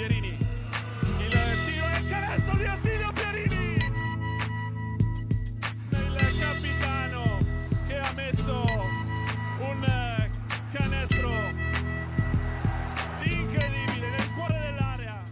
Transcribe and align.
Pierini. 0.00 0.38
Il 1.18 1.28
tiro 1.28 1.86
e 1.86 1.98
il 1.98 2.08
canestro 2.08 2.56
di 2.56 2.64
Attilio 2.64 3.12
Pierini. 3.12 3.74
Il 5.90 6.38
capitano 6.40 7.38
che 7.86 7.98
ha 7.98 8.12
messo 8.14 8.62
un 9.60 10.30
canestro 10.72 11.30
incredibile 13.24 14.08
nel 14.08 14.32
cuore 14.34 14.58
dell'area. 14.58 15.22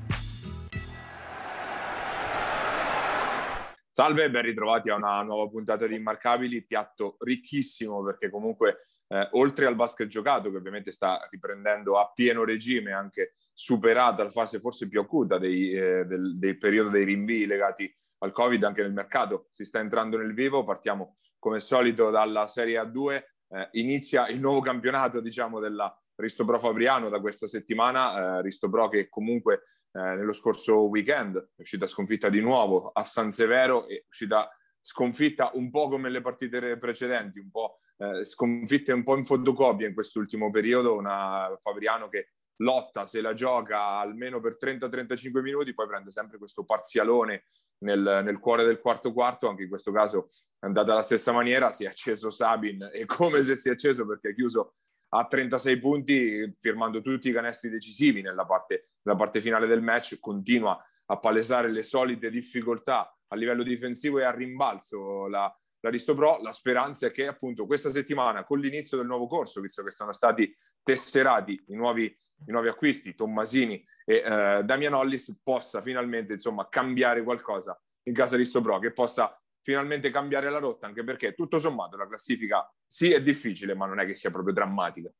Salve 3.90 4.24
e 4.24 4.30
ben 4.30 4.42
ritrovati 4.42 4.90
a 4.90 4.96
una 4.96 5.22
nuova 5.22 5.48
puntata 5.48 5.86
di 5.86 5.94
Immarcabili, 5.94 6.66
piatto 6.66 7.16
ricchissimo 7.20 8.02
perché 8.04 8.28
comunque 8.28 8.80
eh, 9.08 9.28
oltre 9.32 9.64
al 9.64 9.76
basket 9.76 10.08
giocato 10.08 10.50
che 10.50 10.58
ovviamente 10.58 10.92
sta 10.92 11.26
riprendendo 11.30 11.98
a 11.98 12.12
pieno 12.12 12.44
regime, 12.44 12.92
anche 12.92 13.32
superata 13.58 14.22
la 14.22 14.30
fase 14.30 14.60
forse 14.60 14.86
più 14.86 15.00
acuta 15.00 15.36
dei, 15.36 15.72
eh, 15.72 16.04
del, 16.04 16.38
del 16.38 16.58
periodo 16.58 16.90
dei 16.90 17.04
rinvii 17.04 17.44
legati 17.44 17.92
al 18.18 18.30
Covid, 18.30 18.62
anche 18.62 18.82
nel 18.82 18.92
mercato. 18.92 19.48
Si 19.50 19.64
sta 19.64 19.80
entrando 19.80 20.16
nel 20.16 20.32
vivo, 20.32 20.62
partiamo 20.62 21.14
come 21.40 21.58
solito 21.58 22.10
dalla 22.10 22.46
Serie 22.46 22.80
A2, 22.80 23.20
eh, 23.48 23.68
inizia 23.72 24.28
il 24.28 24.38
nuovo 24.38 24.60
campionato 24.60 25.20
diciamo 25.20 25.58
della 25.58 25.92
Risto 26.14 26.44
Pro 26.44 26.60
Fabriano 26.60 27.08
da 27.08 27.20
questa 27.20 27.48
settimana, 27.48 28.38
eh, 28.38 28.42
Risto 28.42 28.70
Pro 28.70 28.88
che 28.88 29.08
comunque 29.08 29.62
eh, 29.90 29.98
nello 30.14 30.32
scorso 30.32 30.88
weekend 30.88 31.36
è 31.56 31.60
uscita 31.60 31.88
sconfitta 31.88 32.28
di 32.28 32.40
nuovo 32.40 32.92
a 32.92 33.02
San 33.02 33.32
Severo 33.32 33.88
e 33.88 34.04
uscita 34.08 34.48
sconfitta 34.80 35.50
un 35.54 35.68
po' 35.70 35.88
come 35.88 36.10
le 36.10 36.20
partite 36.20 36.78
precedenti, 36.78 37.40
un 37.40 37.50
po' 37.50 37.80
eh, 37.96 38.24
sconfitte 38.24 38.92
un 38.92 39.02
po' 39.02 39.16
in 39.16 39.24
fotocopia 39.24 39.88
in 39.88 39.94
quest'ultimo 39.94 40.48
periodo, 40.52 40.96
una 40.96 41.58
Fabriano 41.60 42.08
che 42.08 42.34
lotta, 42.58 43.06
se 43.06 43.20
la 43.20 43.34
gioca 43.34 43.98
almeno 43.98 44.40
per 44.40 44.56
30-35 44.60 45.40
minuti, 45.40 45.74
poi 45.74 45.86
prende 45.86 46.10
sempre 46.10 46.38
questo 46.38 46.64
parzialone 46.64 47.44
nel, 47.78 48.22
nel, 48.24 48.38
cuore 48.38 48.64
del 48.64 48.80
quarto 48.80 49.12
quarto, 49.12 49.48
anche 49.48 49.62
in 49.62 49.68
questo 49.68 49.92
caso 49.92 50.30
è 50.58 50.66
andata 50.66 50.92
alla 50.92 51.02
stessa 51.02 51.32
maniera, 51.32 51.72
si 51.72 51.84
è 51.84 51.88
acceso 51.88 52.30
Sabin 52.30 52.88
e 52.92 53.04
come 53.04 53.42
se 53.42 53.56
si 53.56 53.68
è 53.68 53.72
acceso 53.72 54.06
perché 54.06 54.30
è 54.30 54.34
chiuso 54.34 54.74
a 55.10 55.26
36 55.26 55.78
punti 55.78 56.56
firmando 56.58 57.00
tutti 57.00 57.28
i 57.28 57.32
canestri 57.32 57.70
decisivi 57.70 58.20
nella 58.20 58.44
parte, 58.44 58.90
nella 59.02 59.16
parte 59.16 59.40
finale 59.40 59.66
del 59.66 59.82
match, 59.82 60.18
continua 60.18 60.78
a 61.06 61.18
palesare 61.18 61.72
le 61.72 61.82
solite 61.82 62.30
difficoltà 62.30 63.16
a 63.28 63.36
livello 63.36 63.62
difensivo 63.62 64.18
e 64.18 64.24
a 64.24 64.34
rimbalzo 64.34 65.26
la, 65.28 65.52
l'Aristo 65.80 66.14
Pro, 66.14 66.40
la 66.42 66.52
speranza 66.52 67.06
è 67.06 67.10
che 67.10 67.26
appunto 67.26 67.66
questa 67.66 67.90
settimana 67.90 68.44
con 68.44 68.58
l'inizio 68.58 68.96
del 68.96 69.06
nuovo 69.06 69.26
corso, 69.26 69.60
visto 69.60 69.82
che 69.82 69.90
sono 69.90 70.12
stati 70.12 70.54
tesserati 70.82 71.62
i 71.68 71.74
nuovi, 71.74 72.14
i 72.46 72.50
nuovi 72.50 72.68
acquisti, 72.68 73.14
Tommasini 73.14 73.84
e 74.04 74.22
eh, 74.24 74.62
Damian 74.64 74.94
Hollis, 74.94 75.40
possa 75.42 75.82
finalmente 75.82 76.34
insomma 76.34 76.68
cambiare 76.68 77.22
qualcosa 77.22 77.78
in 78.04 78.14
casa 78.14 78.36
Aristo 78.36 78.60
Pro, 78.60 78.78
che 78.78 78.92
possa 78.92 79.38
finalmente 79.60 80.10
cambiare 80.10 80.48
la 80.50 80.58
rotta, 80.58 80.86
anche 80.86 81.04
perché 81.04 81.34
tutto 81.34 81.58
sommato 81.58 81.96
la 81.96 82.08
classifica 82.08 82.72
sì 82.86 83.12
è 83.12 83.20
difficile, 83.20 83.74
ma 83.74 83.86
non 83.86 84.00
è 84.00 84.06
che 84.06 84.14
sia 84.14 84.30
proprio 84.30 84.54
drammatica. 84.54 85.10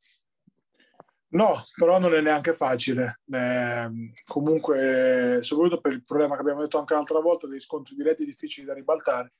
No, 1.30 1.62
però 1.76 1.98
non 1.98 2.14
è 2.14 2.22
neanche 2.22 2.54
facile. 2.54 3.20
Eh, 3.30 3.90
comunque, 4.24 5.40
soprattutto 5.42 5.82
per 5.82 5.92
il 5.92 6.02
problema 6.02 6.34
che 6.34 6.40
abbiamo 6.40 6.62
detto 6.62 6.78
anche 6.78 6.94
l'altra 6.94 7.20
volta, 7.20 7.46
dei 7.46 7.60
scontri 7.60 7.94
diretti 7.94 8.24
difficili 8.24 8.66
da 8.66 8.72
ribaltare, 8.72 9.34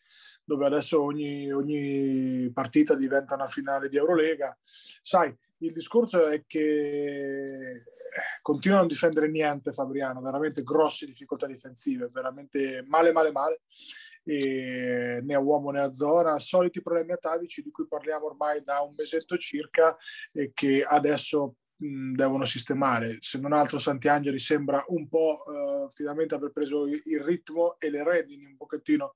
dove 0.45 0.67
adesso 0.67 1.03
ogni, 1.03 1.51
ogni 1.51 2.51
partita 2.53 2.95
diventa 2.95 3.35
una 3.35 3.47
finale 3.47 3.89
di 3.89 3.97
Eurolega. 3.97 4.55
Sai, 4.63 5.35
il 5.59 5.73
discorso 5.73 6.27
è 6.27 6.45
che 6.47 6.61
eh, 7.43 8.41
continua 8.43 8.79
a 8.79 8.81
non 8.81 8.89
difendere 8.89 9.29
niente 9.29 9.73
Fabriano, 9.73 10.21
veramente 10.21 10.63
grosse 10.63 11.07
difficoltà 11.07 11.47
difensive, 11.47 12.11
veramente 12.13 12.85
male, 12.87 13.13
male, 13.13 13.33
male. 13.33 13.61
E 14.25 15.21
né 15.23 15.35
a 15.35 15.41
uomo 15.41 15.71
né 15.71 15.81
a 15.81 15.91
zona, 15.91 16.39
soliti 16.39 16.83
problemi 16.83 17.13
atavici 17.13 17.63
di 17.63 17.71
cui 17.71 17.87
parliamo 17.87 18.27
ormai 18.27 18.63
da 18.63 18.81
un 18.81 18.95
mesetto 18.97 19.39
circa 19.39 19.97
e 20.33 20.51
che 20.53 20.83
adesso 20.83 21.55
devono 21.79 22.45
sistemare. 22.45 23.19
Se 23.21 23.39
non 23.39 23.53
altro 23.53 23.79
Santiangeli 23.79 24.39
sembra 24.39 24.85
un 24.89 25.09
po' 25.09 25.43
uh, 25.47 25.91
finalmente 25.91 26.35
aver 26.35 26.51
preso 26.51 26.87
il 26.87 27.23
ritmo 27.23 27.79
e 27.79 27.89
le 27.89 28.03
redini 28.03 28.45
un 28.45 28.57
pochettino 28.57 29.15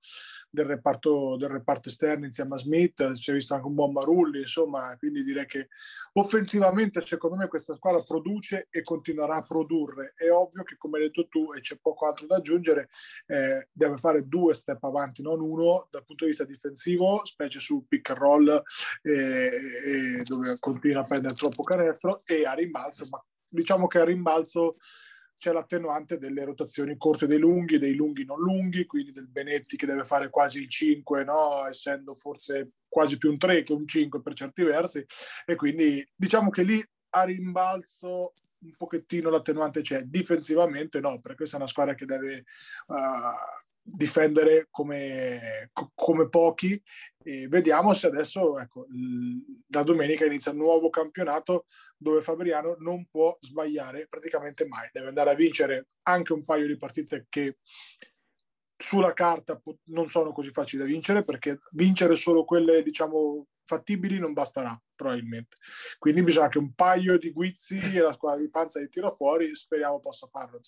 del 0.49 0.67
reparto, 0.67 1.37
del 1.37 1.49
reparto 1.49 1.89
esterno 1.89 2.25
insieme 2.25 2.55
a 2.55 2.59
Smith, 2.59 3.13
si 3.13 3.31
è 3.31 3.35
visto 3.35 3.55
anche 3.55 3.67
un 3.67 3.75
buon 3.75 3.93
Marulli, 3.93 4.41
insomma, 4.41 4.95
quindi 4.97 5.25
direi 5.25 5.47
che 5.47 5.69
offensivamente 6.13 7.01
secondo 7.01 7.37
me 7.37 7.49
questa 7.49 7.75
squadra 7.75 8.03
produce 8.03 8.69
e 8.71 8.83
continuerà 8.83 9.37
a 9.37 9.47
produrre. 9.47 10.13
È 10.15 10.31
ovvio 10.31 10.63
che 10.63 10.77
come 10.77 10.99
hai 10.99 11.05
detto 11.05 11.27
tu, 11.29 11.53
e 11.53 11.61
c'è 11.61 11.79
poco 11.81 12.07
altro 12.07 12.27
da 12.27 12.37
aggiungere, 12.37 12.91
eh, 13.27 13.69
deve 13.73 13.97
fare 13.97 14.29
due 14.29 14.55
step 14.55 14.85
avanti, 14.85 15.23
non 15.23 15.41
uno, 15.41 15.89
dal 15.91 16.05
punto 16.05 16.25
di 16.25 16.31
vista 16.31 16.45
difensivo, 16.45 17.25
specie 17.25 17.59
sul 17.59 17.85
pick 17.89 18.11
and 18.11 18.19
roll, 18.19 18.63
eh, 19.03 19.13
eh, 19.13 20.23
dove 20.25 20.57
continua 20.61 21.01
a 21.01 21.07
prendere 21.07 21.35
troppo 21.35 21.63
canestro, 21.63 22.21
e 22.25 22.45
a 22.53 22.55
rimbalzo, 22.55 23.05
ma 23.11 23.23
diciamo 23.49 23.87
che 23.87 23.99
a 23.99 24.05
rimbalzo 24.05 24.77
c'è 25.37 25.53
l'attenuante 25.53 26.19
delle 26.19 26.45
rotazioni 26.45 26.97
corte 26.97 27.27
dei 27.27 27.39
lunghi, 27.39 27.79
dei 27.79 27.95
lunghi 27.95 28.25
non 28.25 28.39
lunghi, 28.39 28.87
quindi 28.87 29.11
del 29.11 29.29
Benetti 29.29 29.77
che 29.77 29.87
deve 29.87 30.05
fare 30.05 30.31
quasi 30.31 30.61
il 30.61 30.69
5, 30.69 31.25
no? 31.25 31.67
essendo 31.67 32.15
forse 32.15 32.75
quasi 32.89 33.19
più 33.19 33.31
un 33.31 33.39
3 33.39 33.63
che 33.63 33.73
un 33.73 33.87
5 33.87 34.23
per 34.23 34.35
certi 34.35 34.63
versi, 34.63 35.05
e 35.45 35.57
quindi 35.57 36.07
diciamo 36.15 36.51
che 36.51 36.63
lì 36.63 36.81
a 37.15 37.25
rimbalzo 37.25 38.35
un 38.63 38.75
pochettino 38.77 39.31
l'attenuante 39.31 39.81
c'è, 39.81 40.03
difensivamente 40.03 41.01
no, 41.01 41.19
perché 41.19 41.39
questa 41.39 41.57
è 41.57 41.59
una 41.59 41.69
squadra 41.69 41.95
che 41.95 42.05
deve 42.05 42.45
uh, 42.87 42.95
difendere 43.83 44.69
come, 44.71 45.71
come 45.95 46.29
pochi. 46.29 46.81
E 47.25 47.47
vediamo 47.49 47.93
se 47.93 48.07
adesso 48.07 48.59
ecco, 48.59 48.87
da 49.67 49.83
domenica 49.83 50.25
inizia 50.25 50.53
il 50.53 50.59
nuovo 50.59 50.91
campionato 50.91 51.67
dove 51.97 52.21
Fabriano 52.21 52.77
non 52.79 53.07
può 53.11 53.37
sbagliare 53.41 54.07
praticamente 54.09 54.67
mai. 54.67 54.89
Deve 54.93 55.09
andare 55.09 55.31
a 55.31 55.35
vincere 55.35 55.89
anche 56.03 56.33
un 56.33 56.45
paio 56.45 56.67
di 56.67 56.77
partite 56.77 57.27
che 57.29 57.59
sulla 58.77 59.13
carta 59.13 59.61
non 59.85 60.09
sono 60.09 60.33
così 60.33 60.51
facili 60.51 60.83
da 60.83 60.89
vincere 60.89 61.23
perché 61.23 61.59
vincere 61.71 62.17
solo 62.17 62.45
quelle 62.45 62.83
diciamo 62.83 63.47
fattibili 63.65 64.19
non 64.19 64.33
basterà 64.33 64.79
probabilmente. 64.95 65.57
Quindi 65.99 66.23
bisogna 66.23 66.49
che 66.49 66.59
un 66.59 66.75
paio 66.75 67.17
di 67.17 67.31
guizzi 67.31 67.79
e 67.79 68.01
la 68.01 68.13
squadra 68.13 68.41
di 68.41 68.51
panza 68.51 68.81
li 68.81 68.89
tira 68.89 69.11
fuori 69.11 69.55
speriamo 69.55 70.01
possa 70.01 70.27
farlo 70.27 70.59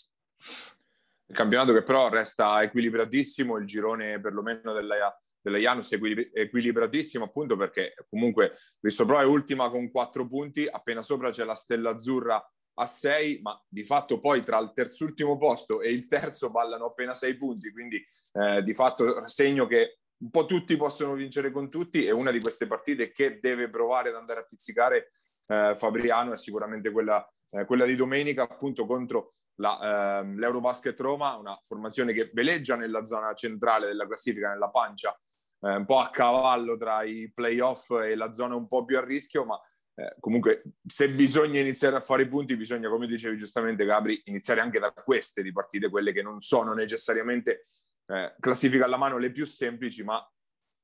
il 1.26 1.36
campionato 1.36 1.72
che 1.72 1.82
però 1.82 2.08
resta 2.08 2.62
equilibratissimo, 2.62 3.56
il 3.56 3.66
girone 3.66 4.20
perlomeno 4.20 4.72
della, 4.72 5.16
della 5.40 5.58
Janus 5.58 5.92
è 5.92 5.98
equilibratissimo 6.32 7.24
appunto 7.24 7.56
perché 7.56 7.94
comunque 8.08 8.52
Risto 8.80 9.04
Pro 9.04 9.20
è 9.20 9.24
ultima 9.24 9.70
con 9.70 9.90
quattro 9.90 10.26
punti, 10.26 10.66
appena 10.66 11.02
sopra 11.02 11.30
c'è 11.30 11.44
la 11.44 11.54
Stella 11.54 11.90
Azzurra 11.90 12.42
a 12.76 12.86
sei, 12.86 13.40
ma 13.40 13.60
di 13.68 13.84
fatto 13.84 14.18
poi 14.18 14.40
tra 14.40 14.58
il 14.58 14.72
terzultimo 14.74 15.38
posto 15.38 15.80
e 15.80 15.90
il 15.90 16.06
terzo 16.06 16.50
ballano 16.50 16.86
appena 16.86 17.14
sei 17.14 17.36
punti, 17.36 17.72
quindi 17.72 18.04
eh, 18.32 18.62
di 18.62 18.74
fatto 18.74 19.26
segno 19.26 19.66
che 19.66 19.98
un 20.16 20.30
po' 20.30 20.46
tutti 20.46 20.76
possono 20.76 21.14
vincere 21.14 21.50
con 21.50 21.68
tutti 21.68 22.04
e 22.04 22.10
una 22.10 22.30
di 22.30 22.40
queste 22.40 22.66
partite 22.66 23.12
che 23.12 23.38
deve 23.40 23.68
provare 23.68 24.08
ad 24.08 24.16
andare 24.16 24.40
a 24.40 24.44
pizzicare 24.44 25.12
eh, 25.46 25.74
Fabriano 25.76 26.32
è 26.32 26.38
sicuramente 26.38 26.90
quella, 26.90 27.26
eh, 27.50 27.64
quella 27.64 27.84
di 27.84 27.94
domenica 27.94 28.42
appunto 28.42 28.86
contro 28.86 29.32
la, 29.56 30.18
ehm, 30.20 30.38
l'Eurobasket 30.38 30.98
Roma, 31.00 31.36
una 31.36 31.58
formazione 31.64 32.12
che 32.12 32.30
veleggia 32.32 32.76
nella 32.76 33.04
zona 33.04 33.32
centrale 33.34 33.86
della 33.86 34.06
classifica, 34.06 34.50
nella 34.50 34.70
pancia, 34.70 35.18
eh, 35.60 35.76
un 35.76 35.84
po' 35.84 35.98
a 35.98 36.10
cavallo 36.10 36.76
tra 36.76 37.02
i 37.02 37.30
playoff 37.32 37.90
e 37.90 38.14
la 38.14 38.32
zona 38.32 38.54
un 38.54 38.66
po' 38.66 38.84
più 38.84 38.98
a 38.98 39.04
rischio, 39.04 39.44
ma 39.44 39.60
eh, 39.96 40.16
comunque 40.18 40.62
se 40.86 41.10
bisogna 41.10 41.60
iniziare 41.60 41.96
a 41.96 42.00
fare 42.00 42.22
i 42.22 42.28
punti, 42.28 42.56
bisogna, 42.56 42.88
come 42.88 43.06
dicevi 43.06 43.36
giustamente 43.36 43.84
Gabri, 43.84 44.20
iniziare 44.24 44.60
anche 44.60 44.80
da 44.80 44.92
queste 44.92 45.42
di 45.42 45.52
partite, 45.52 45.88
quelle 45.88 46.12
che 46.12 46.22
non 46.22 46.40
sono 46.40 46.74
necessariamente 46.74 47.68
eh, 48.06 48.34
classifica 48.40 48.84
alla 48.84 48.96
mano 48.96 49.18
le 49.18 49.30
più 49.30 49.46
semplici, 49.46 50.02
ma 50.02 50.26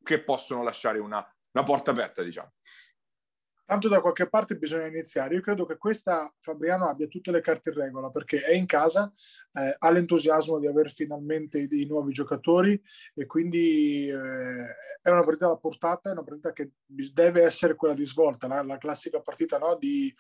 che 0.03 0.23
possono 0.23 0.63
lasciare 0.63 0.99
una, 0.99 1.25
una 1.53 1.65
porta 1.65 1.91
aperta, 1.91 2.23
diciamo. 2.23 2.53
Tanto 3.71 3.87
da 3.87 4.01
qualche 4.01 4.29
parte 4.29 4.57
bisogna 4.57 4.89
iniziare. 4.89 5.37
Io 5.37 5.41
credo 5.41 5.65
che 5.65 5.77
questa 5.77 6.29
Fabriano 6.41 6.89
abbia 6.89 7.07
tutte 7.07 7.31
le 7.31 7.41
carte 7.41 7.71
in 7.71 7.77
regola 7.77 8.11
perché 8.11 8.41
è 8.41 8.53
in 8.53 8.67
casa, 8.67 9.13
eh, 9.53 9.77
ha 9.79 9.91
l'entusiasmo 9.93 10.59
di 10.59 10.67
avere 10.67 10.89
finalmente 10.89 11.69
dei 11.69 11.87
nuovi 11.87 12.11
giocatori 12.11 12.83
e 13.15 13.27
quindi 13.27 14.09
eh, 14.09 14.67
è 15.01 15.09
una 15.09 15.23
partita 15.23 15.47
da 15.47 15.57
portata, 15.57 16.09
è 16.09 16.13
una 16.15 16.25
partita 16.25 16.53
che 16.53 16.73
deve 16.85 17.43
essere 17.43 17.77
quella 17.77 17.95
di 17.95 18.05
svolta, 18.05 18.49
la, 18.49 18.61
la 18.65 18.77
classica 18.77 19.21
partita 19.21 19.57
no, 19.59 19.77
di 19.77 20.13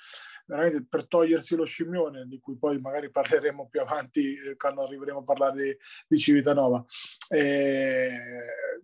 veramente 0.50 0.84
per 0.84 1.06
togliersi 1.06 1.54
lo 1.54 1.64
scimmione, 1.64 2.26
di 2.26 2.40
cui 2.40 2.56
poi 2.58 2.80
magari 2.80 3.10
parleremo 3.10 3.68
più 3.68 3.80
avanti 3.80 4.34
eh, 4.34 4.56
quando 4.56 4.82
arriveremo 4.82 5.20
a 5.20 5.22
parlare 5.22 5.62
di, 5.62 5.76
di 6.08 6.18
Civitanova. 6.18 6.84
Eh, 7.28 8.10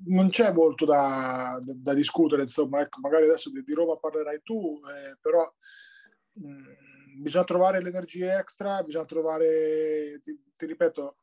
non 0.07 0.29
c'è 0.29 0.53
molto 0.53 0.85
da, 0.85 1.59
da, 1.61 1.75
da, 1.77 1.95
discutere, 1.95 2.43
insomma, 2.43 2.81
ecco, 2.83 3.01
magari 3.01 3.25
adesso 3.25 3.51
di, 3.51 3.63
di 3.65 3.73
Roma 3.73 3.97
parlerai 3.97 4.41
tu, 4.45 4.79
eh, 4.89 5.19
però 5.21 5.45
mh, 6.35 6.49
mm, 6.49 7.23
bisogna 7.23 7.45
trovare 7.45 7.83
le 7.83 7.89
energie 7.89 8.33
extra, 8.33 8.81
bisogna 8.83 9.05
trovare, 9.05 10.21
ti, 10.23 10.39
ti, 10.55 10.67
ripeto, 10.67 11.17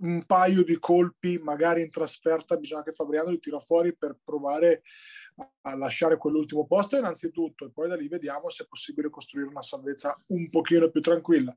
un 0.00 0.24
paio 0.24 0.64
di 0.64 0.78
colpi, 0.78 1.36
magari 1.36 1.82
in 1.82 1.90
trasferta, 1.90 2.56
bisogna 2.56 2.82
che 2.82 2.92
Fabriano 2.92 3.28
li 3.28 3.38
tira 3.38 3.58
fuori 3.58 3.94
per 3.94 4.16
provare 4.24 4.82
a 5.62 5.76
lasciare 5.76 6.16
quell'ultimo 6.16 6.66
posto 6.66 6.96
innanzitutto 6.96 7.66
e 7.66 7.70
poi 7.70 7.88
da 7.88 7.96
lì 7.96 8.08
vediamo 8.08 8.48
se 8.48 8.64
è 8.64 8.66
possibile 8.66 9.10
costruire 9.10 9.48
una 9.48 9.62
salvezza 9.62 10.14
un 10.28 10.48
pochino 10.48 10.90
più 10.90 11.00
tranquilla. 11.00 11.54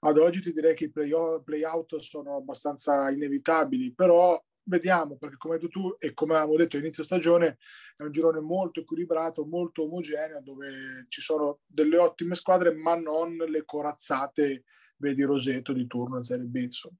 Ad 0.00 0.18
oggi 0.18 0.40
ti 0.40 0.52
direi 0.52 0.74
che 0.74 0.84
i 0.84 0.90
play, 0.90 1.10
play 1.42 1.64
out 1.64 1.96
sono 1.98 2.36
abbastanza 2.36 3.10
inevitabili, 3.10 3.92
però 3.92 4.40
vediamo, 4.68 5.16
perché 5.16 5.36
come 5.36 5.54
hai 5.54 5.60
detto 5.60 5.72
tu 5.72 5.96
e 5.98 6.12
come 6.14 6.34
avevamo 6.34 6.56
detto 6.56 6.76
inizio 6.76 7.02
stagione, 7.02 7.58
è 7.96 8.02
un 8.02 8.12
girone 8.12 8.38
molto 8.38 8.80
equilibrato, 8.80 9.44
molto 9.44 9.84
omogeneo, 9.84 10.40
dove 10.42 11.06
ci 11.08 11.20
sono 11.20 11.60
delle 11.66 11.98
ottime 11.98 12.36
squadre, 12.36 12.72
ma 12.72 12.94
non 12.94 13.36
le 13.36 13.64
corazzate, 13.64 14.64
vedi 14.98 15.22
Roseto 15.22 15.72
di 15.72 15.86
turno 15.86 16.16
in 16.18 16.22
Serie 16.22 16.44
B. 16.44 16.56
Insomma. 16.56 16.96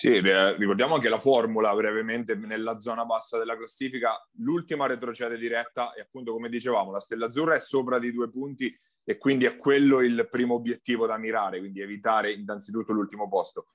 Sì, 0.00 0.18
ricordiamo 0.18 0.94
anche 0.94 1.10
la 1.10 1.18
formula 1.18 1.74
brevemente 1.74 2.34
nella 2.34 2.78
zona 2.78 3.04
bassa 3.04 3.36
della 3.36 3.54
classifica. 3.54 4.16
L'ultima 4.38 4.86
retrocede 4.86 5.36
diretta 5.36 5.92
e 5.92 6.00
appunto 6.00 6.32
come 6.32 6.48
dicevamo 6.48 6.90
la 6.90 7.00
Stella 7.00 7.26
Azzurra 7.26 7.54
è 7.54 7.60
sopra 7.60 7.98
di 7.98 8.10
due 8.10 8.30
punti 8.30 8.74
e 9.04 9.18
quindi 9.18 9.44
è 9.44 9.58
quello 9.58 10.00
il 10.00 10.26
primo 10.30 10.54
obiettivo 10.54 11.04
da 11.04 11.18
mirare, 11.18 11.58
quindi 11.58 11.82
evitare 11.82 12.32
innanzitutto 12.32 12.94
l'ultimo 12.94 13.28
posto. 13.28 13.66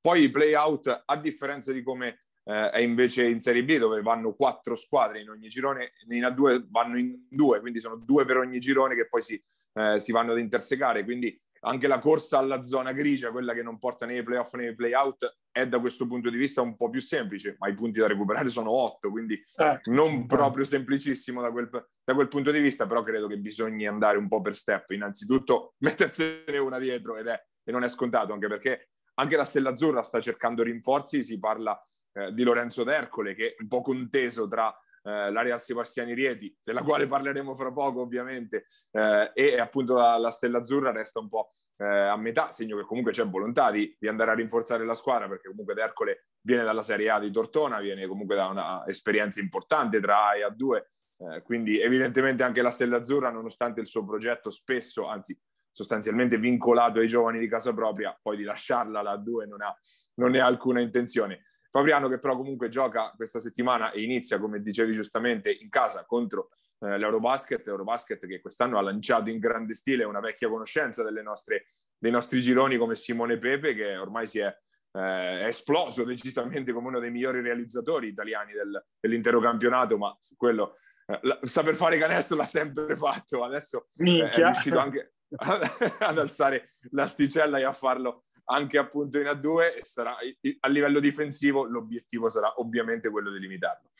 Poi 0.00 0.22
i 0.22 0.30
play-out, 0.30 1.02
a 1.04 1.16
differenza 1.18 1.72
di 1.72 1.82
come 1.82 2.20
eh, 2.44 2.70
è 2.70 2.78
invece 2.78 3.26
in 3.26 3.40
Serie 3.40 3.62
B, 3.62 3.76
dove 3.76 4.00
vanno 4.00 4.32
quattro 4.32 4.76
squadre 4.76 5.20
in 5.20 5.28
ogni 5.28 5.48
girone, 5.48 5.92
in 6.08 6.22
A2 6.22 6.68
vanno 6.70 6.96
in 6.96 7.26
due, 7.28 7.60
quindi 7.60 7.80
sono 7.80 7.98
due 8.02 8.24
per 8.24 8.38
ogni 8.38 8.60
girone 8.60 8.94
che 8.94 9.08
poi 9.08 9.20
si, 9.20 9.38
eh, 9.74 10.00
si 10.00 10.10
vanno 10.10 10.32
ad 10.32 10.38
intersecare. 10.38 11.04
Quindi 11.04 11.38
anche 11.60 11.86
la 11.86 11.98
corsa 11.98 12.38
alla 12.38 12.62
zona 12.62 12.92
grigia, 12.92 13.30
quella 13.30 13.52
che 13.52 13.62
non 13.62 13.78
porta 13.78 14.06
nei 14.06 14.22
playoff 14.22 14.54
né 14.54 14.64
nei 14.64 14.74
playout, 14.74 15.38
è 15.50 15.66
da 15.66 15.80
questo 15.80 16.06
punto 16.06 16.30
di 16.30 16.36
vista 16.36 16.60
un 16.60 16.76
po' 16.76 16.90
più 16.90 17.00
semplice, 17.00 17.56
ma 17.58 17.68
i 17.68 17.74
punti 17.74 17.98
da 17.98 18.06
recuperare 18.06 18.48
sono 18.48 18.70
otto, 18.70 19.10
quindi 19.10 19.34
eh, 19.34 19.80
non 19.84 20.26
proprio 20.26 20.64
semplicissimo 20.64 21.40
da 21.40 21.50
quel, 21.50 21.68
da 21.70 22.14
quel, 22.14 22.28
punto 22.28 22.50
di 22.50 22.60
vista, 22.60 22.86
però 22.86 23.02
credo 23.02 23.26
che 23.26 23.38
bisogna 23.38 23.90
andare 23.90 24.18
un 24.18 24.28
po' 24.28 24.40
per 24.40 24.54
step. 24.54 24.90
Innanzitutto 24.90 25.74
mettersene 25.80 26.58
una 26.58 26.78
dietro 26.78 27.16
ed 27.16 27.26
è, 27.26 27.42
e 27.64 27.72
non 27.72 27.84
è 27.84 27.88
scontato, 27.88 28.32
anche 28.32 28.48
perché 28.48 28.90
anche 29.14 29.36
la 29.36 29.44
Stella 29.44 29.70
Azzurra 29.70 30.02
sta 30.02 30.20
cercando 30.20 30.62
rinforzi, 30.62 31.24
si 31.24 31.38
parla 31.38 31.80
eh, 32.12 32.32
di 32.32 32.42
Lorenzo 32.42 32.84
D'Ercole 32.84 33.34
che 33.34 33.48
è 33.48 33.56
un 33.60 33.68
po' 33.68 33.80
conteso 33.80 34.46
tra 34.48 34.74
eh, 35.06 35.30
la 35.30 35.42
Real 35.42 35.62
Sebastiani 35.62 36.14
Rieti, 36.14 36.54
della 36.62 36.82
quale 36.82 37.06
parleremo 37.06 37.54
fra 37.54 37.72
poco 37.72 38.00
ovviamente, 38.00 38.66
eh, 38.90 39.30
e 39.34 39.60
appunto 39.60 39.94
la, 39.94 40.16
la, 40.18 40.30
Stella 40.30 40.58
Azzurra 40.58 40.90
resta 40.90 41.20
un 41.20 41.28
po' 41.28 41.54
eh, 41.76 41.84
a 41.84 42.16
metà, 42.16 42.50
segno 42.50 42.76
che 42.76 42.82
comunque 42.82 43.12
c'è 43.12 43.24
volontà 43.24 43.70
di, 43.70 43.94
di, 43.98 44.08
andare 44.08 44.32
a 44.32 44.34
rinforzare 44.34 44.84
la 44.84 44.94
squadra 44.94 45.28
perché 45.28 45.48
comunque 45.48 45.74
D'Ercole 45.74 46.26
viene 46.40 46.64
dalla 46.64 46.82
Serie 46.82 47.10
A 47.10 47.20
di 47.20 47.30
Tortona, 47.30 47.78
viene 47.78 48.06
comunque 48.08 48.34
da 48.34 48.46
un'esperienza 48.46 49.40
importante 49.40 50.00
tra 50.00 50.28
A 50.28 50.36
e 50.36 50.44
A2, 50.44 50.82
eh, 51.18 51.42
quindi 51.42 51.80
evidentemente 51.80 52.42
anche 52.42 52.60
la 52.60 52.70
Stella 52.72 52.96
Azzurra, 52.96 53.30
nonostante 53.30 53.80
il 53.80 53.86
suo 53.86 54.04
progetto 54.04 54.50
spesso, 54.50 55.06
anzi 55.06 55.38
sostanzialmente 55.70 56.38
vincolato 56.38 56.98
ai 56.98 57.06
giovani 57.06 57.38
di 57.38 57.48
casa 57.48 57.72
propria, 57.74 58.18
poi 58.20 58.36
di 58.38 58.42
lasciarla 58.42 59.02
la 59.02 59.14
A2 59.14 59.46
non, 59.46 59.60
ha, 59.60 59.76
non 60.14 60.30
ne 60.30 60.40
ha 60.40 60.46
alcuna 60.46 60.80
intenzione. 60.80 61.42
Fabriano 61.76 62.08
che 62.08 62.18
però 62.18 62.38
comunque 62.38 62.70
gioca 62.70 63.12
questa 63.14 63.38
settimana 63.38 63.90
e 63.90 64.02
inizia, 64.02 64.38
come 64.38 64.62
dicevi 64.62 64.94
giustamente, 64.94 65.50
in 65.50 65.68
casa 65.68 66.06
contro 66.06 66.48
eh, 66.80 66.96
l'Eurobasket, 66.96 67.66
l'Eurobasket 67.66 68.26
che 68.26 68.40
quest'anno 68.40 68.78
ha 68.78 68.80
lanciato 68.80 69.28
in 69.28 69.38
grande 69.38 69.74
stile 69.74 70.04
una 70.04 70.20
vecchia 70.20 70.48
conoscenza 70.48 71.02
nostre, 71.22 71.66
dei 71.98 72.10
nostri 72.10 72.40
gironi 72.40 72.78
come 72.78 72.94
Simone 72.94 73.36
Pepe 73.36 73.74
che 73.74 73.94
ormai 73.98 74.26
si 74.26 74.38
è, 74.38 74.46
eh, 74.46 75.40
è 75.42 75.46
esploso 75.48 76.04
decisamente 76.04 76.72
come 76.72 76.88
uno 76.88 76.98
dei 76.98 77.10
migliori 77.10 77.42
realizzatori 77.42 78.08
italiani 78.08 78.54
del, 78.54 78.82
dell'intero 78.98 79.38
campionato, 79.38 79.98
ma 79.98 80.16
su 80.18 80.34
quello 80.34 80.78
eh, 81.04 81.18
la, 81.24 81.38
saper 81.42 81.76
fare 81.76 81.98
canestro 81.98 82.38
l'ha 82.38 82.46
sempre 82.46 82.96
fatto, 82.96 83.44
adesso 83.44 83.88
eh, 83.98 84.30
è 84.30 84.34
riuscito 84.34 84.78
anche 84.78 85.12
ad 86.00 86.18
alzare 86.18 86.70
l'asticella 86.92 87.58
e 87.58 87.64
a 87.64 87.72
farlo 87.72 88.25
anche 88.46 88.78
appunto 88.78 89.18
in 89.18 89.26
A2 89.26 89.76
e 89.76 89.84
sarà 89.84 90.16
a 90.60 90.68
livello 90.68 91.00
difensivo 91.00 91.64
l'obiettivo 91.64 92.28
sarà 92.28 92.52
ovviamente 92.60 93.10
quello 93.10 93.30
di 93.30 93.38
limitarlo. 93.38 93.90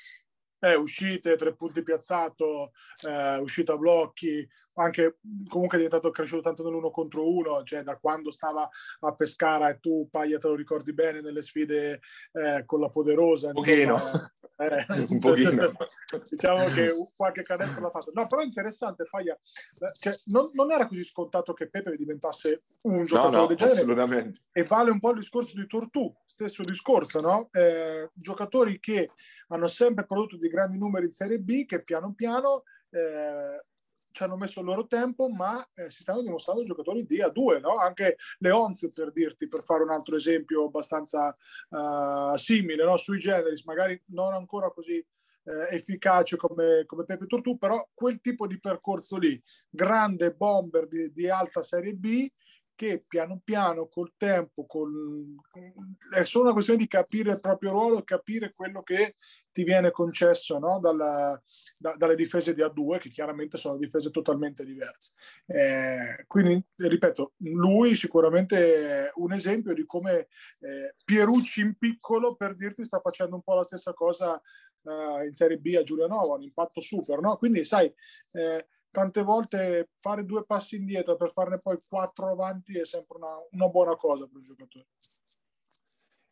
Eh, 0.66 0.74
uscite, 0.74 1.36
tre 1.36 1.54
punti 1.54 1.82
piazzato, 1.82 2.72
eh, 3.08 3.36
uscita 3.38 3.74
a 3.74 3.76
blocchi, 3.76 4.46
anche 4.78 5.18
comunque 5.48 5.78
è 5.78 5.80
diventato 5.82 6.10
cresciuto 6.10 6.42
tanto 6.42 6.62
nell'uno 6.62 6.90
contro 6.90 7.30
uno, 7.30 7.62
cioè 7.62 7.82
da 7.82 7.96
quando 7.96 8.30
stava 8.30 8.68
a 9.00 9.14
Pescara 9.14 9.68
e 9.68 9.78
tu 9.78 10.08
Paglia 10.10 10.38
te 10.38 10.48
lo 10.48 10.54
ricordi 10.54 10.92
bene 10.92 11.20
nelle 11.20 11.42
sfide 11.42 12.00
eh, 12.32 12.64
con 12.66 12.80
la 12.80 12.88
Poderosa. 12.88 13.52
Insomma, 13.54 14.32
eh, 14.58 14.86
un 14.88 15.18
pochino. 15.18 15.72
diciamo 16.28 16.64
che 16.66 16.90
qualche 17.16 17.42
canestro 17.42 17.82
l'ha 17.82 17.90
fatto. 17.90 18.10
No, 18.12 18.26
però 18.26 18.42
è 18.42 18.44
interessante 18.44 19.06
Paglia, 19.08 19.34
eh, 19.34 19.92
che 19.98 20.18
non, 20.26 20.50
non, 20.52 20.72
era 20.72 20.86
così 20.86 21.04
scontato 21.04 21.52
che 21.52 21.68
Pepe 21.68 21.96
diventasse 21.96 22.62
un 22.82 23.04
giocatore 23.04 23.36
no, 23.36 23.40
no, 23.42 23.46
del 23.46 23.56
genere. 23.56 23.76
Assolutamente. 23.78 24.40
E 24.52 24.64
vale 24.64 24.90
un 24.90 25.00
po' 25.00 25.10
il 25.10 25.18
discorso 25.18 25.56
di 25.56 25.66
Tortù, 25.66 26.12
stesso 26.26 26.62
discorso, 26.62 27.20
no? 27.20 27.48
Eh, 27.52 28.10
giocatori 28.12 28.78
che 28.78 29.10
hanno 29.48 29.66
sempre 29.66 30.06
prodotto 30.06 30.37
dei 30.37 30.48
grandi 30.48 30.78
numeri 30.78 31.06
in 31.06 31.12
Serie 31.12 31.38
B, 31.38 31.64
che 31.64 31.82
piano 31.82 32.12
piano 32.14 32.62
eh, 32.90 33.64
ci 34.10 34.22
hanno 34.22 34.37
messo 34.37 34.60
il 34.60 34.66
loro 34.66 34.87
tempo, 34.87 35.28
ma 35.28 35.62
eh, 35.75 35.90
si 35.90 36.02
stanno 36.02 36.22
dimostrando 36.22 36.64
giocatori 36.64 37.04
di 37.04 37.19
A2, 37.19 37.60
no? 37.60 37.76
Anche 37.76 38.16
Leonz, 38.38 38.88
per 38.94 39.12
dirti, 39.12 39.46
per 39.46 39.62
fare 39.62 39.82
un 39.82 39.90
altro 39.90 40.16
esempio 40.16 40.64
abbastanza 40.64 41.37
uh, 41.69 42.34
simile, 42.37 42.84
no? 42.84 42.96
Sui 42.96 43.19
generis, 43.19 43.64
magari 43.66 44.00
non 44.06 44.32
ancora 44.32 44.70
così 44.70 45.04
eh, 45.46 45.75
efficace 45.75 46.37
come, 46.37 46.84
come 46.87 47.04
Pepe 47.04 47.26
Tortù, 47.26 47.56
però 47.56 47.87
quel 47.94 48.20
tipo 48.20 48.46
di 48.46 48.58
percorso 48.58 49.16
lì, 49.16 49.40
grande 49.69 50.32
bomber 50.32 50.88
di, 50.88 51.10
di 51.12 51.28
alta 51.28 51.62
Serie 51.62 51.94
B, 51.94 52.26
che 52.76 53.02
piano 53.08 53.40
piano 53.43 53.88
col 53.88 54.12
tempo 54.17 54.67
col... 54.67 55.34
è 56.12 56.25
solo 56.25 56.44
una 56.44 56.52
questione 56.52 56.78
di 56.78 56.87
capire 56.87 57.32
il 57.32 57.40
proprio 57.40 57.70
ruolo 57.70 58.02
capire 58.02 58.52
quello 58.55 58.82
che 58.82 59.17
ti 59.50 59.64
viene 59.64 59.90
concesso 59.90 60.58
no? 60.58 60.78
Dalla, 60.78 61.43
da, 61.78 61.96
dalle 61.96 62.14
difese 62.14 62.55
di 62.55 62.61
A2 62.61 62.99
che 62.99 63.08
chiaramente 63.08 63.56
sono 63.56 63.78
difese 63.78 64.11
totalmente 64.11 64.64
diverse 64.64 65.14
eh, 65.46 66.25
quindi 66.26 66.62
ripeto 66.76 67.32
lui 67.38 67.94
sicuramente 67.94 69.06
è 69.06 69.11
un 69.14 69.32
esempio 69.32 69.73
di 69.73 69.85
come 69.87 70.28
eh, 70.61 70.95
Pierucci 71.02 71.62
in 71.62 71.76
piccolo 71.78 72.37
per 72.37 72.54
dirti 72.54 72.85
sta 72.85 73.00
facendo 73.00 73.37
un 73.37 73.42
po' 73.42 73.54
la 73.54 73.64
stessa 73.64 73.95
cosa 73.95 74.40
uh, 74.83 75.25
in 75.25 75.33
Serie 75.33 75.56
B 75.56 75.75
a 75.78 75.83
Giulianova 75.83 76.35
un 76.35 76.42
impatto 76.42 76.83
super 76.83 77.21
no? 77.21 77.37
quindi 77.37 77.64
sai 77.64 77.90
eh, 78.33 78.66
tante 78.97 79.23
volte 79.23 79.91
fare 80.00 80.25
due 80.25 80.47
passi 80.47 80.76
indietro 80.76 81.17
per 81.17 81.31
farne 81.31 81.61
poi 81.61 81.79
quattro 81.87 82.29
avanti 82.29 82.79
è 82.79 82.87
sempre 82.87 83.19
una, 83.19 83.37
una 83.50 83.69
buona 83.69 83.95
cosa 83.95 84.26
per 84.26 84.38
il 84.38 84.43
giocatore. 84.43 84.87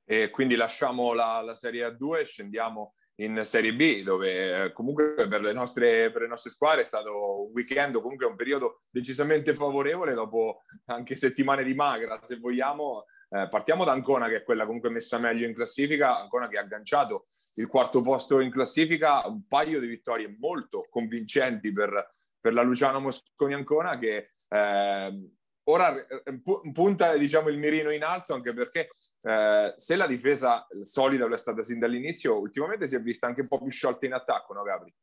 E 0.03 0.31
quindi 0.31 0.55
lasciamo 0.55 1.13
la, 1.13 1.43
la 1.43 1.55
Serie 1.55 1.87
A2 1.87 2.21
e 2.21 2.25
scendiamo 2.25 2.95
in 3.17 3.39
Serie 3.45 3.75
B, 3.75 4.03
dove 4.03 4.65
eh, 4.65 4.73
comunque 4.73 5.15
per 5.15 5.43
le, 5.43 5.53
nostre, 5.53 6.11
per 6.11 6.23
le 6.23 6.29
nostre 6.29 6.51
squadre 6.51 6.81
è 6.81 6.87
stato 6.87 7.45
un 7.45 7.51
weekend, 7.53 8.01
comunque 8.01 8.25
un 8.25 8.35
periodo 8.35 8.85
decisamente 8.89 9.53
favorevole 9.53 10.15
dopo 10.15 10.63
anche 10.87 11.17
settimane 11.17 11.65
di 11.65 11.75
magra, 11.75 12.19
se 12.23 12.39
vogliamo. 12.39 13.05
Eh, 13.29 13.47
partiamo 13.49 13.85
da 13.85 13.93
Ancona, 13.93 14.29
che 14.29 14.37
è 14.37 14.43
quella 14.43 14.65
comunque 14.65 14.89
messa 14.89 15.19
meglio 15.19 15.47
in 15.47 15.55
classifica, 15.55 16.19
Ancona 16.19 16.49
che 16.49 16.57
ha 16.57 16.63
agganciato 16.63 17.27
il 17.57 17.67
quarto 17.67 18.01
posto 18.01 18.41
in 18.41 18.51
classifica, 18.51 19.27
un 19.27 19.47
paio 19.47 19.81
di 19.81 19.87
vittorie 19.87 20.35
molto 20.39 20.87
convincenti 20.89 21.71
per, 21.71 22.15
per 22.45 22.53
la 22.53 22.61
Luciano 22.61 23.01
Mosconi 23.01 23.55
Ancona 23.55 23.99
che 23.99 24.33
eh, 24.51 25.29
ora 25.63 26.07
eh, 26.07 26.43
punta 26.75 27.17
diciamo, 27.17 27.49
il 27.49 27.57
mirino 27.57 27.91
in 27.91 28.05
alto 28.05 28.35
anche 28.35 28.53
perché 28.53 28.91
eh, 29.23 29.73
se 29.75 29.97
la 29.97 30.07
difesa 30.07 30.67
solida 30.83 31.25
lo 31.25 31.35
è 31.35 31.39
stata 31.39 31.63
sin 31.63 31.79
dall'inizio, 31.79 32.39
ultimamente 32.39 32.87
si 32.87 32.97
è 32.97 33.01
vista 33.01 33.27
anche 33.27 33.41
un 33.41 33.49
po' 33.49 33.63
più 33.63 33.71
sciolta 33.71 34.05
in 34.05 34.13
attacco, 34.13 34.53
no 34.53 34.63
Gabri? 34.63 34.95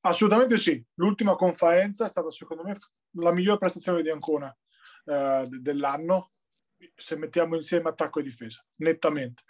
Assolutamente 0.00 0.56
sì. 0.56 0.82
L'ultima 0.94 1.34
conferenza 1.34 2.06
è 2.06 2.08
stata 2.08 2.30
secondo 2.30 2.62
me 2.62 2.72
la 3.18 3.32
migliore 3.32 3.58
prestazione 3.58 4.00
di 4.00 4.08
Ancona 4.08 4.50
eh, 5.04 5.46
dell'anno 5.50 6.30
se 6.94 7.16
mettiamo 7.16 7.54
insieme 7.54 7.88
attacco 7.88 8.20
e 8.20 8.22
difesa, 8.22 8.64
nettamente. 8.76 9.42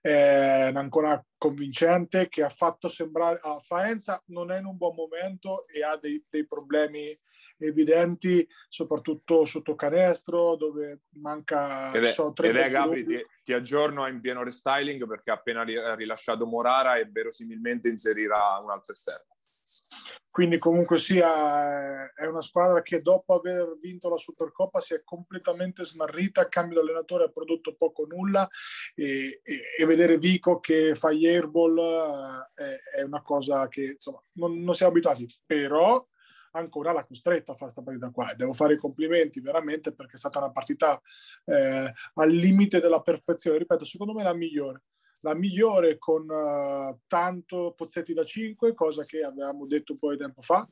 È 0.00 0.72
ancora 0.74 1.24
convincente 1.36 2.28
che 2.28 2.42
ha 2.42 2.48
fatto 2.48 2.88
sembrare 2.88 3.38
a 3.42 3.58
Faenza 3.58 4.22
non 4.26 4.50
è 4.50 4.58
in 4.58 4.66
un 4.66 4.76
buon 4.76 4.94
momento 4.94 5.66
e 5.66 5.82
ha 5.82 5.96
dei, 5.96 6.24
dei 6.28 6.46
problemi 6.46 7.16
evidenti, 7.58 8.46
soprattutto 8.68 9.44
sotto 9.44 9.74
canestro, 9.74 10.56
dove 10.56 11.02
manca 11.14 11.92
ed 11.92 12.04
è, 12.04 12.12
so, 12.12 12.32
ed 12.36 12.56
è 12.56 12.68
Gabri, 12.68 13.04
ti, 13.04 13.20
ti, 13.42 13.52
aggiorno 13.52 14.06
in 14.06 14.20
pieno 14.20 14.42
restyling 14.42 15.06
perché 15.06 15.30
ha 15.30 15.34
appena 15.34 15.62
rilasciato 15.94 16.46
Morara 16.46 16.96
e 16.96 17.08
verosimilmente 17.10 17.88
inserirà 17.88 18.58
un 18.58 18.70
altro 18.70 18.92
esterno. 18.92 19.31
Quindi 20.30 20.56
comunque 20.58 20.96
sia 20.96 22.10
è 22.14 22.24
una 22.26 22.40
squadra 22.40 22.80
che 22.80 23.02
dopo 23.02 23.34
aver 23.34 23.76
vinto 23.80 24.08
la 24.08 24.16
Supercoppa 24.16 24.80
si 24.80 24.94
è 24.94 25.02
completamente 25.04 25.84
smarrita, 25.84 26.48
cambio 26.48 26.80
di 26.80 26.88
allenatore 26.88 27.24
ha 27.24 27.28
prodotto 27.28 27.74
poco 27.74 28.02
o 28.02 28.06
nulla 28.06 28.48
e, 28.94 29.40
e, 29.42 29.60
e, 29.78 29.84
vedere 29.84 30.16
Vico 30.16 30.58
che 30.58 30.94
fa 30.94 31.12
gli 31.12 31.26
airball 31.26 31.78
eh, 31.78 32.62
è, 32.62 32.98
è 33.00 33.02
una 33.02 33.20
cosa 33.20 33.68
che 33.68 33.92
insomma 33.92 34.22
non, 34.32 34.58
non 34.62 34.74
siamo 34.74 34.92
abituati, 34.92 35.26
però 35.44 36.02
ancora 36.52 36.92
l'ha 36.92 37.04
costretta 37.04 37.52
a 37.52 37.54
fare 37.54 37.72
questa 37.72 37.82
partita 37.82 38.10
qua. 38.10 38.32
E 38.32 38.36
devo 38.36 38.52
fare 38.52 38.74
i 38.74 38.78
complimenti 38.78 39.40
veramente 39.40 39.92
perché 39.92 40.14
è 40.14 40.18
stata 40.18 40.38
una 40.38 40.50
partita 40.50 41.00
eh, 41.44 41.92
al 42.14 42.30
limite 42.30 42.80
della 42.80 43.00
perfezione. 43.00 43.58
Ripeto, 43.58 43.84
secondo 43.84 44.14
me 44.14 44.22
la 44.22 44.34
migliore. 44.34 44.82
La 45.22 45.34
migliore 45.34 45.98
con 45.98 46.28
uh, 46.28 46.98
tanto 47.06 47.74
Pozzetti 47.76 48.12
da 48.12 48.24
5, 48.24 48.74
cosa 48.74 49.02
che 49.02 49.22
avevamo 49.22 49.66
detto 49.66 49.92
un 49.92 49.98
po' 49.98 50.10
di 50.10 50.18
tempo 50.18 50.40
fa, 50.40 50.66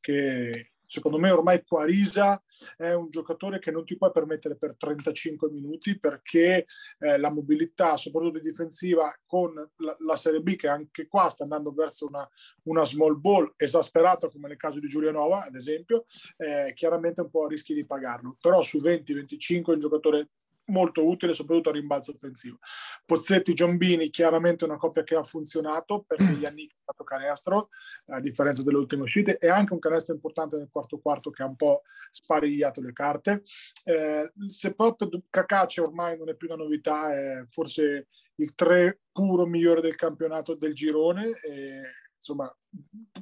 che 0.00 0.70
secondo 0.86 1.18
me 1.18 1.30
ormai 1.30 1.64
Quarisa 1.64 2.42
è 2.76 2.92
un 2.92 3.10
giocatore 3.10 3.58
che 3.58 3.70
non 3.70 3.84
ti 3.84 3.96
puoi 3.96 4.12
permettere 4.12 4.56
per 4.56 4.76
35 4.76 5.50
minuti 5.50 5.98
perché 5.98 6.64
eh, 6.98 7.18
la 7.18 7.30
mobilità, 7.30 7.96
soprattutto 7.96 8.38
difensiva, 8.38 9.12
con 9.26 9.54
la, 9.54 9.96
la, 9.98 10.16
Serie 10.16 10.40
B 10.40 10.56
che 10.56 10.68
anche 10.68 11.08
qua 11.08 11.28
sta 11.28 11.42
andando 11.42 11.72
verso 11.72 12.06
una, 12.06 12.26
una 12.64 12.84
small 12.84 13.20
ball 13.20 13.52
esasperata 13.56 14.28
come 14.28 14.48
nel 14.48 14.56
caso 14.56 14.78
di 14.78 14.86
Giulianova, 14.86 15.44
ad 15.44 15.54
esempio, 15.54 16.06
eh, 16.36 16.72
chiaramente 16.74 17.20
un 17.20 17.30
po' 17.30 17.48
rischi 17.48 17.74
di 17.74 17.84
pagarlo. 17.84 18.36
Però 18.40 18.62
su 18.62 18.78
20-25 18.78 19.64
è 19.64 19.74
un 19.74 19.80
giocatore 19.80 20.28
molto 20.66 21.06
utile 21.06 21.34
soprattutto 21.34 21.70
a 21.70 21.72
rimbalzo 21.72 22.12
offensivo. 22.12 22.58
Pozzetti 23.04 23.54
Giombini 23.54 24.10
chiaramente 24.10 24.64
una 24.64 24.76
coppia 24.76 25.02
che 25.02 25.14
ha 25.14 25.22
funzionato 25.22 26.04
perché 26.06 26.24
Yannick 26.24 26.74
ha 26.76 26.82
fatto 26.86 27.04
canestro 27.04 27.68
a 28.06 28.20
differenza 28.20 28.62
delle 28.62 28.78
ultime 28.78 29.02
uscite 29.02 29.38
e 29.38 29.48
anche 29.48 29.72
un 29.72 29.78
canestro 29.78 30.14
importante 30.14 30.56
nel 30.56 30.68
quarto 30.70 30.98
quarto 30.98 31.30
che 31.30 31.42
ha 31.42 31.46
un 31.46 31.56
po' 31.56 31.82
sparigliato 32.10 32.80
le 32.80 32.92
carte. 32.92 33.42
Eh, 33.84 34.32
se 34.48 34.74
proprio 34.74 35.22
Cacace 35.30 35.80
ormai 35.80 36.16
non 36.16 36.28
è 36.28 36.34
più 36.34 36.48
una 36.48 36.62
novità, 36.62 37.12
è 37.14 37.44
forse 37.48 38.08
il 38.36 38.54
tre 38.54 39.00
puro 39.12 39.46
migliore 39.46 39.80
del 39.80 39.94
campionato 39.94 40.54
del 40.54 40.74
girone. 40.74 41.28
E, 41.42 41.80
insomma, 42.26 42.54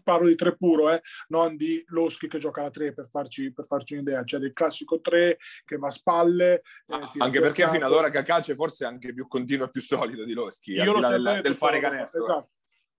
parlo 0.03 0.29
di 0.29 0.35
tre 0.35 0.57
puro, 0.57 0.91
eh, 0.91 1.01
non 1.29 1.57
di 1.57 1.83
Loschi 1.89 2.29
che 2.29 2.39
gioca 2.39 2.63
la 2.63 2.71
tre 2.71 2.93
per 2.95 3.09
farci, 3.09 3.53
per 3.53 3.67
farci 3.67 3.95
un'idea, 3.95 4.25
cioè 4.25 4.41
del 4.41 4.53
classico 4.53 5.01
tre 5.01 5.39
che 5.65 5.77
va 5.77 5.89
a 5.89 5.91
spalle. 5.91 6.63
Eh, 6.87 7.09
anche 7.19 7.41
perché 7.41 7.69
fino 7.69 7.87
ad 7.87 7.93
ora 7.93 8.11
Cacace 8.11 8.55
forse 8.55 8.85
è 8.85 8.89
anche 8.89 9.13
più 9.13 9.29
continuo 9.29 9.67
e 9.67 9.71
più 9.71 9.81
solido 9.81 10.25
di 10.25 10.33
Loschi, 10.33 10.73
Io 10.73 10.95
al 10.95 10.95
di 10.95 11.01
là 11.01 11.33
del, 11.33 11.43
del 11.43 11.55
fare 11.55 11.81
canestro. 11.81 12.21
Esatto. 12.21 12.55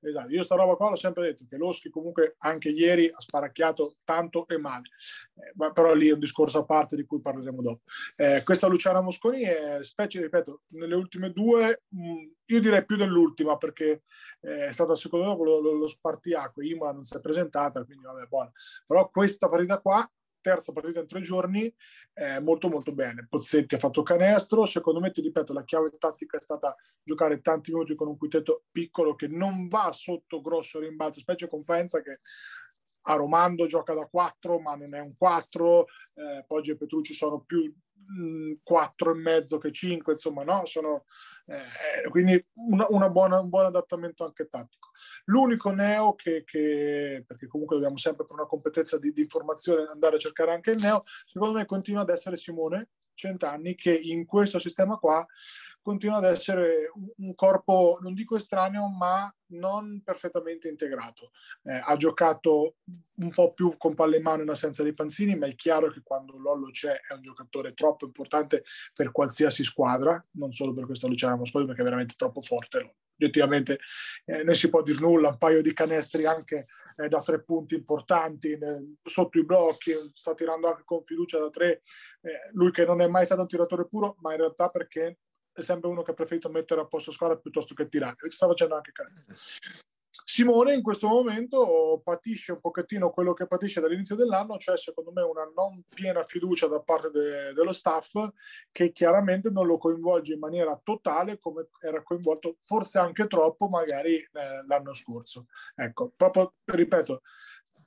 Esatto, 0.07 0.29
io 0.29 0.43
sta 0.43 0.55
roba 0.55 0.75
qua 0.75 0.89
l'ho 0.89 0.95
sempre 0.95 1.23
detto, 1.23 1.45
che 1.49 1.57
Loschi 1.57 1.89
comunque 1.89 2.35
anche 2.39 2.69
ieri 2.69 3.09
ha 3.11 3.19
sparacchiato 3.19 3.97
tanto 4.03 4.47
e 4.47 4.57
male, 4.57 4.89
eh, 5.35 5.51
ma 5.55 5.71
però 5.71 5.93
lì 5.93 6.09
è 6.09 6.13
un 6.13 6.19
discorso 6.19 6.59
a 6.59 6.65
parte 6.65 6.95
di 6.95 7.05
cui 7.05 7.21
parleremo 7.21 7.61
dopo. 7.61 7.81
Eh, 8.15 8.43
questa 8.43 8.67
Luciana 8.67 9.01
Mosconi 9.01 9.41
è 9.41 9.79
specie, 9.81 10.21
ripeto, 10.21 10.61
nelle 10.73 10.93
ultime 10.93 11.31
due, 11.31 11.83
mh, 11.87 12.11
mm, 12.11 12.31
io 12.45 12.59
direi 12.59 12.85
più 12.85 12.97
dell'ultima 12.97 13.57
perché 13.57 14.03
eh, 14.41 14.67
è 14.67 14.71
stata 14.71 14.95
secondo 14.95 15.25
me 15.25 15.43
lo, 15.43 15.59
lo, 15.59 15.71
lo 15.71 15.87
spartiacque, 15.87 16.67
Ima 16.67 16.91
non 16.91 17.03
si 17.03 17.15
è 17.15 17.19
presentata, 17.19 17.83
quindi 17.83 18.05
vabbè, 18.05 18.27
buona. 18.27 18.51
Però 18.85 19.09
questa 19.09 19.49
partita 19.49 19.79
qua 19.79 20.07
terza 20.45 20.71
partita 20.71 20.99
in 20.99 21.07
tre 21.07 21.21
giorni, 21.21 21.73
eh, 22.13 22.39
molto 22.41 22.69
molto 22.69 22.93
bene. 22.93 23.25
Pozzetti 23.27 23.73
ha 23.73 23.79
fatto 23.79 24.03
canestro, 24.03 24.65
secondo 24.65 24.99
me, 24.99 25.09
ti 25.09 25.21
ripeto, 25.21 25.53
la 25.53 25.63
chiave 25.63 25.97
tattica 25.97 26.37
è 26.37 26.41
stata 26.41 26.75
giocare 27.01 27.41
tanti 27.41 27.71
minuti 27.71 27.95
con 27.95 28.09
un 28.09 28.15
quintetto 28.15 28.65
piccolo 28.71 29.15
che 29.15 29.27
non 29.27 29.67
va 29.67 29.91
sotto 29.91 30.41
grosso 30.41 30.77
rimbalzo, 30.77 31.19
specie 31.19 31.47
con 31.47 31.63
Faenza 31.63 32.03
che 32.03 32.19
a 33.07 33.13
Romando 33.15 33.67
gioca 33.67 33.93
da 33.93 34.05
4 34.05 34.59
ma 34.59 34.75
non 34.75 34.93
è 34.95 34.99
un 34.99 35.15
4, 35.17 35.85
eh, 36.15 36.43
Poggi 36.47 36.71
e 36.71 36.77
Petrucci 36.77 37.13
sono 37.13 37.41
più 37.41 37.63
mh, 37.63 38.59
4 38.63 39.11
e 39.11 39.15
mezzo 39.15 39.57
che 39.57 39.71
5, 39.71 40.13
insomma 40.13 40.43
no, 40.43 40.65
sono 40.65 41.05
eh, 41.47 42.09
quindi 42.09 42.43
una, 42.53 42.85
una 42.89 43.09
buona, 43.09 43.39
un 43.39 43.49
buon 43.49 43.65
adattamento 43.65 44.23
anche 44.23 44.47
tattico. 44.47 44.89
L'unico 45.25 45.71
neo 45.71 46.15
che, 46.15 46.43
che, 46.43 47.23
perché 47.25 47.47
comunque 47.47 47.75
dobbiamo 47.75 47.97
sempre 47.97 48.25
per 48.25 48.35
una 48.35 48.47
competenza 48.47 48.97
di, 48.97 49.11
di 49.11 49.21
informazione 49.21 49.85
andare 49.87 50.15
a 50.15 50.19
cercare 50.19 50.53
anche 50.53 50.71
il 50.71 50.81
neo, 50.81 51.03
secondo 51.25 51.57
me 51.57 51.65
continua 51.65 52.01
ad 52.01 52.09
essere 52.09 52.35
Simone 52.35 52.89
Centanni 53.15 53.75
che 53.75 53.93
in 53.93 54.25
questo 54.25 54.59
sistema 54.59 54.97
qua 54.97 55.25
continua 55.81 56.17
ad 56.17 56.23
essere 56.23 56.91
un 57.17 57.35
corpo, 57.35 57.99
non 58.01 58.13
dico 58.13 58.35
estraneo, 58.35 58.89
ma 58.89 59.31
non 59.49 60.01
perfettamente 60.03 60.67
integrato. 60.67 61.31
Eh, 61.63 61.79
ha 61.83 61.95
giocato 61.95 62.77
un 63.17 63.29
po' 63.29 63.53
più 63.53 63.77
con 63.77 63.93
palle 63.93 64.17
in 64.17 64.23
mano 64.23 64.41
in 64.41 64.49
assenza 64.49 64.81
dei 64.81 64.95
panzini, 64.95 65.35
ma 65.35 65.45
è 65.45 65.53
chiaro 65.53 65.91
che 65.91 66.01
quando 66.03 66.37
Lollo 66.37 66.71
c'è 66.71 67.01
è 67.07 67.13
un 67.13 67.21
giocatore 67.21 67.73
troppo 67.73 68.05
importante 68.05 68.63
per 68.93 69.11
qualsiasi 69.11 69.63
squadra, 69.63 70.19
non 70.31 70.51
solo 70.51 70.73
per 70.73 70.85
questa 70.85 71.07
Luciana 71.07 71.35
Mosconi, 71.35 71.65
perché 71.65 71.81
è 71.81 71.85
veramente 71.85 72.15
troppo 72.17 72.41
forte. 72.41 72.95
Oggettivamente 73.17 73.79
eh, 74.25 74.43
non 74.43 74.55
si 74.55 74.69
può 74.69 74.81
dire 74.81 74.99
nulla, 74.99 75.29
un 75.29 75.37
paio 75.37 75.61
di 75.61 75.73
canestri 75.73 76.25
anche 76.25 76.65
eh, 76.97 77.07
da 77.07 77.21
tre 77.21 77.43
punti 77.43 77.75
importanti 77.75 78.51
eh, 78.51 78.95
sotto 79.03 79.39
i 79.39 79.45
blocchi, 79.45 79.93
sta 80.13 80.33
tirando 80.33 80.67
anche 80.67 80.83
con 80.85 81.03
fiducia 81.03 81.39
da 81.39 81.49
tre. 81.49 81.81
Eh, 82.21 82.49
lui 82.53 82.71
che 82.71 82.85
non 82.85 83.01
è 83.01 83.07
mai 83.07 83.25
stato 83.25 83.41
un 83.41 83.47
tiratore 83.47 83.87
puro, 83.87 84.15
ma 84.19 84.31
in 84.31 84.39
realtà 84.39 84.69
perché 84.69 85.19
è 85.51 85.61
sempre 85.61 85.89
uno 85.89 86.01
che 86.01 86.11
ha 86.11 86.15
preferito 86.15 86.49
mettere 86.49 86.81
a 86.81 86.85
posto 86.85 87.11
squadra 87.11 87.37
piuttosto 87.37 87.73
che 87.73 87.87
tirare. 87.87 88.15
Ci 88.29 88.35
sta 88.35 88.47
facendo 88.47 88.75
anche 88.75 88.91
canestri. 88.91 89.35
Simone 90.35 90.73
in 90.73 90.81
questo 90.81 91.07
momento 91.07 92.01
patisce 92.03 92.51
un 92.51 92.59
pochettino 92.59 93.09
quello 93.09 93.31
che 93.31 93.47
patisce 93.47 93.79
dall'inizio 93.79 94.17
dell'anno, 94.17 94.57
cioè 94.57 94.77
secondo 94.77 95.13
me 95.13 95.21
una 95.21 95.49
non 95.55 95.81
piena 95.87 96.23
fiducia 96.23 96.67
da 96.67 96.81
parte 96.81 97.09
de- 97.09 97.53
dello 97.53 97.71
staff 97.71 98.11
che 98.69 98.91
chiaramente 98.91 99.49
non 99.49 99.65
lo 99.65 99.77
coinvolge 99.77 100.33
in 100.33 100.39
maniera 100.39 100.77
totale 100.83 101.39
come 101.39 101.69
era 101.79 102.03
coinvolto 102.03 102.57
forse 102.59 102.99
anche 102.99 103.27
troppo 103.27 103.69
magari 103.69 104.15
eh, 104.15 104.29
l'anno 104.67 104.93
scorso. 104.93 105.45
Ecco, 105.73 106.11
proprio 106.13 106.55
ripeto, 106.65 107.21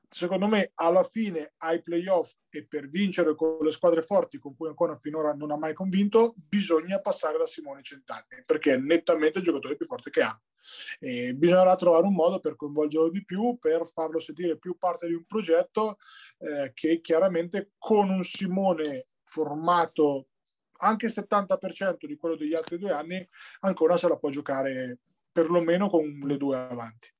secondo 0.08 0.46
me 0.46 0.72
alla 0.74 1.02
fine 1.02 1.54
ai 1.58 1.80
playoff 1.80 2.32
e 2.50 2.66
per 2.66 2.88
vincere 2.88 3.34
con 3.34 3.58
le 3.60 3.70
squadre 3.70 4.02
forti 4.02 4.38
con 4.38 4.54
cui 4.54 4.68
ancora 4.68 4.96
finora 4.96 5.32
non 5.32 5.50
ha 5.50 5.56
mai 5.56 5.74
convinto 5.74 6.34
bisogna 6.36 7.00
passare 7.00 7.38
da 7.38 7.46
Simone 7.46 7.82
Centanni 7.82 8.42
perché 8.44 8.74
è 8.74 8.76
nettamente 8.76 9.38
il 9.38 9.44
giocatore 9.44 9.76
più 9.76 9.86
forte 9.86 10.10
che 10.10 10.22
ha. 10.22 10.40
E 10.98 11.34
bisognerà 11.34 11.76
trovare 11.76 12.06
un 12.06 12.14
modo 12.14 12.40
per 12.40 12.54
coinvolgerlo 12.54 13.08
di 13.08 13.24
più 13.24 13.56
per 13.58 13.86
farlo 13.86 14.20
sentire 14.20 14.58
più 14.58 14.76
parte 14.76 15.06
di 15.06 15.14
un 15.14 15.24
progetto 15.24 15.96
eh, 16.38 16.72
che 16.74 17.00
chiaramente 17.00 17.72
con 17.78 18.10
un 18.10 18.22
Simone 18.22 19.06
formato 19.22 20.28
anche 20.80 21.06
il 21.06 21.12
70% 21.14 22.04
di 22.04 22.16
quello 22.16 22.36
degli 22.36 22.54
altri 22.54 22.76
due 22.76 22.92
anni 22.92 23.26
ancora 23.60 23.96
se 23.96 24.08
la 24.08 24.16
può 24.16 24.28
giocare 24.28 24.98
perlomeno 25.32 25.88
con 25.88 26.20
le 26.22 26.36
due 26.36 26.58
avanti 26.58 27.10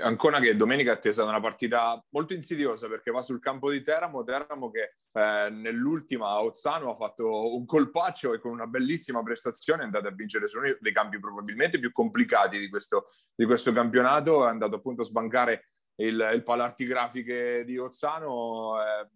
Ancona 0.00 0.40
che 0.40 0.56
domenica 0.56 0.92
è 0.92 0.94
attesa 0.94 1.24
una 1.24 1.40
partita 1.40 2.02
molto 2.10 2.32
insidiosa 2.32 2.88
perché 2.88 3.10
va 3.10 3.20
sul 3.20 3.40
campo 3.40 3.70
di 3.70 3.82
Teramo, 3.82 4.24
Teramo 4.24 4.70
che 4.70 4.94
eh, 5.12 5.50
nell'ultima 5.50 6.28
a 6.28 6.42
Ozzano 6.42 6.92
ha 6.92 6.96
fatto 6.96 7.54
un 7.54 7.66
colpaccio 7.66 8.32
e 8.32 8.38
con 8.38 8.52
una 8.52 8.66
bellissima 8.66 9.22
prestazione 9.22 9.82
è 9.82 9.84
andato 9.84 10.06
a 10.06 10.12
vincere 10.12 10.48
su 10.48 10.58
uno 10.58 10.76
dei 10.80 10.92
campi 10.92 11.18
probabilmente 11.18 11.78
più 11.78 11.92
complicati 11.92 12.58
di 12.58 12.70
questo, 12.70 13.08
di 13.34 13.44
questo 13.44 13.72
campionato, 13.72 14.46
è 14.46 14.48
andato 14.48 14.76
appunto 14.76 15.02
a 15.02 15.04
sbancare 15.04 15.72
il, 15.96 16.30
il 16.32 16.42
Palarti 16.42 16.84
Grafiche 16.84 17.64
di 17.64 17.76
Ozzano. 17.76 18.76
Eh, 18.80 19.08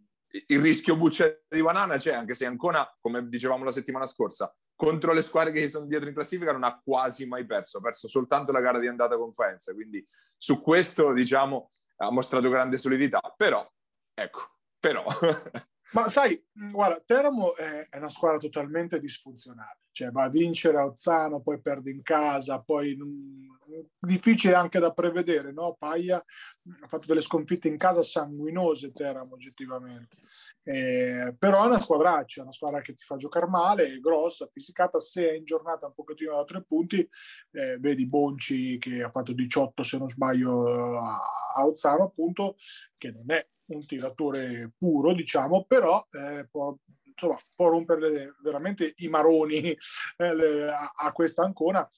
il 0.49 0.61
rischio 0.61 0.96
buccia 0.96 1.35
di 1.49 1.62
banana 1.62 1.96
c'è, 1.96 2.12
anche 2.12 2.35
se 2.35 2.44
Ancona, 2.44 2.87
come 3.00 3.26
dicevamo 3.28 3.64
la 3.64 3.70
settimana 3.70 4.06
scorsa, 4.06 4.54
contro 4.76 5.12
le 5.12 5.23
squadre 5.23 5.52
che 5.52 5.66
sono 5.68 5.87
dietro 5.87 6.09
in 6.09 6.14
classifica 6.14 6.52
non 6.52 6.62
ha 6.62 6.80
quasi 6.85 7.26
mai 7.26 7.45
perso, 7.47 7.78
ha 7.78 7.80
perso 7.80 8.09
soltanto 8.09 8.52
la 8.52 8.61
gara 8.61 8.78
di 8.78 8.87
andata 8.87 9.16
con 9.16 9.33
Faenza, 9.33 9.73
quindi 9.73 10.06
su 10.37 10.61
questo 10.61 11.12
diciamo 11.12 11.71
ha 11.97 12.11
mostrato 12.11 12.50
grande 12.50 12.76
solidità, 12.76 13.21
però 13.37 13.66
ecco, 14.14 14.59
però 14.78 15.02
Ma 15.93 16.09
sai, 16.09 16.43
guarda, 16.52 17.00
Teramo 17.05 17.55
è, 17.55 17.87
è, 17.88 17.99
una 17.99 18.09
squadra 18.09 18.38
totalmente 18.38 18.99
disfunzionale, 18.99 19.83
cioè 19.93 20.11
va 20.11 20.25
a 20.25 20.28
vincere 20.28 20.78
a 20.78 20.85
Ozzano, 20.85 21.40
poi 21.40 21.61
perde 21.61 21.90
in 21.90 22.02
casa, 22.02 22.59
poi 22.59 22.97
mh, 22.97 23.87
difficile 24.00 24.55
anche 24.55 24.81
da 24.81 24.93
prevedere, 24.93 25.52
no? 25.52 25.76
Paglia 25.78 26.16
ha 26.16 26.88
fatto 26.88 27.05
delle 27.07 27.21
sconfitte 27.21 27.69
in 27.69 27.76
casa 27.76 28.02
sanguinose 28.02 28.90
Teramo 28.90 29.35
oggettivamente, 29.35 30.16
eh, 30.64 31.35
però 31.38 31.62
è 31.62 31.66
una 31.66 31.78
squadraccia, 31.78 32.43
una 32.43 32.50
squadra 32.50 32.81
che 32.81 32.93
ti 32.93 33.05
fa 33.05 33.14
giocare 33.14 33.47
male, 33.47 33.87
è 33.87 33.99
grossa, 34.00 34.49
fisicata, 34.52 34.99
se 34.99 35.31
è 35.31 35.35
in 35.35 35.45
giornata 35.45 35.87
un 35.87 35.95
pochettino 35.95 36.35
da 36.35 36.45
tre 36.45 36.64
punti, 36.64 37.09
eh, 37.52 37.78
vedi 37.78 38.09
Bonci 38.09 38.78
che 38.78 39.05
ha 39.05 39.11
fatto 39.11 39.33
18 39.33 39.85
se 39.85 39.99
non 39.99 40.09
sbaglio 40.09 40.99
a, 40.99 41.21
a 41.55 41.64
Ozzano 41.64 42.02
appunto, 42.02 42.57
che 42.99 43.12
non 43.12 43.31
è 43.31 43.47
un 43.66 43.85
tiratore 43.87 44.73
puro, 44.76 45.12
diciamo, 45.12 45.64
però 45.64 46.04
eh, 46.11 46.46
può, 46.50 46.76
insomma, 47.02 47.37
può 47.54 47.68
rompere 47.68 48.35
veramente 48.42 48.92
i 48.96 49.08
maroni 49.08 49.58
eh, 50.16 50.62
a, 50.68 50.92
a, 50.94 51.12
questa 51.12 51.42
Ancona 51.42 51.88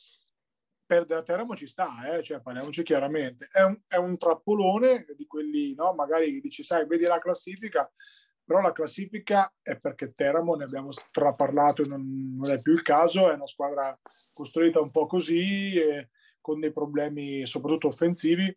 perdere 0.88 1.20
a 1.20 1.22
Teramo 1.22 1.54
ci 1.54 1.66
sta, 1.66 2.16
eh? 2.16 2.22
cioè, 2.22 2.40
parliamoci 2.40 2.82
chiaramente. 2.82 3.48
È 3.52 3.60
un, 3.62 3.78
è 3.86 3.96
un 3.96 4.16
trappolone 4.16 5.04
di 5.16 5.26
quelli, 5.26 5.74
no? 5.74 5.92
magari 5.92 6.40
dici, 6.40 6.62
sai, 6.62 6.86
vedi 6.86 7.04
la 7.04 7.18
classifica, 7.18 7.90
però 8.42 8.62
la 8.62 8.72
classifica 8.72 9.52
è 9.60 9.76
perché 9.78 10.14
Teramo, 10.14 10.54
ne 10.54 10.64
abbiamo 10.64 10.90
straparlato, 10.90 11.84
non, 11.84 12.34
non 12.38 12.50
è 12.50 12.58
più 12.62 12.72
il 12.72 12.80
caso, 12.80 13.30
è 13.30 13.34
una 13.34 13.46
squadra 13.46 14.00
costruita 14.32 14.80
un 14.80 14.90
po' 14.90 15.04
così, 15.04 15.78
con 16.40 16.58
dei 16.58 16.72
problemi 16.72 17.44
soprattutto 17.44 17.88
offensivi, 17.88 18.56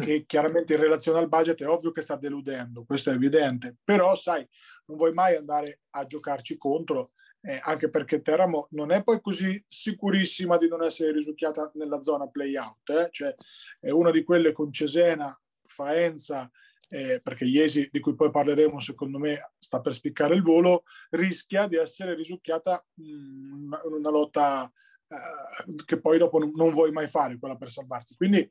che 0.00 0.24
chiaramente 0.26 0.74
in 0.74 0.80
relazione 0.80 1.18
al 1.18 1.28
budget 1.28 1.60
è 1.62 1.68
ovvio 1.68 1.92
che 1.92 2.00
sta 2.00 2.16
deludendo, 2.16 2.84
questo 2.84 3.10
è 3.10 3.14
evidente, 3.14 3.76
però 3.82 4.14
sai, 4.14 4.46
non 4.86 4.96
vuoi 4.96 5.12
mai 5.12 5.36
andare 5.36 5.80
a 5.90 6.06
giocarci 6.06 6.56
contro, 6.56 7.10
eh, 7.42 7.58
anche 7.62 7.90
perché 7.90 8.20
Teramo 8.20 8.68
non 8.70 8.92
è 8.92 9.02
poi 9.02 9.20
così 9.20 9.62
sicurissima 9.66 10.56
di 10.56 10.68
non 10.68 10.82
essere 10.82 11.12
risucchiata 11.12 11.70
nella 11.74 12.02
zona 12.02 12.28
play-out, 12.28 12.90
eh? 12.90 13.08
cioè 13.10 13.34
è 13.78 13.90
una 13.90 14.10
di 14.10 14.22
quelle 14.22 14.52
con 14.52 14.72
Cesena, 14.72 15.38
Faenza, 15.64 16.50
eh, 16.92 17.20
perché 17.22 17.44
Iesi, 17.44 17.88
di 17.90 18.00
cui 18.00 18.14
poi 18.14 18.30
parleremo, 18.30 18.80
secondo 18.80 19.18
me 19.18 19.52
sta 19.58 19.80
per 19.80 19.94
spiccare 19.94 20.34
il 20.34 20.42
volo, 20.42 20.82
rischia 21.10 21.68
di 21.68 21.76
essere 21.76 22.14
risucchiata 22.14 22.84
in 22.96 23.70
una, 23.84 24.10
lotta 24.10 24.70
eh, 25.06 25.84
che 25.84 26.00
poi 26.00 26.18
dopo 26.18 26.38
non, 26.38 26.72
vuoi 26.72 26.90
mai 26.90 27.06
fare, 27.06 27.38
quella 27.38 27.56
per 27.56 27.70
salvarti. 27.70 28.16
Quindi 28.16 28.48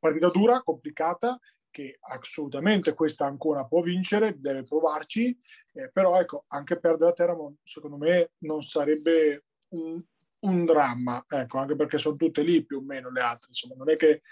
partita 0.00 0.28
dura, 0.28 0.62
complicata, 0.62 1.38
che 1.70 1.98
assolutamente 2.00 2.92
questa 2.92 3.26
ancora 3.26 3.64
può 3.64 3.80
vincere, 3.80 4.38
deve 4.38 4.64
provarci, 4.64 5.38
eh, 5.72 5.90
però 5.92 6.18
ecco, 6.18 6.44
anche 6.48 6.80
perdere 6.80 7.10
a 7.10 7.14
Teramo 7.14 7.56
secondo 7.62 7.96
me 7.96 8.32
non 8.38 8.62
sarebbe 8.62 9.44
un, 9.68 10.02
un 10.40 10.64
dramma, 10.64 11.24
ecco, 11.28 11.58
anche 11.58 11.76
perché 11.76 11.96
sono 11.98 12.16
tutte 12.16 12.42
lì 12.42 12.64
più 12.64 12.78
o 12.78 12.82
meno 12.82 13.10
le 13.10 13.20
altre, 13.20 13.48
insomma, 13.48 13.74
non 13.76 13.90
è 13.90 13.96
che 13.96 14.22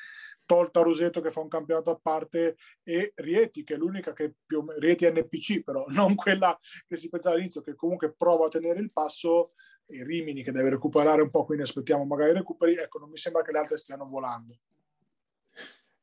tolta 0.44 0.80
Roseto 0.80 1.20
che 1.20 1.30
fa 1.30 1.40
un 1.40 1.48
campionato 1.48 1.90
a 1.90 2.00
parte 2.02 2.56
e 2.82 3.12
Rieti 3.16 3.64
che 3.64 3.74
è 3.74 3.76
l'unica 3.76 4.14
che 4.14 4.32
più 4.46 4.64
Rieti 4.78 5.06
NPC 5.06 5.62
però 5.62 5.84
non 5.92 6.14
quella 6.14 6.58
che 6.86 6.96
si 6.96 7.10
pensava 7.10 7.34
all'inizio 7.34 7.60
che 7.60 7.74
comunque 7.74 8.14
prova 8.16 8.46
a 8.46 8.48
tenere 8.48 8.80
il 8.80 8.90
passo 8.90 9.52
e 9.84 10.02
Rimini 10.04 10.42
che 10.42 10.50
deve 10.50 10.70
recuperare 10.70 11.20
un 11.20 11.28
po' 11.28 11.44
quindi 11.44 11.64
aspettiamo 11.64 12.06
magari 12.06 12.32
recuperi 12.32 12.76
ecco 12.76 12.98
non 12.98 13.10
mi 13.10 13.18
sembra 13.18 13.42
che 13.42 13.52
le 13.52 13.58
altre 13.58 13.76
stiano 13.76 14.08
volando 14.08 14.56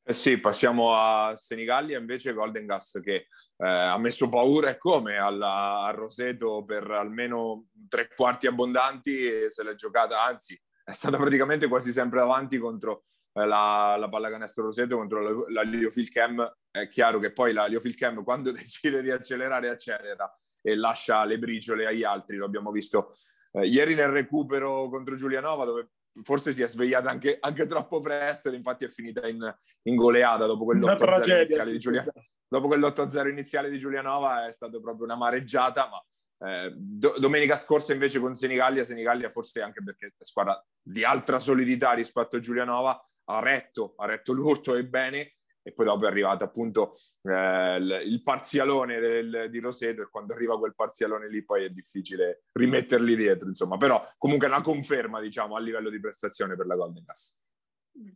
eh 0.07 0.13
sì, 0.13 0.37
passiamo 0.39 0.95
a 0.95 1.35
Senigallia 1.35 1.97
invece 1.97 2.33
Golden 2.33 2.67
Gas 2.67 2.99
che 3.03 3.15
eh, 3.15 3.27
ha 3.67 3.97
messo 3.97 4.29
paura 4.29 4.69
e 4.69 4.77
come 4.77 5.17
alla, 5.17 5.81
a 5.81 5.89
Roseto 5.89 6.63
per 6.63 6.91
almeno 6.91 7.65
tre 7.89 8.09
quarti 8.15 8.45
abbondanti 8.45 9.49
se 9.49 9.63
l'è 9.63 9.73
giocata, 9.73 10.23
anzi 10.23 10.59
è 10.83 10.91
stata 10.91 11.17
praticamente 11.17 11.67
quasi 11.67 11.91
sempre 11.91 12.19
davanti 12.19 12.59
contro 12.59 13.05
eh, 13.33 13.45
la, 13.47 13.95
la 13.97 14.07
pallacanestro 14.07 14.65
Roseto 14.65 14.95
contro 14.95 15.21
la, 15.21 15.45
la 15.47 15.61
Liofil 15.63 16.09
Cam, 16.09 16.55
è 16.69 16.87
chiaro 16.87 17.17
che 17.17 17.33
poi 17.33 17.51
la 17.51 17.65
Liofil 17.65 17.95
Cam 17.95 18.23
quando 18.23 18.51
decide 18.53 19.01
di 19.01 19.09
accelerare 19.09 19.69
accelera 19.69 20.31
e 20.61 20.75
lascia 20.75 21.25
le 21.25 21.39
briciole 21.39 21.87
agli 21.87 22.03
altri, 22.03 22.37
lo 22.37 22.45
abbiamo 22.45 22.69
visto 22.69 23.11
eh, 23.53 23.65
ieri 23.65 23.95
nel 23.95 24.09
recupero 24.09 24.87
contro 24.87 25.15
Giulianova 25.15 25.65
dove 25.65 25.89
forse 26.23 26.53
si 26.53 26.61
è 26.61 26.67
svegliata 26.67 27.09
anche, 27.09 27.37
anche 27.39 27.65
troppo 27.65 27.99
presto 27.99 28.49
ed 28.49 28.55
infatti 28.55 28.85
è 28.85 28.89
finita 28.89 29.27
in, 29.27 29.53
in 29.83 29.95
goleata 29.95 30.45
dopo 30.45 30.65
quell'8-0 30.65 31.37
iniziale, 31.37 31.71
sì, 31.71 31.77
Giulia, 31.77 32.01
sì. 32.01 32.11
dopo 32.47 32.67
quell'8-0 32.67 33.29
iniziale 33.29 33.69
di 33.69 33.79
Giulianova 33.79 34.47
è 34.47 34.53
stata 34.53 34.79
proprio 34.79 35.05
una 35.05 35.15
mareggiata 35.15 35.89
ma 35.89 36.05
eh, 36.47 36.73
do, 36.75 37.15
domenica 37.17 37.55
scorsa 37.55 37.93
invece 37.93 38.19
con 38.19 38.33
Senigallia, 38.33 38.83
Senigallia 38.83 39.29
forse 39.29 39.61
anche 39.61 39.83
perché 39.83 40.07
è 40.07 40.23
squadra 40.23 40.61
di 40.81 41.03
altra 41.03 41.39
solidità 41.39 41.93
rispetto 41.93 42.37
a 42.37 42.39
Giulianova 42.39 43.01
ha 43.25 43.39
retto, 43.39 43.93
ha 43.97 44.05
retto 44.05 44.33
l'urto 44.33 44.75
e 44.75 44.85
bene 44.85 45.35
e 45.67 45.73
poi 45.73 45.87
dopo 45.87 46.05
è 46.05 46.07
arrivato 46.07 46.43
appunto 46.43 46.95
eh, 47.23 47.77
il, 47.77 48.21
parzialone 48.21 48.99
del, 48.99 49.47
di 49.49 49.59
Roseto 49.59 50.03
e 50.03 50.09
quando 50.11 50.33
arriva 50.33 50.59
quel 50.59 50.75
parzialone 50.75 51.27
lì 51.27 51.43
poi 51.43 51.63
è 51.63 51.69
difficile 51.69 52.43
rimetterli 52.51 53.15
dietro, 53.15 53.47
insomma, 53.47 53.75
però 53.75 54.07
comunque 54.19 54.45
è 54.45 54.51
una 54.51 54.61
conferma, 54.61 55.19
diciamo, 55.19 55.55
a 55.55 55.59
livello 55.59 55.89
di 55.89 55.99
prestazione 55.99 56.55
per 56.55 56.67
la 56.67 56.75
Golden 56.75 57.03
Gas. 57.03 57.35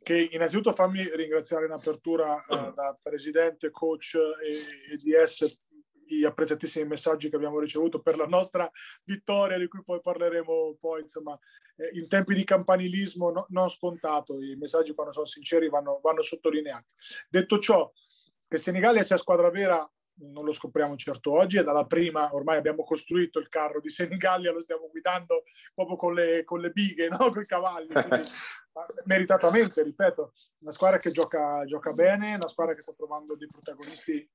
Che 0.04 0.30
innanzitutto 0.32 0.74
fammi 0.74 1.04
ringraziare 1.16 1.66
in 1.66 1.72
apertura 1.72 2.46
eh, 2.46 2.72
da 2.72 2.96
presidente, 3.02 3.72
coach 3.72 4.14
e, 4.14 4.94
e 4.94 4.98
DS 4.98 5.66
gli 6.06 6.26
apprezzatissimi 6.26 6.88
messaggi 6.88 7.30
che 7.30 7.36
abbiamo 7.36 7.60
ricevuto 7.60 8.00
per 8.02 8.16
la 8.16 8.26
nostra 8.26 8.70
vittoria, 9.06 9.58
di 9.58 9.68
cui 9.68 9.84
poi 9.84 10.02
parleremo 10.02 10.78
poi, 10.80 11.02
insomma, 11.02 11.38
in 11.94 12.08
tempi 12.08 12.34
di 12.34 12.44
campanilismo 12.44 13.30
no, 13.32 13.46
non 13.50 13.70
scontato, 13.70 14.42
i 14.42 14.56
messaggi 14.56 14.94
quando 14.94 15.14
sono 15.14 15.26
sinceri 15.26 15.70
vanno, 15.70 16.00
vanno 16.02 16.22
sottolineati. 16.22 16.94
Detto 17.30 17.60
ciò, 17.60 17.92
che 18.48 18.58
Senigallia 18.58 19.04
sia 19.04 19.18
squadra 19.18 19.50
vera 19.50 19.90
non 20.22 20.44
lo 20.44 20.52
scopriamo 20.52 20.96
certo 20.96 21.32
oggi, 21.32 21.58
è 21.58 21.64
dalla 21.64 21.86
prima, 21.86 22.34
ormai 22.34 22.58
abbiamo 22.58 22.84
costruito 22.84 23.40
il 23.40 23.50
carro 23.50 23.80
di 23.80 23.88
Senigallia, 23.90 24.52
lo 24.52 24.62
stiamo 24.62 24.90
guidando 24.90 25.44
proprio 25.74 25.96
con 25.96 26.14
le, 26.14 26.44
con 26.44 26.60
le 26.60 26.72
bighe, 26.72 27.08
no? 27.08 27.18
con 27.18 27.42
i 27.42 27.46
cavalli. 27.46 27.90
Meritatamente, 29.06 29.84
ripeto, 29.84 30.34
una 30.60 30.72
squadra 30.72 30.98
che 30.98 31.12
gioca, 31.12 31.64
gioca, 31.66 31.94
bene, 31.94 32.36
una 32.36 32.48
squadra 32.48 32.74
che 32.74 32.82
sta 32.82 32.94
trovando 32.94 33.36
dei 33.36 33.48
protagonisti 33.48 34.14
eh, 34.14 34.30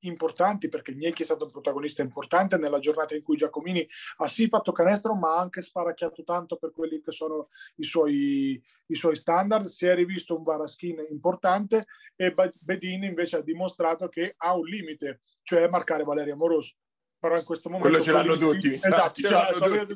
importanti, 0.00 0.68
perché 0.68 0.94
Gnecchi 0.94 1.22
è 1.22 1.24
stato 1.24 1.44
un 1.44 1.50
protagonista 1.50 2.02
importante 2.02 2.58
nella 2.58 2.78
giornata 2.78 3.14
in 3.14 3.22
cui 3.22 3.36
Giacomini 3.36 3.86
ha 4.18 4.26
sì 4.26 4.48
fatto 4.48 4.72
canestro, 4.72 5.14
ma 5.14 5.36
ha 5.36 5.40
anche 5.40 5.62
sparacchiato 5.62 6.22
tanto 6.24 6.56
per 6.56 6.72
quelli 6.72 7.00
che 7.00 7.12
sono 7.12 7.48
i 7.76 7.84
suoi, 7.84 8.62
i 8.86 8.94
suoi 8.94 9.16
standard. 9.16 9.64
Si 9.64 9.86
è 9.86 9.94
rivisto 9.94 10.36
un 10.36 10.42
Varaschin 10.42 11.04
importante 11.08 11.86
e 12.14 12.34
Bedini 12.64 13.06
invece 13.06 13.36
ha 13.36 13.42
dimostrato 13.42 14.08
che 14.08 14.34
ha 14.36 14.54
un 14.54 14.66
limite, 14.66 15.22
cioè 15.42 15.68
marcare 15.68 16.04
Valerio 16.04 16.34
Amoroso. 16.34 16.74
Però 17.18 17.36
in 17.36 17.44
questo 17.44 17.70
momento... 17.70 17.88
Quello 17.88 18.04
ce 18.04 18.12
l'hanno 18.12 18.36
tutti. 18.36 18.72
Esatto, 18.72 19.12
ce, 19.22 19.30
l'hanno 19.30 19.82
tutti. 19.82 19.94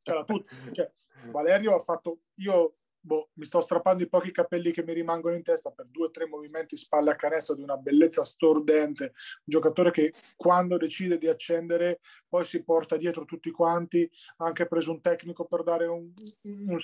Ce 0.00 0.14
l'ha 0.14 0.24
tutti. 0.24 0.54
Cioè, 0.70 0.92
Valerio 1.32 1.74
ha 1.74 1.80
fatto... 1.80 2.20
Io 2.36 2.76
boh, 3.08 3.30
mi 3.34 3.46
sto 3.46 3.60
strappando 3.60 4.02
i 4.02 4.08
pochi 4.08 4.30
capelli 4.30 4.70
che 4.70 4.84
mi 4.84 4.92
rimangono 4.92 5.34
in 5.34 5.42
testa 5.42 5.70
per 5.70 5.86
due 5.86 6.06
o 6.06 6.10
tre 6.10 6.26
movimenti 6.26 6.76
spalle 6.76 7.10
a 7.10 7.16
canestro 7.16 7.54
di 7.54 7.62
una 7.62 7.78
bellezza 7.78 8.22
stordente, 8.24 9.04
un 9.04 9.44
giocatore 9.44 9.90
che 9.90 10.12
quando 10.36 10.76
decide 10.76 11.16
di 11.16 11.26
accendere 11.26 12.00
poi 12.28 12.44
si 12.44 12.62
porta 12.62 12.98
dietro 12.98 13.24
tutti 13.24 13.50
quanti, 13.50 14.08
anche 14.36 14.66
preso 14.66 14.92
un 14.92 15.00
tecnico 15.00 15.46
per 15.46 15.62
dare 15.62 15.86
un, 15.86 16.12
un, 16.42 16.68
un 16.68 16.78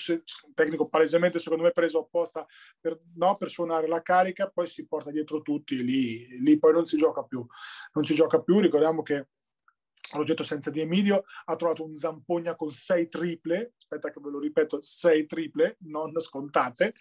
tecnico 0.55 0.89
palesemente 0.89 1.39
secondo 1.39 1.65
me 1.65 1.73
preso 1.73 1.99
apposta 2.01 2.47
per, 2.81 2.99
no, 3.17 3.37
per 3.39 3.51
suonare 3.51 3.87
la 3.87 4.01
carica, 4.01 4.49
poi 4.49 4.67
si 4.67 4.87
porta 4.87 5.11
dietro 5.11 5.43
tutti, 5.43 5.85
lì, 5.85 6.41
lì 6.41 6.59
poi 6.59 6.73
non 6.73 6.87
si 6.87 6.97
gioca 6.97 7.23
più, 7.23 7.45
non 7.93 8.05
si 8.05 8.15
gioca 8.15 8.41
più, 8.41 8.61
ricordiamo 8.61 9.03
che 9.03 9.29
Progetto 10.11 10.43
senza 10.43 10.71
di 10.71 10.81
Emidio 10.81 11.25
ha 11.47 11.57
trovato 11.57 11.85
un 11.85 11.95
Zampogna 11.95 12.55
con 12.57 12.71
sei 12.71 13.09
triple, 13.09 13.73
aspetta 13.79 14.11
che 14.11 14.21
ve 14.21 14.31
lo 14.31 14.39
ripeto, 14.39 14.81
sei 14.83 15.27
triple, 15.27 15.77
non 15.81 16.13
scontate, 16.21 16.93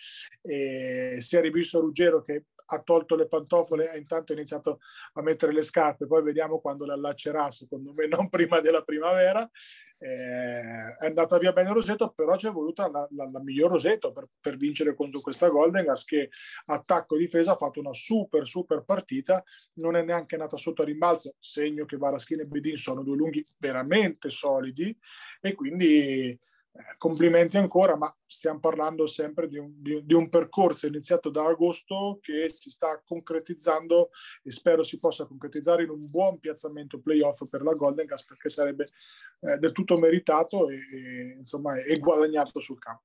e 0.41 1.17
si 1.19 1.35
è 1.35 1.41
rivisto 1.41 1.79
Ruggero 1.79 2.23
che 2.23 2.45
ha 2.73 2.81
tolto 2.81 3.15
le 3.15 3.27
pantofole 3.27 3.91
e 3.91 3.97
intanto 3.97 4.33
iniziato 4.33 4.79
a 5.13 5.21
mettere 5.21 5.53
le 5.53 5.61
scarpe, 5.61 6.07
poi 6.07 6.23
vediamo 6.23 6.59
quando 6.59 6.85
le 6.85 6.93
allaccerà, 6.93 7.49
secondo 7.49 7.93
me 7.93 8.07
non 8.07 8.29
prima 8.29 8.59
della 8.59 8.81
primavera. 8.81 9.49
Eh, 9.97 10.97
è 10.99 11.05
andata 11.05 11.37
via 11.37 11.53
bene 11.53 11.71
Roseto, 11.71 12.11
però 12.11 12.35
c'è 12.35 12.51
voluta 12.51 12.89
la, 12.89 13.07
la, 13.11 13.29
la 13.31 13.41
miglior 13.41 13.71
Roseto 13.71 14.11
per, 14.11 14.27
per, 14.41 14.57
vincere 14.57 14.95
contro 14.95 15.21
questa 15.21 15.47
Golden 15.47 15.85
Gas 15.85 16.03
che 16.03 16.29
attacco 16.65 17.15
difesa 17.15 17.53
ha 17.53 17.55
fatto 17.55 17.79
una 17.79 17.93
super 17.93 18.45
super 18.45 18.83
partita, 18.83 19.41
non 19.75 19.95
è 19.95 20.03
neanche 20.03 20.35
nata 20.35 20.57
sotto 20.57 20.81
a 20.81 20.85
rimbalzo, 20.85 21.35
segno 21.39 21.85
che 21.85 21.95
Varaschini 21.95 22.41
e 22.41 22.47
Bedin 22.47 22.75
sono 22.75 23.01
due 23.01 23.15
lunghi 23.15 23.45
veramente 23.59 24.29
solidi. 24.29 24.93
E 25.39 25.55
quindi 25.55 26.37
complimenti 26.97 27.57
ancora, 27.57 27.95
ma 27.95 28.13
stiamo 28.25 28.59
parlando 28.59 29.05
sempre 29.05 29.47
di 29.47 29.57
un, 29.57 29.73
di, 29.75 30.03
di 30.03 30.13
un, 30.13 30.29
percorso 30.29 30.87
iniziato 30.87 31.29
da 31.29 31.45
agosto 31.45 32.17
che 32.21 32.49
si 32.49 32.69
sta 32.71 33.01
concretizzando 33.05 34.09
e 34.41 34.51
spero 34.51 34.81
si 34.81 34.97
possa 34.99 35.25
concretizzare 35.25 35.83
in 35.83 35.89
un 35.89 36.09
buon 36.09 36.39
piazzamento 36.39 36.99
playoff 36.99 37.43
per 37.49 37.61
la 37.61 37.73
Golden 37.73 38.05
Gas 38.05 38.25
perché 38.25 38.49
sarebbe 38.49 38.85
eh, 39.41 39.57
del 39.57 39.71
tutto 39.71 39.97
meritato 39.97 40.69
e, 40.69 40.75
e, 40.75 41.35
insomma, 41.37 41.79
e 41.79 41.97
guadagnato 41.99 42.59
sul 42.59 42.79
campo. 42.79 43.03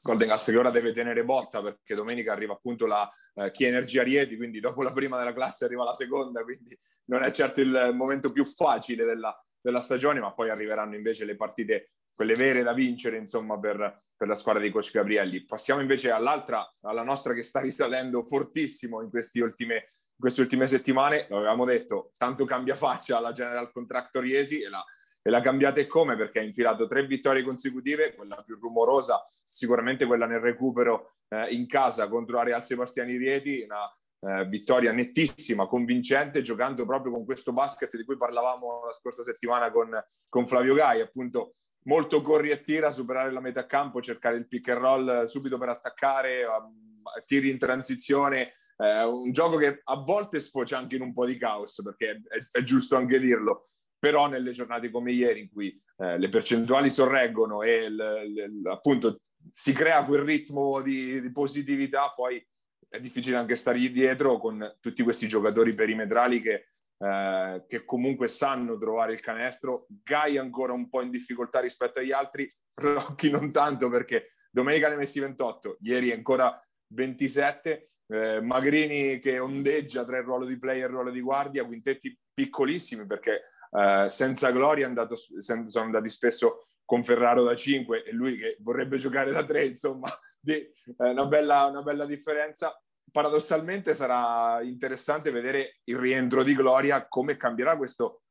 Golden 0.00 0.28
Gas 0.28 0.46
che 0.46 0.56
ora 0.56 0.70
deve 0.70 0.92
tenere 0.92 1.24
botta 1.24 1.60
perché 1.60 1.94
domenica 1.94 2.32
arriva 2.32 2.54
appunto 2.54 2.86
la 2.86 3.08
eh, 3.34 3.50
Chi 3.52 3.64
Energia 3.64 4.02
Rieti, 4.02 4.36
quindi 4.36 4.60
dopo 4.60 4.82
la 4.82 4.92
prima 4.92 5.18
della 5.18 5.34
classe 5.34 5.66
arriva 5.66 5.84
la 5.84 5.94
seconda, 5.94 6.42
quindi 6.42 6.78
non 7.06 7.22
è 7.22 7.30
certo 7.30 7.60
il 7.60 7.90
momento 7.94 8.32
più 8.32 8.46
facile 8.46 9.04
della, 9.04 9.38
della 9.60 9.80
stagione, 9.80 10.20
ma 10.20 10.32
poi 10.32 10.48
arriveranno 10.48 10.94
invece 10.94 11.26
le 11.26 11.36
partite 11.36 11.90
quelle 12.14 12.34
vere 12.34 12.62
da 12.62 12.72
vincere, 12.72 13.16
insomma, 13.16 13.58
per, 13.58 13.98
per, 14.16 14.28
la 14.28 14.34
squadra 14.34 14.62
di 14.62 14.70
Coach 14.70 14.92
Gabrielli. 14.92 15.44
Passiamo 15.44 15.80
invece 15.80 16.10
all'altra, 16.10 16.70
alla 16.82 17.02
nostra 17.02 17.34
che 17.34 17.42
sta 17.42 17.60
risalendo 17.60 18.24
fortissimo 18.24 19.02
in, 19.02 19.10
ultime, 19.12 19.74
in 19.74 20.18
queste 20.18 20.40
ultime 20.40 20.66
settimane. 20.66 21.26
Lo 21.28 21.38
avevamo 21.38 21.64
detto, 21.64 22.10
tanto 22.16 22.44
cambia 22.44 22.74
faccia 22.74 23.18
alla 23.18 23.32
General 23.32 23.70
Contractor 23.72 24.24
Iesi 24.24 24.62
e 24.62 24.68
la, 24.68 24.84
e 25.20 25.30
la 25.30 25.40
cambiate 25.40 25.86
come 25.86 26.16
perché 26.16 26.38
ha 26.38 26.42
infilato 26.42 26.86
tre 26.86 27.06
vittorie 27.06 27.42
consecutive, 27.42 28.14
quella 28.14 28.42
più 28.44 28.58
rumorosa 28.60 29.26
sicuramente 29.42 30.06
quella 30.06 30.26
nel 30.26 30.40
recupero 30.40 31.16
eh, 31.28 31.54
in 31.54 31.66
casa 31.66 32.08
contro 32.08 32.36
la 32.36 32.42
Real 32.42 32.64
Sebastiani 32.64 33.16
Rieti, 33.16 33.62
una 33.62 33.88
eh, 34.20 34.46
vittoria 34.46 34.92
nettissima, 34.92 35.66
convincente, 35.66 36.42
giocando 36.42 36.84
proprio 36.86 37.12
con 37.12 37.24
questo 37.24 37.52
basket 37.52 37.96
di 37.96 38.04
cui 38.04 38.16
parlavamo 38.16 38.86
la 38.86 38.92
scorsa 38.92 39.22
settimana 39.22 39.70
con, 39.70 39.90
con 40.28 40.46
Flavio 40.46 40.74
Gai, 40.74 41.00
appunto 41.00 41.52
molto 41.84 42.20
corri 42.20 42.50
e 42.50 42.62
tira, 42.62 42.90
superare 42.90 43.32
la 43.32 43.40
metà 43.40 43.66
campo, 43.66 44.00
cercare 44.00 44.36
il 44.36 44.48
pick 44.48 44.68
and 44.68 44.80
roll 44.80 45.24
subito 45.24 45.58
per 45.58 45.68
attaccare, 45.68 46.44
um, 46.44 46.94
tiri 47.26 47.50
in 47.50 47.58
transizione, 47.58 48.52
eh, 48.76 49.04
un 49.04 49.32
gioco 49.32 49.56
che 49.56 49.80
a 49.82 49.96
volte 49.96 50.40
sfocia 50.40 50.78
anche 50.78 50.96
in 50.96 51.02
un 51.02 51.12
po' 51.12 51.26
di 51.26 51.36
caos, 51.36 51.80
perché 51.82 52.22
è, 52.28 52.58
è 52.58 52.62
giusto 52.62 52.96
anche 52.96 53.18
dirlo, 53.18 53.66
però 53.98 54.28
nelle 54.28 54.52
giornate 54.52 54.90
come 54.90 55.12
ieri 55.12 55.40
in 55.40 55.50
cui 55.50 55.80
eh, 55.98 56.18
le 56.18 56.28
percentuali 56.28 56.90
sorreggono 56.90 57.62
e 57.62 57.88
l, 57.88 57.96
l, 57.96 58.68
appunto 58.68 59.20
si 59.52 59.72
crea 59.72 60.04
quel 60.04 60.22
ritmo 60.22 60.80
di, 60.80 61.20
di, 61.20 61.30
positività, 61.30 62.12
poi 62.14 62.44
è 62.88 63.00
difficile 63.00 63.36
anche 63.36 63.56
stare 63.56 63.78
dietro 63.90 64.38
con 64.38 64.76
tutti 64.80 65.02
questi 65.02 65.28
giocatori 65.28 65.74
perimetrali 65.74 66.40
che, 66.40 66.73
eh, 66.98 67.64
che 67.66 67.84
comunque 67.84 68.28
sanno 68.28 68.78
trovare 68.78 69.12
il 69.12 69.20
canestro. 69.20 69.86
Gai 69.88 70.38
ancora 70.38 70.72
un 70.72 70.88
po' 70.88 71.02
in 71.02 71.10
difficoltà 71.10 71.60
rispetto 71.60 71.98
agli 71.98 72.12
altri, 72.12 72.48
Rocchi 72.74 73.30
non 73.30 73.50
tanto 73.52 73.88
perché 73.88 74.34
domenica 74.50 74.88
ne 74.88 74.96
messi 74.96 75.20
28, 75.20 75.78
ieri 75.80 76.12
ancora 76.12 76.60
27 76.88 77.86
eh, 78.06 78.40
Magrini 78.40 79.18
che 79.18 79.38
ondeggia 79.38 80.04
tra 80.04 80.18
il 80.18 80.24
ruolo 80.24 80.44
di 80.44 80.58
player 80.58 80.84
e 80.84 80.86
il 80.86 80.92
ruolo 80.92 81.10
di 81.10 81.20
guardia, 81.20 81.64
quintetti 81.64 82.16
piccolissimi 82.32 83.06
perché 83.06 83.50
eh, 83.70 84.08
senza 84.10 84.50
Gloria 84.50 84.92
sono 85.38 85.84
andati 85.84 86.08
spesso 86.08 86.66
con 86.84 87.02
Ferraro 87.02 87.42
da 87.42 87.56
5 87.56 88.04
e 88.04 88.12
lui 88.12 88.36
che 88.36 88.56
vorrebbe 88.60 88.98
giocare 88.98 89.30
da 89.30 89.44
3, 89.44 89.64
insomma, 89.64 90.08
di, 90.38 90.52
eh, 90.52 90.72
una, 90.96 91.26
bella, 91.26 91.64
una 91.66 91.82
bella 91.82 92.04
differenza. 92.04 92.78
Paradossalmente 93.14 93.94
sarà 93.94 94.60
interessante 94.62 95.30
vedere 95.30 95.76
il 95.84 95.96
rientro 95.96 96.42
di 96.42 96.52
Gloria, 96.52 97.06
come 97.06 97.36
cambierà 97.36 97.76
questo 97.76 98.22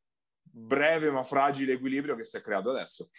breve 0.41 1.09
ma 1.09 1.23
fragile 1.23 1.71
equilibrio 1.71 2.15
che 2.15 2.25
si 2.25 2.35
è 2.35 2.41
creato 2.41 2.71
adesso. 2.71 3.09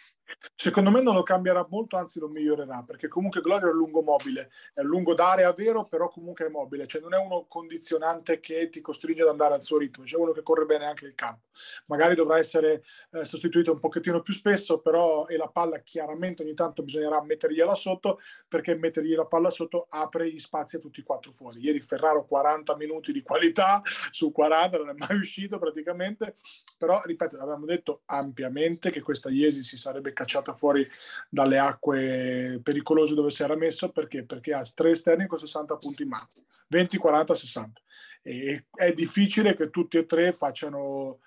Secondo 0.55 0.89
me 0.89 1.01
non 1.01 1.13
lo 1.13 1.23
cambierà 1.23 1.65
molto, 1.69 1.97
anzi 1.97 2.19
lo 2.19 2.27
migliorerà, 2.27 2.83
perché 2.83 3.07
comunque 3.07 3.41
Gloria 3.41 3.67
è 3.67 3.71
un 3.71 3.77
lungo 3.77 4.01
mobile, 4.01 4.49
è 4.73 4.81
un 4.81 4.87
lungo 4.87 5.13
d'area 5.13 5.51
vero, 5.53 5.83
però 5.83 6.09
comunque 6.09 6.45
è 6.45 6.49
mobile, 6.49 6.87
cioè 6.87 7.01
non 7.01 7.13
è 7.13 7.17
uno 7.17 7.45
condizionante 7.47 8.39
che 8.39 8.69
ti 8.69 8.81
costringe 8.81 9.21
ad 9.21 9.29
andare 9.29 9.53
al 9.53 9.63
suo 9.63 9.77
ritmo, 9.77 10.03
c'è 10.03 10.17
uno 10.17 10.31
che 10.31 10.41
corre 10.41 10.65
bene 10.65 10.85
anche 10.85 11.05
il 11.05 11.13
campo. 11.13 11.43
Magari 11.87 12.15
dovrà 12.15 12.37
essere 12.37 12.83
eh, 13.11 13.25
sostituito 13.25 13.73
un 13.73 13.79
pochettino 13.79 14.21
più 14.21 14.33
spesso, 14.33 14.79
però 14.79 15.27
e 15.27 15.37
la 15.37 15.49
palla 15.49 15.79
chiaramente 15.79 16.41
ogni 16.41 16.53
tanto 16.53 16.83
bisognerà 16.83 17.21
mettergliela 17.21 17.75
sotto, 17.75 18.19
perché 18.47 18.75
mettergli 18.75 19.13
la 19.13 19.25
palla 19.25 19.49
sotto 19.49 19.85
apre 19.89 20.31
gli 20.31 20.39
spazi 20.39 20.77
a 20.77 20.79
tutti 20.79 21.01
e 21.01 21.03
quattro 21.03 21.31
fuori. 21.31 21.59
Ieri 21.59 21.81
Ferraro 21.81 22.25
40 22.25 22.75
minuti 22.75 23.11
di 23.11 23.21
qualità 23.21 23.81
su 24.11 24.31
40, 24.31 24.77
non 24.77 24.89
è 24.89 24.93
mai 24.93 25.17
uscito 25.17 25.59
praticamente, 25.59 26.35
però 26.77 27.01
ripeto, 27.03 27.37
avevamo 27.37 27.65
detto 27.65 28.01
ampiamente 28.05 28.89
che 28.89 29.01
questa 29.01 29.29
Iesi 29.29 29.61
si 29.61 29.77
sarebbe 29.77 30.13
cacciata 30.15 30.53
fuori 30.53 30.87
dalle 31.29 31.59
acque 31.59 32.59
pericolose 32.63 33.13
dove 33.13 33.29
si 33.29 33.43
era 33.43 33.55
messo 33.55 33.91
perché? 33.91 34.25
Perché 34.25 34.53
ha 34.53 34.67
tre 34.73 34.89
esterni 34.89 35.27
con 35.27 35.37
60 35.37 35.75
punti 35.75 36.01
in 36.01 36.09
mano, 36.09 36.29
20, 36.69 36.97
40, 36.97 37.35
60. 37.35 37.81
E 38.23 38.65
è 38.73 38.91
difficile 38.93 39.53
che 39.53 39.69
tutti 39.69 39.97
e 39.97 40.07
tre 40.07 40.31
facciano 40.31 41.19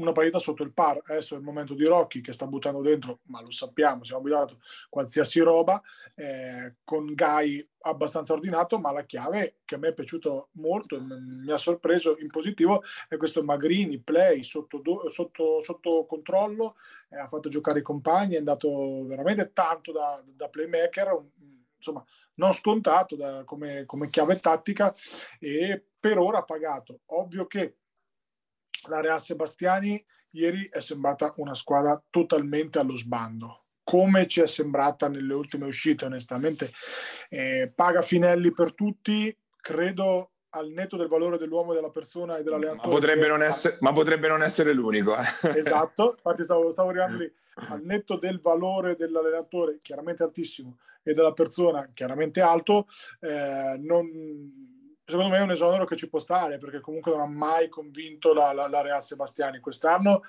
una 0.00 0.12
partita 0.12 0.38
sotto 0.38 0.62
il 0.62 0.72
par. 0.72 1.00
Adesso 1.04 1.34
è 1.34 1.38
il 1.38 1.44
momento 1.44 1.74
di 1.74 1.84
Rocchi 1.84 2.20
che 2.20 2.32
sta 2.32 2.46
buttando 2.46 2.80
dentro, 2.80 3.20
ma 3.24 3.40
lo 3.40 3.50
sappiamo, 3.50 4.04
siamo 4.04 4.20
abituati 4.20 4.56
qualsiasi 4.88 5.40
roba, 5.40 5.80
eh, 6.14 6.76
con 6.84 7.12
Gai 7.14 7.66
abbastanza 7.82 8.32
ordinato, 8.32 8.78
ma 8.78 8.92
la 8.92 9.04
chiave 9.04 9.58
che 9.64 9.76
a 9.76 9.78
me 9.78 9.88
è 9.88 9.94
piaciuto 9.94 10.50
molto 10.52 11.00
mi 11.00 11.50
ha 11.50 11.56
sorpreso 11.56 12.16
in 12.18 12.28
positivo 12.28 12.82
è 13.08 13.16
questo 13.16 13.42
Magrini, 13.42 14.00
play 14.00 14.42
sotto, 14.42 14.82
sotto, 15.10 15.60
sotto 15.60 16.04
controllo, 16.06 16.76
eh, 17.08 17.18
ha 17.18 17.28
fatto 17.28 17.48
giocare 17.48 17.78
i 17.78 17.82
compagni, 17.82 18.34
è 18.34 18.38
andato 18.38 19.06
veramente 19.06 19.52
tanto 19.52 19.92
da, 19.92 20.22
da 20.26 20.48
playmaker, 20.48 21.22
insomma 21.76 22.04
non 22.34 22.52
scontato 22.52 23.16
da, 23.16 23.44
come, 23.44 23.84
come 23.84 24.08
chiave 24.08 24.40
tattica 24.40 24.94
e 25.38 25.84
per 25.98 26.18
ora 26.18 26.38
ha 26.38 26.44
pagato. 26.44 27.00
Ovvio 27.06 27.46
che 27.46 27.76
la 28.88 29.00
Real 29.00 29.20
Sebastiani 29.20 30.04
ieri 30.30 30.68
è 30.70 30.80
sembrata 30.80 31.32
una 31.36 31.54
squadra 31.54 32.02
totalmente 32.08 32.78
allo 32.78 32.96
sbando 32.96 33.64
come 33.82 34.28
ci 34.28 34.40
è 34.40 34.46
sembrata 34.46 35.08
nelle 35.08 35.34
ultime 35.34 35.66
uscite 35.66 36.04
onestamente. 36.04 36.70
Eh, 37.28 37.72
paga 37.74 38.02
Finelli 38.02 38.52
per 38.52 38.72
tutti 38.72 39.36
credo 39.60 40.30
al 40.50 40.70
netto 40.70 40.96
del 40.96 41.08
valore 41.08 41.38
dell'uomo 41.38 41.72
e 41.72 41.74
della 41.74 41.90
persona 41.90 42.36
e 42.36 42.42
dell'allenatore 42.44 42.88
ma 42.88 42.94
potrebbe 42.94 43.28
non 43.28 43.42
essere, 43.42 43.76
ma 43.80 43.92
potrebbe 43.92 44.28
non 44.28 44.42
essere 44.42 44.72
l'unico 44.72 45.14
eh. 45.16 45.24
esatto 45.58 46.14
infatti 46.16 46.42
stavo, 46.42 46.70
stavo 46.70 46.88
arrivando 46.88 47.18
lì. 47.18 47.32
Al 47.68 47.82
netto 47.82 48.16
del 48.16 48.40
valore 48.40 48.96
dell'allenatore 48.96 49.78
chiaramente 49.78 50.22
altissimo 50.22 50.78
e 51.02 51.12
della 51.12 51.32
persona 51.32 51.88
chiaramente 51.92 52.40
alto 52.40 52.86
eh, 53.20 53.76
non 53.78 54.08
secondo 55.10 55.30
me 55.30 55.38
è 55.38 55.42
un 55.42 55.50
esonero 55.50 55.84
che 55.84 55.96
ci 55.96 56.08
può 56.08 56.18
stare 56.18 56.58
perché 56.58 56.80
comunque 56.80 57.12
non 57.12 57.20
ha 57.20 57.26
mai 57.26 57.68
convinto 57.68 58.32
la, 58.32 58.52
la, 58.52 58.68
la 58.68 58.80
Real 58.80 59.02
Sebastiani 59.02 59.60
quest'anno. 59.60 60.22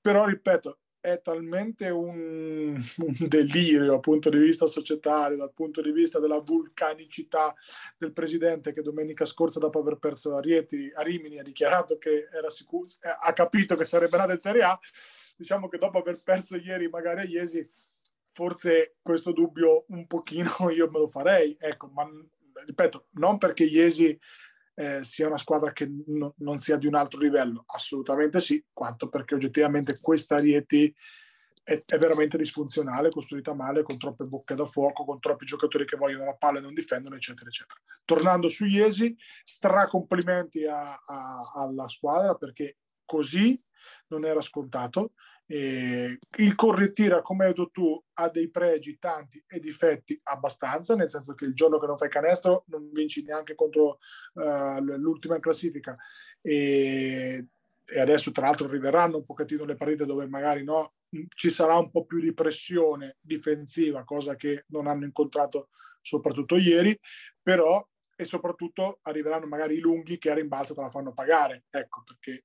Però 0.00 0.24
ripeto 0.24 0.78
è 1.04 1.20
talmente 1.20 1.90
un, 1.90 2.74
un, 2.96 3.28
delirio 3.28 3.84
dal 3.84 4.00
punto 4.00 4.30
di 4.30 4.38
vista 4.38 4.66
societario, 4.66 5.36
dal 5.36 5.52
punto 5.52 5.82
di 5.82 5.92
vista 5.92 6.18
della 6.18 6.40
vulcanicità 6.40 7.54
del 7.98 8.14
presidente 8.14 8.72
che 8.72 8.80
domenica 8.80 9.26
scorsa 9.26 9.58
dopo 9.58 9.80
aver 9.80 9.98
perso 9.98 10.34
a, 10.34 10.40
Rieti, 10.40 10.90
a 10.94 11.02
Rimini 11.02 11.38
ha 11.38 11.42
dichiarato 11.42 11.98
che 11.98 12.26
era 12.32 12.48
sicuro, 12.48 12.86
ha 13.20 13.32
capito 13.34 13.76
che 13.76 13.84
sarebbe 13.84 14.16
nata 14.16 14.32
in 14.32 14.40
Serie 14.40 14.62
A, 14.62 14.78
diciamo 15.36 15.68
che 15.68 15.76
dopo 15.76 15.98
aver 15.98 16.22
perso 16.22 16.56
ieri 16.56 16.88
magari 16.88 17.20
a 17.20 17.24
Iesi 17.24 17.68
forse 18.32 18.96
questo 19.02 19.32
dubbio 19.32 19.84
un 19.88 20.06
pochino 20.06 20.70
io 20.70 20.90
me 20.90 21.00
lo 21.00 21.06
farei, 21.06 21.54
ecco, 21.60 21.88
ma 21.88 22.08
ripeto, 22.66 23.06
non 23.12 23.38
perché 23.38 23.64
Iesi 23.64 24.18
eh, 24.74 25.04
sia 25.04 25.26
una 25.26 25.38
squadra 25.38 25.72
che 25.72 25.90
no, 26.06 26.34
non 26.38 26.58
sia 26.58 26.76
di 26.76 26.86
un 26.86 26.94
altro 26.94 27.20
livello, 27.20 27.64
assolutamente 27.66 28.40
sì, 28.40 28.64
quanto 28.72 29.08
perché 29.08 29.34
oggettivamente 29.34 29.98
questa 30.00 30.38
Rieti 30.38 30.92
è, 31.62 31.78
è, 31.86 31.96
veramente 31.96 32.36
disfunzionale, 32.36 33.08
costruita 33.08 33.54
male, 33.54 33.82
con 33.82 33.96
troppe 33.96 34.24
bocche 34.24 34.54
da 34.54 34.64
fuoco, 34.64 35.04
con 35.04 35.20
troppi 35.20 35.46
giocatori 35.46 35.84
che 35.84 35.96
vogliono 35.96 36.24
la 36.24 36.36
palla 36.36 36.58
e 36.58 36.62
non 36.62 36.74
difendono, 36.74 37.14
eccetera, 37.14 37.48
eccetera. 37.48 37.80
Tornando 38.04 38.48
su 38.48 38.66
Iesi, 38.66 39.16
stracomplimenti 39.44 40.66
a, 40.66 40.94
a, 40.94 41.52
alla 41.54 41.88
squadra 41.88 42.34
perché 42.34 42.78
così 43.04 43.58
non 44.08 44.24
era 44.24 44.40
scontato 44.40 45.12
eh, 45.46 46.18
il 46.38 46.54
correttira, 46.54 47.20
come 47.20 47.44
hai 47.44 47.50
detto 47.50 47.70
tu, 47.70 48.02
ha 48.14 48.28
dei 48.28 48.50
pregi 48.50 48.98
tanti 48.98 49.42
e 49.46 49.60
difetti 49.60 50.18
abbastanza, 50.24 50.94
nel 50.94 51.10
senso 51.10 51.34
che 51.34 51.44
il 51.44 51.54
giorno 51.54 51.78
che 51.78 51.86
non 51.86 51.98
fai 51.98 52.08
canestro 52.08 52.64
non 52.68 52.90
vinci 52.92 53.22
neanche 53.22 53.54
contro 53.54 53.98
uh, 54.34 54.80
l'ultima 54.80 55.34
in 55.34 55.40
classifica. 55.40 55.96
E, 56.40 57.46
e, 57.84 58.00
adesso, 58.00 58.30
tra 58.32 58.46
l'altro, 58.46 58.66
arriveranno 58.66 59.18
un 59.18 59.24
pochettino 59.24 59.64
le 59.64 59.76
partite 59.76 60.06
dove 60.06 60.26
magari 60.26 60.64
no, 60.64 60.94
ci 61.34 61.50
sarà 61.50 61.76
un 61.76 61.90
po' 61.90 62.04
più 62.04 62.20
di 62.20 62.32
pressione 62.32 63.16
difensiva, 63.20 64.04
cosa 64.04 64.36
che 64.36 64.64
non 64.68 64.86
hanno 64.86 65.04
incontrato 65.04 65.68
soprattutto 66.00 66.56
ieri, 66.56 66.98
però 67.42 67.86
e 68.16 68.24
soprattutto 68.24 69.00
arriveranno 69.02 69.46
magari 69.46 69.74
i 69.74 69.80
lunghi 69.80 70.18
che 70.18 70.30
a 70.30 70.34
rimbalzo 70.34 70.74
te 70.74 70.80
la 70.80 70.88
fanno 70.88 71.12
pagare. 71.12 71.64
Ecco 71.70 72.02
perché 72.04 72.44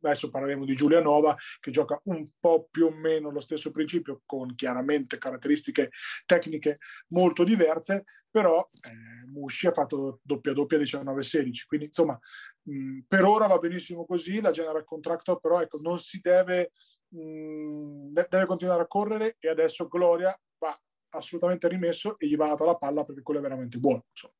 adesso 0.00 0.30
parleremo 0.30 0.64
di 0.64 0.74
Giulianova 0.74 1.36
che 1.60 1.70
gioca 1.70 2.00
un 2.04 2.28
po' 2.38 2.68
più 2.70 2.86
o 2.86 2.90
meno 2.90 3.30
lo 3.30 3.40
stesso 3.40 3.70
principio 3.70 4.22
con 4.26 4.54
chiaramente 4.54 5.18
caratteristiche 5.18 5.90
tecniche 6.26 6.78
molto 7.08 7.44
diverse 7.44 8.04
però 8.30 8.66
eh, 8.88 9.26
Musci 9.26 9.66
ha 9.66 9.72
fatto 9.72 10.20
doppia 10.22 10.52
doppia 10.52 10.78
19-16 10.78 11.66
quindi 11.66 11.86
insomma 11.86 12.18
mh, 12.62 13.00
per 13.06 13.24
ora 13.24 13.46
va 13.46 13.58
benissimo 13.58 14.04
così 14.04 14.40
la 14.40 14.50
general 14.50 14.84
contractor 14.84 15.40
però 15.40 15.60
ecco 15.60 15.78
non 15.80 15.98
si 15.98 16.20
deve 16.20 16.70
mh, 17.08 18.12
deve 18.12 18.46
continuare 18.46 18.82
a 18.82 18.86
correre 18.86 19.36
e 19.38 19.48
adesso 19.48 19.86
Gloria 19.88 20.36
va 20.58 20.78
assolutamente 21.10 21.68
rimesso 21.68 22.18
e 22.18 22.26
gli 22.26 22.36
va 22.36 22.48
data 22.48 22.64
la 22.64 22.76
palla 22.76 23.04
perché 23.04 23.22
quello 23.22 23.40
è 23.40 23.42
veramente 23.42 23.78
buono 23.78 24.06
insomma. 24.10 24.34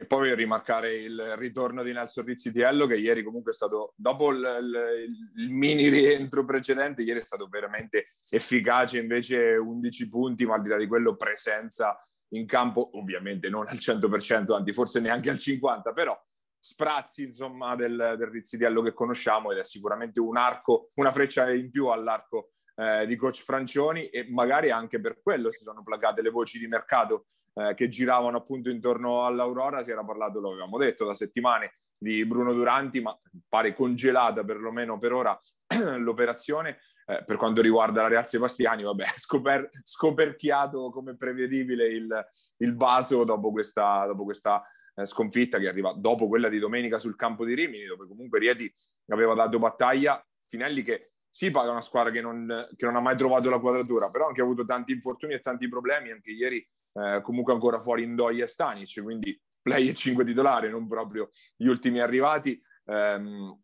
E 0.00 0.06
poi 0.06 0.20
voglio 0.20 0.34
rimarcare 0.34 0.94
il 0.94 1.36
ritorno 1.36 1.82
di 1.82 1.92
Nelson 1.92 2.24
Rizzitiello 2.24 2.86
che 2.86 2.96
ieri 2.96 3.22
comunque 3.22 3.52
è 3.52 3.54
stato, 3.54 3.92
dopo 3.96 4.30
il, 4.30 4.38
il, 4.38 5.42
il, 5.42 5.50
mini 5.50 5.88
rientro 5.90 6.42
precedente, 6.46 7.02
ieri 7.02 7.18
è 7.18 7.22
stato 7.22 7.48
veramente 7.48 8.14
efficace, 8.30 8.98
invece 8.98 9.56
11 9.56 10.08
punti, 10.08 10.46
ma 10.46 10.54
al 10.54 10.62
di 10.62 10.68
là 10.70 10.78
di 10.78 10.86
quello 10.86 11.16
presenza 11.16 12.00
in 12.28 12.46
campo, 12.46 12.96
ovviamente 12.98 13.50
non 13.50 13.66
al 13.68 13.76
100%, 13.76 14.54
anzi 14.54 14.72
forse 14.72 15.00
neanche 15.00 15.28
al 15.28 15.36
50%, 15.36 15.92
però 15.92 16.18
sprazzi 16.58 17.24
insomma 17.24 17.76
del, 17.76 18.14
del 18.16 18.28
Rizzidiello 18.28 18.80
che 18.80 18.94
conosciamo 18.94 19.52
ed 19.52 19.58
è 19.58 19.64
sicuramente 19.64 20.18
un 20.18 20.38
arco, 20.38 20.88
una 20.94 21.12
freccia 21.12 21.50
in 21.52 21.70
più 21.70 21.88
all'arco 21.88 22.52
eh, 22.76 23.04
di 23.04 23.16
coach 23.16 23.42
Francioni 23.42 24.08
e 24.08 24.26
magari 24.30 24.70
anche 24.70 24.98
per 24.98 25.20
quello 25.22 25.50
si 25.50 25.62
sono 25.62 25.82
placate 25.82 26.22
le 26.22 26.30
voci 26.30 26.58
di 26.58 26.66
mercato 26.68 27.26
eh, 27.54 27.74
che 27.74 27.88
giravano 27.88 28.38
appunto 28.38 28.70
intorno 28.70 29.24
all'Aurora, 29.24 29.82
si 29.82 29.90
era 29.90 30.04
parlato, 30.04 30.40
lo 30.40 30.50
avevamo 30.50 30.78
detto, 30.78 31.04
da 31.04 31.14
settimane 31.14 31.78
di 31.96 32.24
Bruno 32.24 32.52
Duranti, 32.52 33.00
ma 33.00 33.16
pare 33.48 33.74
congelata 33.74 34.44
perlomeno 34.44 34.98
per 34.98 35.12
ora 35.12 35.38
l'operazione. 35.98 36.78
Eh, 37.06 37.24
per 37.24 37.36
quanto 37.36 37.60
riguarda 37.60 38.02
la 38.02 38.08
Real 38.08 38.26
Sebastiani, 38.26 38.82
vabbè, 38.84 39.04
scoper- 39.16 39.70
scoperchiato 39.82 40.90
come 40.90 41.16
prevedibile 41.16 41.88
il, 41.88 42.28
il 42.58 42.76
vaso 42.76 43.24
dopo 43.24 43.50
questa, 43.50 44.06
dopo 44.06 44.24
questa 44.24 44.62
eh, 44.94 45.06
sconfitta 45.06 45.58
che 45.58 45.68
arriva 45.68 45.92
dopo 45.96 46.28
quella 46.28 46.48
di 46.48 46.58
domenica 46.58 46.98
sul 46.98 47.16
campo 47.16 47.44
di 47.44 47.54
Rimini, 47.54 47.84
dove 47.84 48.06
comunque 48.06 48.38
Rieti 48.38 48.72
aveva 49.08 49.34
dato 49.34 49.58
battaglia. 49.58 50.24
Finelli 50.46 50.82
che 50.82 51.12
si 51.28 51.50
paga 51.50 51.70
una 51.70 51.80
squadra 51.80 52.10
che 52.10 52.20
non, 52.20 52.68
che 52.76 52.84
non, 52.84 52.96
ha 52.96 53.00
mai 53.00 53.16
trovato 53.16 53.48
la 53.50 53.60
quadratura, 53.60 54.08
però 54.08 54.26
anche 54.26 54.40
ha 54.40 54.44
avuto 54.44 54.64
tanti 54.64 54.92
infortuni 54.92 55.34
e 55.34 55.40
tanti 55.40 55.68
problemi, 55.68 56.10
anche 56.10 56.30
ieri 56.32 56.66
eh, 57.00 57.20
comunque 57.22 57.52
ancora 57.52 57.78
fuori 57.78 58.04
Indoia 58.04 58.44
e 58.44 58.48
Stanic, 58.48 59.02
quindi 59.02 59.38
play 59.62 59.88
e 59.88 59.94
5 59.94 60.24
titolari, 60.24 60.70
non 60.70 60.86
proprio 60.86 61.28
gli 61.56 61.66
ultimi 61.66 62.00
arrivati. 62.00 62.60
Um, 62.84 63.58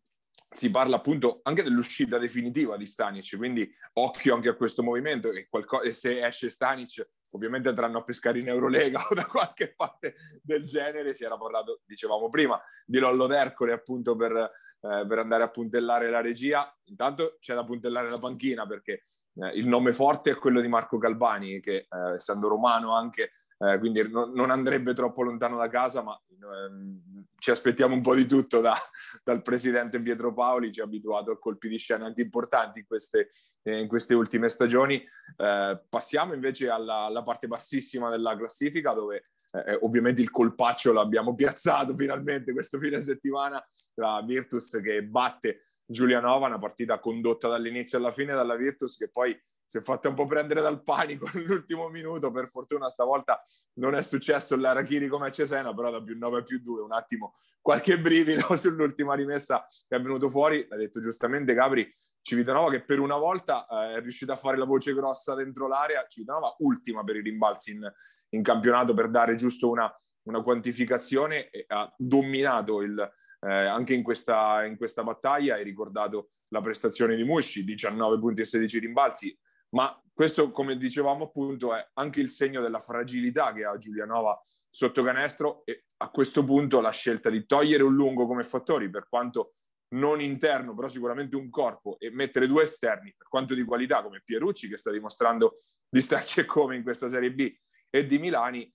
si 0.49 0.71
parla 0.71 0.95
appunto 0.95 1.41
anche 1.43 1.61
dell'uscita 1.61 2.17
definitiva 2.17 2.77
di 2.77 2.85
Stanic, 2.85 3.35
quindi 3.35 3.69
occhio 3.93 4.33
anche 4.33 4.49
a 4.49 4.55
questo 4.55 4.81
movimento 4.81 5.31
e, 5.31 5.47
qualco- 5.49 5.81
e 5.81 5.93
se 5.93 6.25
esce 6.25 6.49
Stanic 6.49 7.05
ovviamente 7.31 7.67
andranno 7.67 7.97
a 7.99 8.03
pescare 8.03 8.39
in 8.39 8.47
Eurolega 8.47 9.01
o 9.09 9.13
da 9.13 9.25
qualche 9.25 9.73
parte 9.75 10.15
del 10.41 10.65
genere, 10.65 11.13
si 11.15 11.25
era 11.25 11.37
parlato, 11.37 11.81
dicevamo 11.85 12.29
prima, 12.29 12.59
di 12.85 12.99
Lollo 12.99 13.27
d'Ercole 13.27 13.73
appunto 13.73 14.15
per, 14.15 14.31
eh, 14.35 15.05
per 15.05 15.19
andare 15.19 15.43
a 15.43 15.49
puntellare 15.49 16.09
la 16.09 16.21
regia, 16.21 16.73
intanto 16.85 17.37
c'è 17.39 17.53
da 17.53 17.65
puntellare 17.65 18.09
la 18.09 18.19
panchina 18.19 18.65
perché 18.65 19.05
eh, 19.41 19.49
il 19.55 19.67
nome 19.67 19.93
forte 19.93 20.31
è 20.31 20.35
quello 20.35 20.61
di 20.61 20.67
Marco 20.67 20.97
Calvani 20.97 21.59
che 21.59 21.87
eh, 21.89 22.13
essendo 22.15 22.47
romano 22.47 22.93
anche 22.93 23.31
eh, 23.59 23.79
quindi 23.79 24.07
no, 24.07 24.25
non 24.25 24.51
andrebbe 24.51 24.93
troppo 24.93 25.23
lontano 25.23 25.57
da 25.57 25.67
casa, 25.67 26.03
ma 26.03 26.19
ehm, 26.29 27.25
ci 27.39 27.49
aspettiamo 27.49 27.95
un 27.95 28.01
po' 28.01 28.13
di 28.13 28.27
tutto 28.27 28.61
da, 28.61 28.75
dal 29.23 29.41
presidente 29.41 29.99
Pietro 29.99 30.31
Paoli, 30.31 30.71
ci 30.71 30.79
ha 30.79 30.83
abituato 30.83 31.31
a 31.31 31.39
colpi 31.39 31.67
di 31.67 31.77
scena 31.77 32.05
anche 32.05 32.21
importanti 32.21 32.79
in 32.79 32.85
queste, 32.85 33.29
eh, 33.63 33.79
in 33.79 33.87
queste 33.87 34.13
ultime 34.13 34.49
stagioni. 34.49 35.03
Eh, 35.37 35.81
passiamo 35.89 36.33
invece 36.33 36.69
alla, 36.69 37.05
alla, 37.05 37.23
parte 37.23 37.47
bassissima 37.47 38.11
della 38.11 38.37
classifica, 38.37 38.93
dove 38.93 39.23
eh, 39.65 39.79
ovviamente 39.81 40.21
il 40.21 40.29
colpaccio 40.29 40.93
l'abbiamo 40.93 41.33
piazzato 41.33 41.95
finalmente 41.95 42.53
questo 42.53 42.77
fine 42.77 43.01
settimana, 43.01 43.63
la 43.95 44.23
Virtus 44.23 44.79
che 44.83 45.03
batte 45.03 45.61
Giulianova, 45.89 46.47
una 46.47 46.59
partita 46.59 46.99
condotta 46.99 47.47
dall'inizio 47.47 47.97
alla 47.97 48.11
fine 48.11 48.33
dalla 48.33 48.55
Virtus 48.55 48.97
che 48.97 49.09
poi 49.09 49.39
si 49.65 49.77
è 49.77 49.81
fatta 49.81 50.09
un 50.09 50.15
po' 50.15 50.25
prendere 50.25 50.61
dal 50.61 50.83
panico 50.83 51.29
nell'ultimo 51.33 51.87
minuto. 51.89 52.29
Per 52.31 52.49
fortuna 52.49 52.89
stavolta 52.89 53.41
non 53.75 53.95
è 53.95 54.03
successo 54.03 54.55
l'Arachiri 54.55 55.07
come 55.07 55.27
a 55.27 55.31
Cesena, 55.31 55.73
però 55.73 55.89
da 55.89 56.03
più 56.03 56.17
9 56.17 56.39
a 56.39 56.43
più 56.43 56.59
2, 56.61 56.81
un 56.81 56.93
attimo 56.93 57.35
qualche 57.61 57.99
brivido 57.99 58.55
sull'ultima 58.55 59.13
rimessa 59.13 59.65
che 59.87 59.95
è 59.95 60.01
venuto 60.01 60.29
fuori. 60.29 60.65
L'ha 60.69 60.77
detto 60.77 60.99
giustamente 60.99 61.53
Gabri, 61.53 61.89
Civitanova 62.21 62.69
che 62.71 62.83
per 62.83 62.99
una 62.99 63.17
volta 63.17 63.65
eh, 63.67 63.95
è 63.95 64.01
riuscita 64.01 64.33
a 64.33 64.37
fare 64.37 64.57
la 64.57 64.65
voce 64.65 64.93
grossa 64.93 65.35
dentro 65.35 65.67
l'area. 65.67 66.05
Civitanova 66.07 66.53
ultima 66.59 67.03
per 67.05 67.15
i 67.15 67.21
rimbalzi 67.21 67.71
in, 67.71 67.89
in 68.31 68.43
campionato 68.43 68.93
per 68.93 69.09
dare 69.09 69.35
giusto 69.35 69.69
una, 69.69 69.93
una 70.23 70.41
quantificazione 70.41 71.49
ha 71.67 71.93
dominato 71.97 72.81
il, 72.81 73.11
eh, 73.39 73.51
anche 73.51 73.93
in 73.93 74.03
questa, 74.03 74.65
in 74.65 74.77
questa 74.77 75.03
battaglia. 75.03 75.55
Hai 75.55 75.63
ricordato 75.63 76.29
la 76.49 76.61
prestazione 76.61 77.15
di 77.15 77.23
Musci, 77.23 77.63
19 77.63 78.19
punti 78.19 78.41
e 78.41 78.45
16 78.45 78.79
rimbalzi, 78.79 79.37
ma 79.69 79.99
questo, 80.13 80.51
come 80.51 80.77
dicevamo 80.77 81.25
appunto, 81.25 81.75
è 81.75 81.87
anche 81.93 82.19
il 82.19 82.29
segno 82.29 82.61
della 82.61 82.79
fragilità 82.79 83.53
che 83.53 83.65
ha 83.65 83.77
Giulianova 83.77 84.39
sotto 84.69 85.03
canestro 85.03 85.61
e 85.65 85.85
a 85.97 86.09
questo 86.09 86.43
punto 86.43 86.81
la 86.81 86.91
scelta 86.91 87.29
di 87.29 87.45
togliere 87.45 87.83
un 87.83 87.95
lungo 87.95 88.27
come 88.27 88.43
fattori, 88.43 88.89
per 88.89 89.07
quanto 89.07 89.53
non 89.89 90.21
interno, 90.21 90.75
però 90.75 90.87
sicuramente 90.87 91.35
un 91.35 91.49
corpo, 91.49 91.97
e 91.99 92.11
mettere 92.11 92.47
due 92.47 92.63
esterni, 92.63 93.13
per 93.15 93.27
quanto 93.27 93.53
di 93.53 93.63
qualità, 93.63 94.03
come 94.03 94.21
Pierucci, 94.23 94.67
che 94.67 94.77
sta 94.77 94.91
dimostrando 94.91 95.57
di 95.87 96.01
starci 96.01 96.43
come 96.45 96.75
in 96.75 96.83
questa 96.83 97.07
Serie 97.07 97.31
B, 97.31 97.51
e 97.89 98.05
di 98.05 98.19
Milani, 98.19 98.71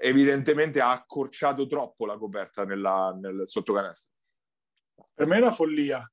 evidentemente 0.00 0.80
ha 0.80 0.90
accorciato 0.90 1.66
troppo 1.66 2.06
la 2.06 2.18
coperta 2.18 2.64
nella, 2.64 3.16
nel 3.18 3.42
sottocanestro. 3.44 4.10
Per 5.14 5.26
me 5.26 5.36
è 5.36 5.40
una 5.40 5.50
follia, 5.50 6.10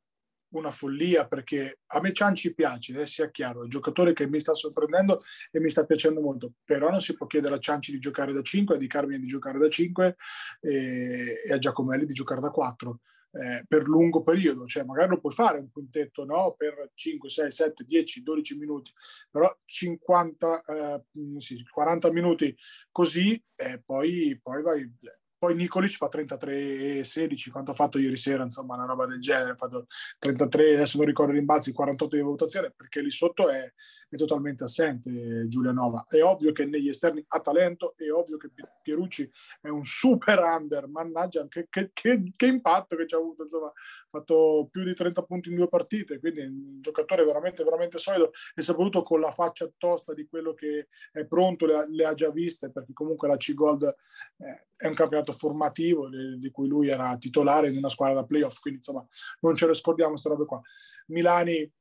una 0.50 0.72
follia 0.72 1.28
perché 1.28 1.80
a 1.88 2.00
me 2.00 2.12
Cianci 2.12 2.54
piace, 2.54 2.98
eh, 2.98 3.06
sia 3.06 3.30
chiaro, 3.30 3.60
è 3.60 3.64
un 3.64 3.70
giocatore 3.70 4.14
che 4.14 4.28
mi 4.28 4.40
sta 4.40 4.54
sorprendendo 4.54 5.18
e 5.52 5.60
mi 5.60 5.70
sta 5.70 5.86
piacendo 5.86 6.22
molto, 6.22 6.54
però 6.64 6.90
non 6.90 7.02
si 7.02 7.16
può 7.16 7.28
chiedere 7.28 7.56
a 7.56 7.60
Cianci 7.60 7.92
di 7.92 8.00
giocare 8.00 8.34
da 8.34 8.42
5, 8.42 8.76
a 8.76 8.78
Di 8.78 8.88
Carmine 8.88 9.20
di 9.20 9.28
giocare 9.28 9.60
da 9.60 9.70
5 9.70 10.16
e, 10.62 11.42
e 11.46 11.54
a 11.54 11.58
Giacomelli 11.58 12.06
di 12.06 12.14
giocare 12.14 12.42
da 12.42 12.50
4. 12.50 13.00
Eh, 13.32 13.64
per 13.68 13.88
lungo 13.88 14.24
periodo, 14.24 14.66
cioè 14.66 14.84
magari 14.84 15.10
lo 15.10 15.20
puoi 15.20 15.32
fare 15.34 15.60
un 15.60 15.70
quintetto 15.70 16.26
no? 16.26 16.56
per 16.58 16.92
5, 16.96 17.30
6, 17.30 17.52
7, 17.52 17.84
10, 17.84 18.24
12 18.24 18.58
minuti, 18.58 18.92
però 19.30 19.56
50, 19.66 20.64
eh, 20.66 21.04
sì, 21.38 21.64
40 21.64 22.12
minuti 22.12 22.58
così 22.92 23.40
e 23.56 23.82
poi, 23.86 24.40
poi 24.42 24.62
vai, 24.64 24.92
poi 25.40 25.56
Nicolic 25.56 25.96
fa 25.96 26.10
33-16, 26.12 27.50
quanto 27.50 27.72
ha 27.72 27.74
fatto 27.74 27.98
ieri 27.98 28.18
sera, 28.18 28.44
insomma, 28.44 28.76
una 28.76 28.86
roba 28.86 29.06
del 29.06 29.22
genere. 29.22 29.52
Ha 29.52 29.56
fatto 29.56 29.88
33, 30.20 30.76
adesso 30.76 30.98
non 30.98 31.08
ricordo 31.08 31.32
i 31.32 31.36
rimbalzi, 31.36 31.72
48 31.72 32.16
di 32.18 32.22
valutazione, 32.22 32.74
perché 32.76 33.02
lì 33.02 33.10
sotto 33.10 33.50
è, 33.50 33.72
è 34.10 34.18
totalmente 34.18 34.66
assente 34.66 35.48
Giulianova. 35.48 36.06
È 36.10 36.22
ovvio 36.22 36.52
che 36.52 36.66
negli 36.66 36.90
esterni 36.90 37.24
ha 37.26 37.40
talento, 37.40 37.94
è 37.96 38.12
ovvio 38.12 38.36
che 38.36 38.50
Pierucci 38.82 39.32
è 39.62 39.70
un 39.70 39.86
super 39.86 40.40
under, 40.40 40.88
mannaggia, 40.88 41.48
che, 41.48 41.68
che, 41.70 41.92
che, 41.94 42.34
che 42.36 42.46
impatto 42.46 42.98
che 42.98 43.08
ci 43.08 43.16
ha 43.16 43.18
avuto, 43.18 43.44
insomma, 43.44 43.68
ha 43.68 43.74
fatto 44.10 44.68
più 44.70 44.84
di 44.84 44.94
30 44.94 45.24
punti 45.24 45.50
in 45.50 45.56
due 45.56 45.70
partite, 45.70 46.20
quindi 46.20 46.42
è 46.42 46.48
un 46.48 46.82
giocatore 46.82 47.24
veramente, 47.24 47.64
veramente 47.64 47.98
solido 47.98 48.32
e 48.54 48.62
soprattutto 48.62 49.04
con 49.04 49.22
la 49.22 49.32
faccia 49.32 49.72
tosta 49.78 50.14
di 50.14 50.28
quello 50.28 50.54
che 50.54 50.90
è 51.14 51.26
pronto, 51.26 51.66
le, 51.66 51.88
le 51.90 52.06
ha 52.06 52.14
già 52.14 52.30
viste, 52.30 52.72
perché 52.72 52.92
comunque 52.92 53.30
la 53.30 53.38
C-Gold 53.38 53.96
eh, 54.38 54.66
è 54.76 54.88
un 54.88 54.94
campionato 54.94 55.29
campionato 55.30 55.32
formativo 55.32 56.10
di 56.10 56.50
cui 56.52 56.68
lui 56.68 56.90
era 56.90 57.16
titolare 57.18 57.70
in 57.70 57.78
una 57.78 57.90
squadra 57.90 58.16
da 58.22 58.26
playoff, 58.26 58.60
quindi 58.60 58.80
insomma 58.80 59.06
non 59.42 59.56
ce 59.56 59.68
le 59.68 59.74
scordiamo 59.74 60.12
queste 60.12 60.30
robe 60.30 60.46
qua. 60.46 60.62
Milani 61.08 61.72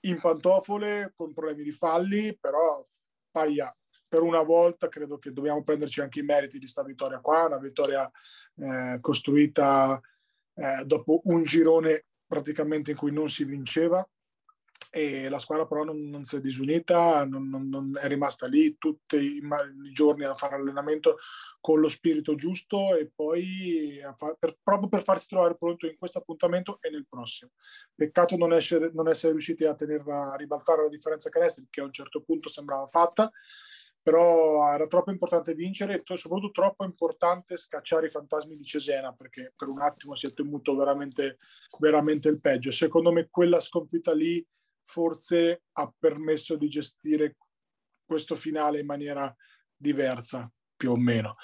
in 0.00 0.20
pantofole 0.20 1.12
con 1.16 1.32
problemi 1.32 1.62
di 1.62 1.72
falli, 1.72 2.36
però 2.38 2.82
Paglia 3.30 3.70
per 4.08 4.22
una 4.22 4.42
volta 4.42 4.88
credo 4.88 5.18
che 5.18 5.32
dobbiamo 5.32 5.62
prenderci 5.62 6.00
anche 6.00 6.20
i 6.20 6.22
meriti 6.22 6.54
di 6.58 6.60
questa 6.60 6.84
vittoria 6.84 7.20
qua, 7.20 7.46
una 7.46 7.58
vittoria 7.58 8.08
eh, 8.56 8.98
costruita 9.00 10.00
eh, 10.54 10.84
dopo 10.84 11.22
un 11.24 11.42
girone 11.42 12.06
praticamente 12.24 12.92
in 12.92 12.96
cui 12.96 13.12
non 13.12 13.28
si 13.28 13.44
vinceva 13.44 14.06
e 14.90 15.28
la 15.28 15.38
squadra 15.38 15.66
però 15.66 15.84
non, 15.84 16.08
non 16.08 16.24
si 16.24 16.36
è 16.36 16.40
disunita, 16.40 17.24
non, 17.24 17.48
non, 17.48 17.92
è 18.00 18.06
rimasta 18.08 18.46
lì 18.46 18.76
tutti 18.78 19.16
i, 19.16 19.36
i, 19.38 19.92
giorni 19.92 20.24
a 20.24 20.34
fare 20.34 20.56
allenamento 20.56 21.16
con 21.60 21.80
lo 21.80 21.88
spirito 21.88 22.34
giusto 22.34 22.94
e 22.96 23.10
poi 23.14 24.00
far, 24.16 24.36
per, 24.38 24.56
proprio 24.62 24.88
per 24.88 25.02
farsi 25.02 25.28
trovare 25.28 25.56
pronto 25.56 25.86
in 25.86 25.96
questo 25.98 26.18
appuntamento 26.18 26.78
e 26.80 26.90
nel 26.90 27.06
prossimo. 27.08 27.52
Peccato 27.94 28.36
non 28.36 28.52
essere, 28.52 28.92
essere 29.08 29.32
riusciti 29.32 29.64
a, 29.64 29.74
tenerla, 29.74 30.32
a 30.32 30.36
ribaltare 30.36 30.82
la 30.82 30.88
differenza 30.88 31.28
canestri 31.28 31.66
che 31.68 31.80
a 31.80 31.84
un 31.84 31.92
certo 31.92 32.22
punto 32.22 32.48
sembrava 32.48 32.86
fatta, 32.86 33.30
però 34.06 34.72
era 34.72 34.86
troppo 34.86 35.10
importante 35.10 35.54
vincere 35.54 35.94
e 35.94 36.16
soprattutto 36.16 36.60
troppo 36.60 36.84
importante 36.84 37.56
scacciare 37.56 38.06
i 38.06 38.10
fantasmi 38.10 38.56
di 38.56 38.62
Cesena 38.62 39.12
perché 39.12 39.52
per 39.56 39.66
un 39.66 39.80
attimo 39.80 40.14
si 40.14 40.26
è 40.26 40.30
temuto 40.30 40.76
veramente, 40.76 41.38
veramente 41.80 42.28
il 42.28 42.40
peggio. 42.40 42.70
Secondo 42.70 43.10
me 43.10 43.26
quella 43.28 43.58
sconfitta 43.58 44.14
lì 44.14 44.46
forse 44.86 45.64
ha 45.72 45.92
permesso 45.98 46.56
di 46.56 46.68
gestire 46.68 47.36
questo 48.06 48.34
finale 48.34 48.80
in 48.80 48.86
maniera 48.86 49.34
diversa, 49.76 50.50
più 50.76 50.92
o 50.92 50.96
meno. 50.96 51.36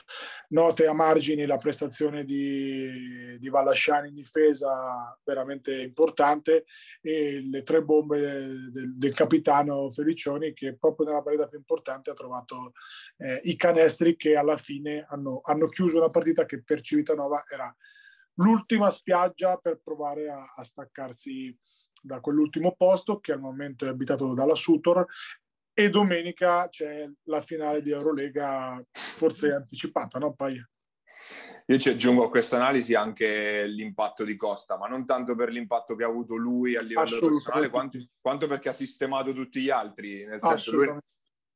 Note 0.49 0.87
a 0.87 0.93
margini 0.93 1.47
la 1.47 1.57
prestazione 1.57 2.25
di, 2.25 3.39
di 3.39 3.49
Vallasciani 3.49 4.09
in 4.09 4.15
difesa 4.15 5.19
veramente 5.25 5.81
importante 5.81 6.65
e 7.01 7.41
le 7.49 7.63
tre 7.63 7.83
bombe 7.83 8.21
del, 8.71 8.97
del 8.97 9.15
capitano 9.15 9.91
Felicioni 9.91 10.53
che 10.53 10.77
proprio 10.77 11.07
nella 11.07 11.23
partita 11.23 11.49
più 11.49 11.59
importante 11.59 12.11
ha 12.11 12.15
trovato 12.15 12.73
eh, 13.17 13.41
i 13.45 13.57
canestri 13.57 14.17
che 14.17 14.37
alla 14.37 14.57
fine 14.57 15.07
hanno, 15.09 15.41
hanno 15.43 15.69
chiuso 15.69 15.97
una 15.97 16.11
partita 16.11 16.45
che 16.45 16.63
per 16.63 16.81
Civitanova 16.81 17.43
era 17.51 17.75
l'ultima 18.35 18.91
spiaggia 18.91 19.57
per 19.57 19.81
provare 19.83 20.29
a, 20.29 20.53
a 20.55 20.63
staccarsi 20.63 21.57
da 22.03 22.21
quell'ultimo 22.21 22.75
posto 22.77 23.21
che 23.21 23.33
al 23.33 23.41
momento 23.41 23.87
è 23.87 23.89
abitato 23.89 24.35
dalla 24.35 24.55
Sutor 24.55 25.07
e 25.73 25.89
domenica 25.89 26.69
c'è 26.69 27.09
la 27.25 27.41
finale 27.41 27.81
di 27.81 27.91
Eurolega 27.91 28.85
forse 28.93 29.53
anticipata, 29.53 30.19
no 30.19 30.35
Paia? 30.35 30.69
Io 31.67 31.79
ci 31.79 31.91
aggiungo 31.91 32.25
a 32.25 32.31
questa 32.31 32.57
analisi 32.57 32.95
anche 32.95 33.65
l'impatto 33.67 34.25
di 34.25 34.37
Costa, 34.37 34.77
ma 34.77 34.89
non 34.89 35.07
tanto 35.07 35.37
per 35.37 35.51
l'impatto 35.51 35.95
che 35.95 36.03
ha 36.03 36.09
avuto 36.09 36.35
lui 36.35 36.77
a 36.77 36.83
livello 36.83 37.19
personale, 37.21 37.71
quanto, 37.71 37.99
quanto, 38.21 38.49
perché 38.49 38.69
ha 38.69 38.75
sistemato 38.75 39.33
tutti 39.33 39.61
gli 39.61 39.71
altri. 39.71 40.27
Nel 40.27 40.43
senso, 40.43 40.77
lui, 40.77 40.99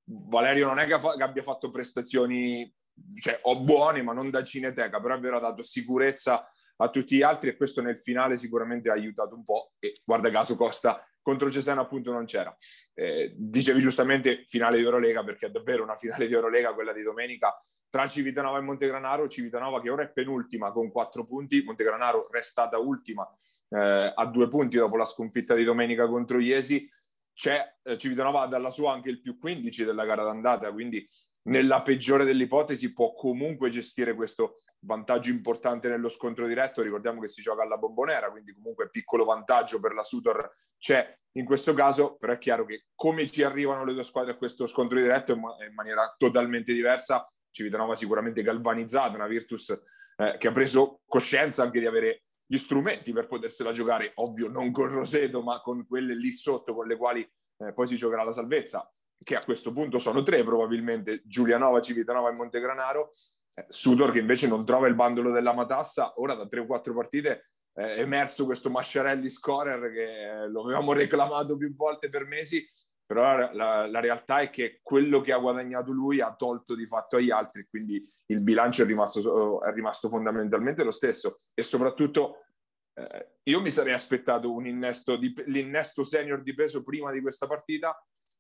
Valerio 0.05 0.69
non 0.69 0.79
è 0.79 0.87
che, 0.87 0.99
fa, 1.01 1.13
che, 1.15 1.25
abbia 1.25 1.43
fatto 1.43 1.73
prestazioni 1.73 2.73
cioè, 3.21 3.41
o 3.43 3.61
buone, 3.61 4.03
ma 4.03 4.13
non 4.13 4.31
da 4.31 4.45
cineteca, 4.45 5.01
però 5.01 5.15
ha 5.15 5.41
dato 5.41 5.63
sicurezza 5.63 6.49
a 6.77 6.91
tutti 6.91 7.17
gli 7.17 7.23
altri 7.23 7.51
e 7.51 7.57
questo 7.57 7.83
nel 7.83 7.99
finale 7.99 8.37
sicuramente 8.37 8.91
ha 8.91 8.95
aiutato 8.95 9.35
un 9.35 9.43
po'. 9.43 9.73
E 9.79 9.95
guarda 10.05 10.31
caso 10.31 10.57
Costa 10.57 11.05
contro 11.23 11.51
Cesena 11.51 11.81
appunto 11.81 12.13
non 12.13 12.25
c'era. 12.25 12.55
Eh, 12.95 13.35
dicevi 13.37 13.81
giustamente 13.81 14.45
finale 14.47 14.77
di 14.77 14.85
Eurolega 14.85 15.25
perché 15.25 15.47
è 15.47 15.51
davvero 15.51 15.83
una 15.83 15.97
finale 15.97 16.27
di 16.27 16.35
Eurolega 16.35 16.75
quella 16.75 16.93
di 16.93 17.03
domenica 17.03 17.53
tra 17.89 18.07
Civitanova 18.07 18.59
e 18.59 18.63
Montegranaro, 18.63 19.29
Civitanova 19.29 19.81
che 19.81 19.91
ora 19.91 20.03
è 20.03 20.11
penultima 20.11 20.71
con 20.71 20.91
quattro 20.91 21.25
punti, 21.25 21.63
Montegranaro 21.63 22.29
restata 22.31 22.79
ultima 22.79 23.27
eh, 23.71 24.13
a 24.15 24.27
due 24.27 24.49
punti 24.49 24.77
dopo 24.77 24.97
la 24.97 25.05
sconfitta 25.05 25.55
di 25.55 25.65
domenica 25.65 26.07
contro 26.07 26.39
Iesi, 26.39 26.89
c'è 27.33 27.63
eh, 27.83 27.97
Civitanova 27.97 28.47
dalla 28.47 28.71
sua 28.71 28.93
anche 28.93 29.11
il 29.11 29.21
più 29.21 29.39
15 29.39 29.85
della 29.85 30.05
gara 30.05 30.25
d'andata, 30.25 30.73
quindi 30.73 31.07
nella 31.47 31.83
peggiore 31.83 32.25
delle 32.25 32.45
ipotesi 32.45 32.93
può 32.93 33.15
comunque 33.15 33.71
gestire 33.71 34.15
questo 34.15 34.57
vantaggio 34.81 35.31
importante 35.31 35.89
nello 35.89 36.09
scontro 36.09 36.47
diretto. 36.47 36.83
Ricordiamo 36.83 37.21
che 37.21 37.29
si 37.29 37.43
gioca 37.43 37.63
alla 37.63 37.77
bombonera, 37.77 38.31
quindi 38.31 38.53
comunque 38.55 38.91
piccolo 38.91 39.25
vantaggio 39.25 39.81
per 39.81 39.93
la 39.93 40.03
Sutor 40.03 40.51
c'è 40.79 41.15
in 41.33 41.45
questo 41.45 41.75
caso, 41.75 42.17
però 42.17 42.33
è 42.33 42.39
chiaro 42.39 42.65
che 42.65 42.87
come 42.95 43.27
ci 43.27 43.43
arrivano 43.43 43.85
le 43.85 43.93
due 43.93 44.05
squadre 44.05 44.33
a 44.33 44.37
questo 44.37 44.67
scontro 44.67 44.99
diretto 44.99 45.33
in, 45.33 45.41
maniera 45.75 46.15
totalmente 46.17 46.73
diversa 46.73 47.29
Civitanova 47.51 47.95
sicuramente 47.95 48.43
galvanizzata, 48.43 49.17
una 49.17 49.27
Virtus 49.27 49.71
eh, 50.17 50.37
che 50.39 50.49
ha 50.49 50.53
preso 50.53 51.01
coscienza 51.07 51.63
anche 51.63 51.81
di 51.81 51.87
avere 51.87 52.25
gli 52.45 52.59
strumenti 52.59 53.13
per 53.13 53.27
potersela 53.27 53.73
giocare, 53.73 54.13
ovvio 54.17 54.49
non 54.49 54.71
con 54.71 54.89
Roseto, 54.89 55.43
ma 55.43 55.61
con 55.63 55.87
quelle 55.87 56.15
lì 56.15 56.33
sotto 56.33 56.75
con 56.75 56.87
le 56.87 56.97
quali 56.97 57.23
eh, 57.23 57.73
poi 57.73 57.87
si 57.87 57.97
giocherà 57.97 58.25
la 58.25 58.31
salvezza, 58.31 58.89
che 59.19 59.37
a 59.37 59.45
questo 59.45 59.73
punto 59.73 59.99
sono 59.99 60.23
tre 60.23 60.45
probabilmente, 60.45 61.23
Giulianova, 61.25 61.81
Civitanova 61.81 62.31
e 62.31 62.37
Montegranaro, 62.37 63.11
eh, 63.55 63.65
Sudor 63.69 64.13
che 64.13 64.19
invece 64.19 64.49
non 64.49 64.65
trova 64.65 64.87
il 64.87 64.95
bandolo 64.95 65.31
della 65.31 65.55
Matassa, 65.55 66.15
ora 66.17 66.35
da 66.35 66.47
tre 66.47 66.61
o 66.61 66.67
quattro 66.67 66.95
partite 66.95 67.51
è 67.73 68.01
emerso 68.01 68.47
questo 68.47 68.71
Masciarelli 68.71 69.29
scorer 69.29 69.93
che 69.93 70.45
eh, 70.45 70.49
lo 70.49 70.63
avevamo 70.63 70.95
reclamato 70.95 71.59
più 71.59 71.75
volte 71.75 72.09
per 72.09 72.25
mesi 72.25 72.67
però 73.07 73.53
la, 73.53 73.87
la, 73.87 74.01
realtà 74.01 74.41
è 74.41 74.51
che 74.51 74.81
quello 74.83 75.21
che 75.21 75.33
ha 75.33 75.39
guadagnato 75.39 75.93
lui 75.93 76.21
ha 76.21 76.35
tolto 76.35 76.75
di 76.75 76.87
fatto 76.87 77.17
agli 77.17 77.31
altri, 77.31 77.65
quindi 77.65 78.01
il 78.27 78.43
bilancio 78.43 78.83
è 78.83 78.87
rimasto, 78.87 79.63
è 79.63 79.73
rimasto 79.73 80.09
fondamentalmente 80.09 80.83
lo 80.83 80.91
stesso. 80.91 81.37
E 81.55 81.63
soprattutto 81.63 82.47
eh, 82.95 83.37
io 83.45 83.61
mi 83.61 83.71
sarei 83.71 83.93
aspettato 83.93 84.53
un 84.53 84.67
innesto 84.67 85.17
di, 85.17 85.33
l'innesto 85.47 86.03
senior 86.03 86.43
di 86.43 86.53
peso 86.53 86.83
prima 86.83 87.13
di 87.13 87.21
questa 87.21 87.47
partita, 87.47 87.97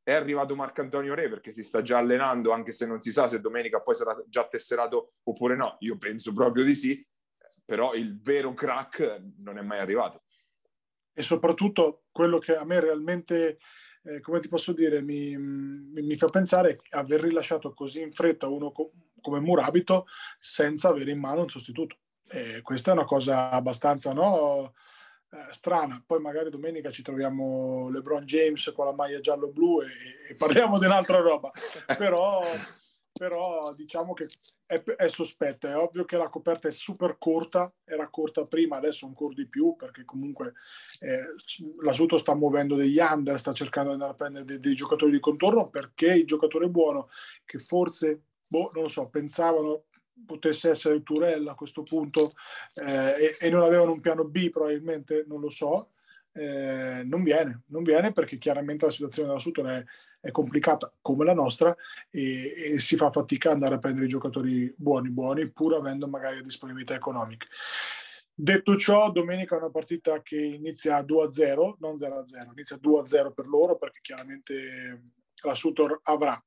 è 0.07 0.13
arrivato 0.13 0.55
Marco 0.55 0.83
Antonio 0.83 1.15
Re 1.15 1.29
perché 1.29 1.51
si 1.51 1.65
sta 1.65 1.83
già 1.83 1.99
allenando, 1.99 2.53
anche 2.53 2.71
se 2.71 2.87
non 2.87 3.01
si 3.01 3.11
sa 3.11 3.27
se 3.27 3.41
domenica 3.41 3.81
poi 3.81 3.97
sarà 3.97 4.17
già 4.29 4.47
tesserato 4.47 5.15
oppure 5.25 5.57
no, 5.57 5.79
io 5.81 5.99
penso 5.99 6.33
proprio 6.33 6.63
di 6.63 6.77
sì, 6.77 7.05
però 7.65 7.93
il 7.93 8.21
vero 8.23 8.55
crack 8.55 9.21
non 9.39 9.59
è 9.59 9.63
mai 9.63 9.81
arrivato. 9.81 10.23
E 11.13 11.23
soprattutto 11.23 12.05
quello 12.13 12.39
che 12.39 12.55
a 12.55 12.65
me 12.65 12.79
realmente 12.79 13.59
eh, 14.05 14.21
come 14.21 14.39
ti 14.39 14.47
posso 14.47 14.73
dire, 14.73 15.03
mi, 15.03 15.37
mi, 15.37 16.15
fa 16.15 16.29
pensare 16.29 16.79
aver 16.91 17.23
rilasciato 17.23 17.75
così 17.75 18.01
in 18.01 18.13
fretta 18.13 18.47
uno 18.47 18.71
co- 18.71 18.93
come 19.21 19.41
Murabito 19.41 20.07
senza 20.39 20.89
avere 20.89 21.11
in 21.11 21.19
mano 21.19 21.41
un 21.41 21.49
sostituto. 21.49 21.97
E 22.29 22.61
questa 22.63 22.93
è 22.93 22.95
una 22.95 23.05
cosa 23.05 23.51
abbastanza 23.51 24.13
no, 24.13 24.73
eh, 25.37 25.53
strana. 25.53 26.03
Poi 26.05 26.21
magari 26.21 26.51
domenica 26.51 26.91
ci 26.91 27.03
troviamo 27.03 27.89
LeBron 27.91 28.25
James 28.25 28.73
con 28.75 28.87
la 28.87 28.95
maglia 28.95 29.21
giallo-blu 29.21 29.83
e, 29.83 29.87
e 30.31 30.35
parliamo 30.35 30.79
di 30.79 30.87
un'altra 30.87 31.19
roba. 31.19 31.51
Però 31.97 32.43
però 33.17 33.73
diciamo 33.73 34.13
che 34.13 34.27
è, 34.67 34.83
è, 34.83 35.09
sospetta. 35.09 35.71
È 35.71 35.77
ovvio 35.77 36.05
che 36.05 36.17
la 36.17 36.29
coperta 36.29 36.69
è 36.69 36.71
super 36.71 37.17
corta, 37.19 37.73
era 37.85 38.09
corta 38.09 38.45
prima, 38.45 38.77
adesso 38.77 39.07
ancora 39.07 39.35
di 39.35 39.49
più, 39.49 39.75
perché 39.75 40.05
comunque 40.05 40.53
eh, 41.01 41.21
la 41.83 41.93
Suto 41.93 42.19
sta 42.19 42.35
muovendo 42.35 42.77
degli 42.77 42.99
under, 42.99 43.39
sta 43.39 43.53
cercando 43.53 43.89
di 43.89 43.95
andare 43.95 44.13
a 44.13 44.17
prendere 44.17 44.45
dei, 44.45 44.61
dei, 44.61 44.75
giocatori 44.75 45.13
di 45.13 45.21
contorno, 45.21 45.69
perché 45.71 46.13
il 46.13 46.27
giocatore 46.27 46.69
buono, 46.69 47.09
che 47.45 47.59
forse, 47.59 48.23
boh, 48.47 48.71
non 48.75 48.85
lo 48.85 48.89
so, 48.89 49.09
pensavano 49.09 49.85
potesse 50.25 50.71
essere 50.71 51.03
Turella 51.03 51.53
a 51.53 51.57
questo 51.57 51.83
punto 51.83 52.33
eh, 52.75 53.37
e, 53.39 53.47
e 53.47 53.51
non 53.51 53.63
avevano 53.63 53.93
un 53.93 54.01
piano 54.01 54.25
B 54.25 54.51
probabilmente, 54.51 55.25
non 55.27 55.41
lo 55.41 55.51
so, 55.51 55.91
eh, 56.33 57.03
non 57.05 57.23
viene, 57.23 57.63
non 57.69 57.83
viene 57.83 58.13
perché 58.13 58.37
chiaramente 58.37 58.85
la 58.85 58.93
situazione 58.93 59.29
della 59.29 59.41
Sutton 59.41 59.69
è, 59.69 59.85
è 60.21 60.31
complicata 60.31 60.93
come 61.01 61.25
la 61.25 61.33
nostra 61.33 61.75
e, 62.11 62.73
e, 62.73 62.79
si 62.79 62.97
fa 62.97 63.11
fatica 63.11 63.51
andare 63.51 63.77
a 63.77 63.79
prendere 63.79 64.05
i 64.05 64.11
giocatori 64.11 64.73
buoni, 64.77 65.09
buoni, 65.09 65.51
pur 65.51 65.75
avendo 65.75 66.09
magari 66.09 66.43
disponibilità 66.43 66.95
economiche. 66.95 67.47
Detto 68.35 68.77
ciò, 68.77 69.11
domenica 69.11 69.55
è 69.55 69.59
una 69.59 69.71
partita 69.71 70.21
che 70.21 70.37
inizia 70.37 71.01
2-0, 71.01 71.77
non 71.79 71.95
0-0, 71.95 72.51
inizia 72.53 72.77
2-0 72.77 73.33
per 73.33 73.47
loro 73.47 73.79
perché 73.79 74.01
chiaramente 74.03 75.01
la 75.43 75.55
Sutor 75.55 76.01
avrà 76.03 76.43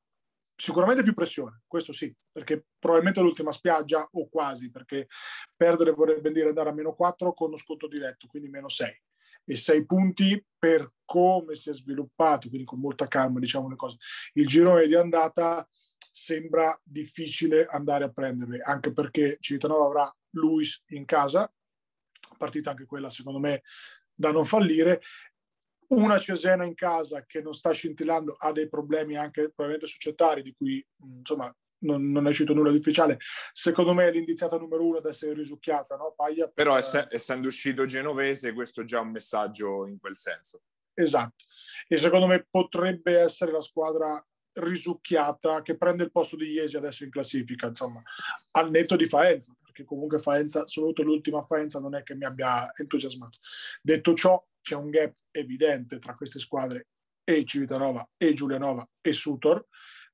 sicuramente 0.59 1.03
più 1.03 1.13
pressione, 1.13 1.61
questo 1.67 1.93
sì, 1.93 2.13
perché 2.31 2.65
probabilmente 2.77 3.21
l'ultima 3.21 3.51
spiaggia 3.51 4.07
o 4.11 4.27
quasi, 4.27 4.69
perché 4.69 5.07
perdere 5.55 5.91
vorrebbe 5.91 6.31
dire 6.31 6.49
andare 6.49 6.69
a 6.69 6.73
meno 6.73 6.93
4 6.93 7.33
con 7.33 7.47
uno 7.47 7.57
sconto 7.57 7.87
diretto, 7.87 8.27
quindi 8.27 8.49
meno 8.49 8.67
6 8.67 9.01
e 9.45 9.55
sei 9.55 9.85
punti 9.85 10.45
per 10.57 10.91
come 11.05 11.55
si 11.55 11.69
è 11.69 11.73
sviluppato, 11.73 12.49
quindi 12.49 12.67
con 12.67 12.79
molta 12.79 13.07
calma 13.07 13.39
diciamo 13.39 13.69
le 13.69 13.75
cose. 13.75 13.97
Il 14.33 14.45
girone 14.45 14.85
di 14.85 14.95
andata 14.95 15.67
sembra 16.11 16.77
difficile 16.83 17.65
andare 17.65 18.03
a 18.03 18.09
prenderle, 18.09 18.59
anche 18.61 18.91
perché 18.91 19.37
Civitanova 19.39 19.85
avrà 19.85 20.17
Luis 20.31 20.83
in 20.87 21.05
casa, 21.05 21.51
partita 22.37 22.71
anche 22.71 22.85
quella 22.85 23.09
secondo 23.09 23.39
me 23.39 23.63
da 24.13 24.31
non 24.31 24.43
fallire, 24.43 25.01
una 25.89 26.19
Cesena 26.19 26.65
in 26.65 26.75
casa 26.75 27.25
che 27.25 27.41
non 27.41 27.53
sta 27.53 27.71
scintillando 27.71 28.35
ha 28.37 28.51
dei 28.51 28.67
problemi 28.67 29.15
anche 29.15 29.51
probabilmente 29.53 29.87
societari 29.87 30.41
di 30.41 30.53
cui 30.55 30.85
insomma 31.17 31.53
non, 31.79 32.11
non, 32.11 32.25
è 32.25 32.29
uscito 32.29 32.53
nulla 32.53 32.71
di 32.71 32.77
ufficiale. 32.77 33.17
Secondo 33.51 33.93
me 33.93 34.07
è 34.07 34.11
l'indiziata 34.11 34.57
numero 34.57 34.85
uno 34.85 34.97
ad 34.97 35.05
essere 35.05 35.33
risucchiata, 35.33 35.95
no? 35.95 36.13
Paglia 36.15 36.45
per... 36.45 36.53
Però 36.53 36.77
ess- 36.77 37.07
essendo 37.09 37.47
uscito 37.47 37.85
genovese, 37.85 38.53
questo 38.53 38.81
è 38.81 38.83
già 38.83 38.99
un 38.99 39.11
messaggio 39.11 39.85
in 39.85 39.97
quel 39.99 40.17
senso. 40.17 40.61
Esatto. 40.93 41.45
E 41.87 41.97
secondo 41.97 42.27
me 42.27 42.45
potrebbe 42.49 43.17
essere 43.17 43.51
la 43.51 43.61
squadra 43.61 44.21
risucchiata 44.51 45.61
che 45.61 45.77
prende 45.77 46.03
il 46.03 46.11
posto 46.11 46.35
di 46.35 46.51
Iesi 46.51 46.75
adesso 46.75 47.03
in 47.03 47.09
classifica, 47.09 47.67
insomma, 47.67 48.01
al 48.51 48.69
netto 48.69 48.95
di 48.95 49.05
Faenza, 49.05 49.55
perché 49.61 49.85
comunque 49.85 50.17
Faenza, 50.17 50.67
soprattutto 50.67 51.03
l'ultima 51.03 51.41
Faenza, 51.43 51.79
non 51.79 51.95
è 51.95 52.03
che 52.03 52.15
mi 52.15 52.25
abbia 52.25 52.69
entusiasmato. 52.75 53.37
Detto 53.81 54.13
ciò, 54.13 54.43
c'è 54.61 54.75
un 54.75 54.89
gap 54.89 55.13
evidente 55.31 55.99
tra 55.99 56.15
queste 56.15 56.39
squadre 56.39 56.87
e 57.23 57.43
Civitanova 57.45 58.07
e 58.17 58.33
Giulianova 58.33 58.87
e 59.01 59.13
Sutor 59.13 59.65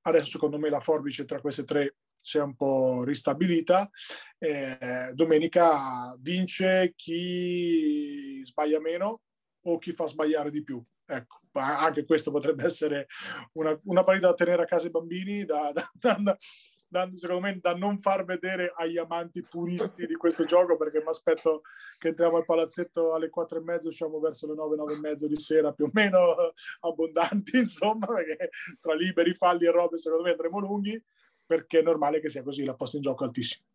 Adesso 0.08 0.26
secondo 0.26 0.60
me 0.60 0.70
la 0.70 0.80
forbice 0.80 1.26
tra 1.26 1.42
queste 1.42 1.64
tre 1.64 1.96
si 2.20 2.38
è 2.38 2.42
un 2.42 2.56
po' 2.56 3.04
ristabilita. 3.04 3.90
Eh, 4.38 5.12
domenica 5.14 6.16
vince 6.20 6.94
chi 6.96 8.42
sbaglia 8.44 8.80
meno 8.80 9.22
o 9.64 9.78
chi 9.80 9.92
fa 9.92 10.06
sbagliare 10.06 10.52
di 10.52 10.64
più. 10.64 10.82
Ecco, 11.08 11.40
anche 11.54 12.06
questo 12.06 12.32
potrebbe 12.32 12.66
essere 12.66 13.08
una, 13.54 13.80
una 13.86 14.04
partita 14.04 14.28
da 14.28 14.34
tenere 14.36 14.64
a 14.64 14.66
casa 14.66 14.88
i 14.88 14.92
bambini, 14.92 15.44
da, 15.44 15.72
da, 15.72 15.92
da, 15.94 16.38
da, 16.88 17.10
secondo 17.13 17.41
me 17.41 17.60
da 17.60 17.76
non 17.76 18.00
far 18.00 18.26
vedere 18.26 18.74
agli 18.76 18.98
amanti 18.98 19.43
puristi 19.43 20.06
di 20.06 20.15
questo 20.15 20.45
gioco 20.45 20.78
perché 20.78 21.00
mi 21.00 21.08
aspetto 21.08 21.62
che 21.98 22.10
entriamo 22.10 22.38
al 22.38 22.45
palazzetto 22.45 23.13
alle 23.13 23.30
quattro 23.30 23.60
e 23.60 23.63
mezzo 23.63 23.89
usciamo 23.89 24.19
verso 24.19 24.48
le 24.48 24.54
nove, 24.54 24.76
nove 24.76 24.93
e 24.93 25.00
mezzo 25.00 25.28
di 25.28 25.36
sera 25.36 25.71
più 25.74 25.86
o 25.86 25.89
meno 25.91 26.36
abbondanti 26.82 27.58
insomma 27.60 28.06
perché 28.08 28.50
tra 28.80 28.93
liberi, 28.93 29.34
falli 29.34 29.65
e 29.65 29.71
robe 29.71 29.98
secondo 29.98 30.24
me 30.24 30.32
andremo 30.32 30.60
lunghi 30.60 31.04
perché 31.45 31.80
è 31.80 31.84
normale 31.84 32.19
che 32.19 32.30
sia 32.30 32.43
così 32.43 32.63
la 32.63 32.74
posta 32.74 32.98
in 32.98 33.04
gioco 33.04 33.24
è 33.24 33.28
altissima. 33.28 33.65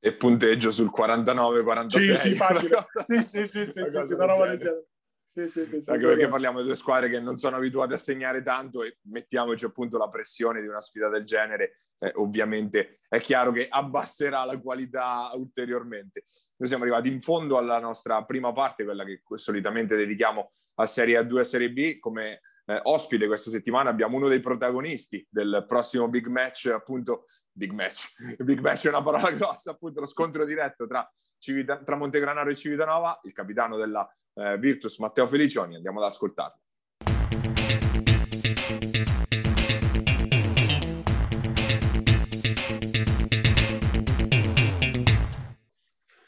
E 0.00 0.12
punteggio 0.14 0.70
sul 0.70 0.92
49-46 0.96 1.86
sì 1.88 2.14
sì 2.14 2.34
sì 2.34 3.20
sì 3.20 3.46
sì, 3.46 3.46
sì, 3.46 3.84
sì, 3.84 4.02
sì 4.02 4.12
una 4.12 4.26
roba 4.26 4.46
del 4.46 4.58
genere 4.58 4.86
sì, 5.28 5.66
sì, 5.66 5.82
sì, 5.82 5.90
Anche 5.90 6.06
perché 6.06 6.26
parliamo 6.26 6.60
di 6.60 6.64
due 6.64 6.76
squadre 6.76 7.10
che 7.10 7.20
non 7.20 7.36
sono 7.36 7.56
abituate 7.56 7.92
a 7.92 7.98
segnare 7.98 8.42
tanto 8.42 8.82
e 8.82 8.96
mettiamoci 9.02 9.66
appunto 9.66 9.98
la 9.98 10.08
pressione 10.08 10.62
di 10.62 10.66
una 10.66 10.80
sfida 10.80 11.10
del 11.10 11.24
genere, 11.24 11.82
eh, 11.98 12.12
ovviamente 12.14 13.00
è 13.06 13.20
chiaro 13.20 13.52
che 13.52 13.66
abbasserà 13.68 14.44
la 14.46 14.58
qualità 14.58 15.30
ulteriormente. 15.34 16.24
Noi 16.56 16.66
siamo 16.66 16.84
arrivati 16.84 17.12
in 17.12 17.20
fondo 17.20 17.58
alla 17.58 17.78
nostra 17.78 18.24
prima 18.24 18.54
parte, 18.54 18.84
quella 18.84 19.04
che 19.04 19.20
solitamente 19.34 19.96
dedichiamo 19.96 20.50
a 20.76 20.86
Serie 20.86 21.20
A2 21.20 21.40
e 21.40 21.44
Serie 21.44 21.72
B, 21.72 21.98
come 21.98 22.40
eh, 22.64 22.80
ospite 22.84 23.26
questa 23.26 23.50
settimana 23.50 23.90
abbiamo 23.90 24.16
uno 24.16 24.28
dei 24.28 24.40
protagonisti 24.40 25.26
del 25.28 25.66
prossimo 25.68 26.08
big 26.08 26.26
match, 26.28 26.70
appunto, 26.72 27.26
big 27.52 27.72
match, 27.72 28.12
big 28.42 28.60
match 28.60 28.86
è 28.86 28.88
una 28.88 29.02
parola 29.02 29.30
grossa, 29.36 29.72
appunto 29.72 30.00
lo 30.00 30.06
scontro 30.06 30.46
diretto 30.46 30.86
tra, 30.86 31.06
Civita, 31.38 31.82
tra 31.82 31.96
Montegranaro 31.96 32.50
e 32.50 32.56
Civitanova, 32.56 33.20
il 33.24 33.32
capitano 33.32 33.76
della 33.76 34.08
eh, 34.34 34.58
Virtus 34.58 34.98
Matteo 34.98 35.26
Felicioni, 35.26 35.76
andiamo 35.76 36.00
ad 36.00 36.06
ascoltarlo. 36.06 36.60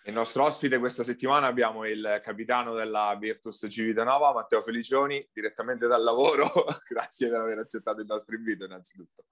Il 0.05 0.17
nostro 0.17 0.45
ospite 0.45 0.79
questa 0.79 1.05
settimana 1.05 1.47
abbiamo 1.47 1.87
il 1.87 2.21
capitano 2.23 2.75
della 2.75 3.17
Virtus 3.19 3.67
Civitanova, 3.71 4.33
Matteo 4.33 4.61
Felicioni, 4.61 5.25
direttamente 5.33 5.87
dal 5.87 6.03
lavoro. 6.03 6.47
grazie 6.89 7.29
per 7.29 7.41
aver 7.41 7.59
accettato 7.59 8.01
il 8.01 8.07
nostro 8.07 8.35
invito 8.35 8.65
innanzitutto. 8.65 9.27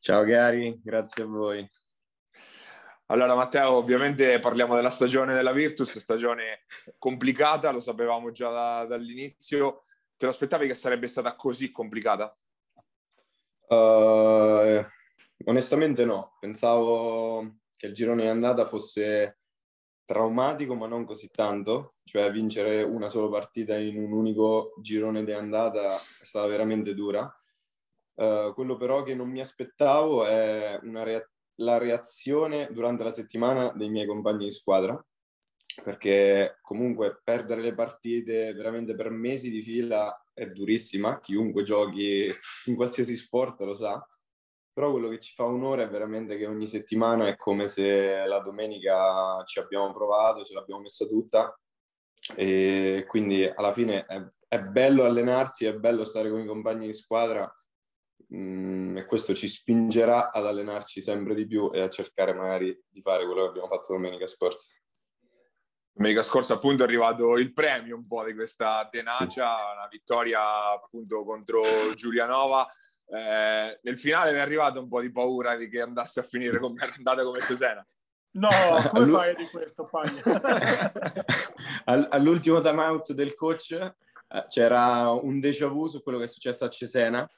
Ciao 0.00 0.24
Gary, 0.24 0.80
grazie 0.82 1.22
a 1.22 1.26
voi. 1.26 1.70
Allora 3.10 3.34
Matteo, 3.34 3.72
ovviamente 3.72 4.38
parliamo 4.38 4.74
della 4.74 4.90
stagione 4.90 5.32
della 5.32 5.52
Virtus, 5.52 5.96
stagione 5.96 6.64
complicata, 6.98 7.70
lo 7.70 7.80
sapevamo 7.80 8.32
già 8.32 8.50
da, 8.50 8.84
dall'inizio. 8.84 9.84
Te 10.14 10.26
lo 10.26 10.30
aspettavi 10.30 10.66
che 10.66 10.74
sarebbe 10.74 11.06
stata 11.06 11.34
così 11.34 11.70
complicata? 11.70 12.36
Uh, 13.66 14.84
onestamente 15.46 16.04
no, 16.04 16.36
pensavo 16.38 17.60
che 17.76 17.86
il 17.86 17.94
girone 17.94 18.24
di 18.24 18.28
andata 18.28 18.66
fosse 18.66 19.38
traumatico 20.04 20.74
ma 20.74 20.86
non 20.86 21.06
così 21.06 21.30
tanto, 21.30 21.94
cioè 22.04 22.30
vincere 22.30 22.82
una 22.82 23.08
sola 23.08 23.30
partita 23.30 23.74
in 23.78 23.96
un 23.96 24.12
unico 24.12 24.74
girone 24.82 25.24
di 25.24 25.32
andata 25.32 25.96
è 25.96 26.24
stata 26.24 26.46
veramente 26.46 26.92
dura. 26.92 27.22
Uh, 28.16 28.52
quello 28.52 28.76
però 28.76 29.02
che 29.02 29.14
non 29.14 29.30
mi 29.30 29.40
aspettavo 29.40 30.26
è 30.26 30.78
rea- 30.82 31.26
la 31.58 31.78
reazione 31.78 32.68
durante 32.72 33.04
la 33.04 33.10
settimana 33.10 33.72
dei 33.74 33.88
miei 33.88 34.06
compagni 34.06 34.46
di 34.46 34.52
squadra, 34.52 35.02
perché 35.82 36.58
comunque 36.60 37.20
perdere 37.22 37.62
le 37.62 37.74
partite 37.74 38.52
veramente 38.52 38.94
per 38.94 39.10
mesi 39.10 39.50
di 39.50 39.62
fila 39.62 40.24
è 40.32 40.46
durissima, 40.48 41.20
chiunque 41.20 41.62
giochi 41.62 42.32
in 42.66 42.74
qualsiasi 42.74 43.16
sport 43.16 43.60
lo 43.60 43.74
sa, 43.74 44.04
però 44.72 44.92
quello 44.92 45.08
che 45.08 45.18
ci 45.18 45.34
fa 45.34 45.44
onore 45.44 45.84
è 45.84 45.88
veramente 45.88 46.36
che 46.36 46.46
ogni 46.46 46.66
settimana 46.66 47.26
è 47.26 47.36
come 47.36 47.66
se 47.66 48.24
la 48.26 48.38
domenica 48.38 49.42
ci 49.44 49.58
abbiamo 49.58 49.92
provato, 49.92 50.44
ce 50.44 50.54
l'abbiamo 50.54 50.82
messa 50.82 51.06
tutta 51.06 51.58
e 52.36 53.04
quindi 53.08 53.44
alla 53.44 53.72
fine 53.72 54.06
è, 54.06 54.24
è 54.46 54.60
bello 54.60 55.04
allenarsi, 55.04 55.66
è 55.66 55.74
bello 55.74 56.04
stare 56.04 56.30
con 56.30 56.40
i 56.40 56.46
compagni 56.46 56.86
di 56.86 56.92
squadra 56.92 57.52
mh, 58.28 58.36
mm, 58.36 58.96
e 58.98 59.04
questo 59.06 59.34
ci 59.34 59.48
spingerà 59.48 60.30
ad 60.30 60.46
allenarci 60.46 61.02
sempre 61.02 61.34
di 61.34 61.46
più 61.46 61.70
e 61.72 61.80
a 61.80 61.88
cercare 61.88 62.32
magari 62.32 62.78
di 62.88 63.00
fare 63.00 63.24
quello 63.24 63.42
che 63.42 63.48
abbiamo 63.48 63.68
fatto 63.68 63.92
domenica 63.92 64.26
scorsa. 64.26 64.72
Domenica 65.92 66.22
scorsa 66.22 66.54
appunto 66.54 66.82
è 66.82 66.86
arrivato 66.86 67.36
il 67.36 67.52
premio 67.52 67.96
un 67.96 68.06
po' 68.06 68.24
di 68.24 68.34
questa 68.34 68.86
tenacia, 68.90 69.46
una 69.46 69.88
vittoria 69.90 70.70
appunto 70.70 71.24
contro 71.24 71.62
Giulianova 71.94 72.68
eh, 73.10 73.80
nel 73.82 73.98
finale 73.98 74.32
mi 74.32 74.38
è 74.38 74.40
arrivata 74.40 74.80
un 74.80 74.88
po' 74.88 75.00
di 75.00 75.10
paura 75.10 75.56
di 75.56 75.68
che 75.68 75.80
andasse 75.80 76.20
a 76.20 76.24
finire 76.24 76.58
come 76.58 76.80
era 76.82 76.92
andata 76.94 77.22
come 77.22 77.40
Cesena. 77.40 77.86
No, 78.32 78.48
come 78.90 79.04
All... 79.04 79.12
fai 79.12 79.36
di 79.36 79.48
questo, 79.48 79.88
Paglia? 79.90 80.92
All'ultimo 82.10 82.60
time 82.60 82.82
out 82.82 83.12
del 83.12 83.34
coach 83.34 83.72
eh, 83.72 84.44
c'era 84.48 85.10
un 85.10 85.40
déjà 85.40 85.68
vu 85.68 85.86
su 85.86 86.02
quello 86.02 86.18
che 86.18 86.24
è 86.24 86.28
successo 86.28 86.64
a 86.64 86.68
Cesena. 86.68 87.28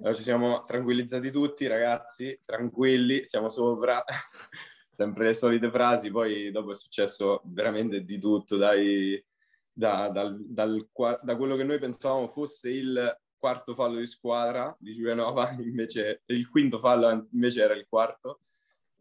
Allora 0.00 0.14
ci 0.14 0.22
siamo 0.22 0.64
tranquillizzati 0.64 1.30
tutti, 1.30 1.66
ragazzi, 1.66 2.40
tranquilli, 2.46 3.26
siamo 3.26 3.50
sopra. 3.50 4.02
Sempre 4.90 5.26
le 5.26 5.34
solite 5.34 5.70
frasi, 5.70 6.10
poi 6.10 6.50
dopo 6.50 6.70
è 6.70 6.74
successo 6.74 7.42
veramente 7.44 8.02
di 8.02 8.18
tutto, 8.18 8.56
dai, 8.56 9.22
da, 9.70 10.08
dal, 10.08 10.38
dal, 10.40 10.88
da 11.22 11.36
quello 11.36 11.54
che 11.54 11.64
noi 11.64 11.78
pensavamo 11.78 12.28
fosse 12.28 12.70
il 12.70 13.20
quarto 13.38 13.74
fallo 13.74 13.98
di 13.98 14.06
squadra 14.06 14.74
di 14.78 14.94
Giulianova, 14.94 15.50
invece 15.60 16.22
il 16.26 16.48
quinto 16.48 16.78
fallo 16.78 17.28
invece 17.32 17.62
era 17.62 17.74
il 17.74 17.86
quarto, 17.86 18.40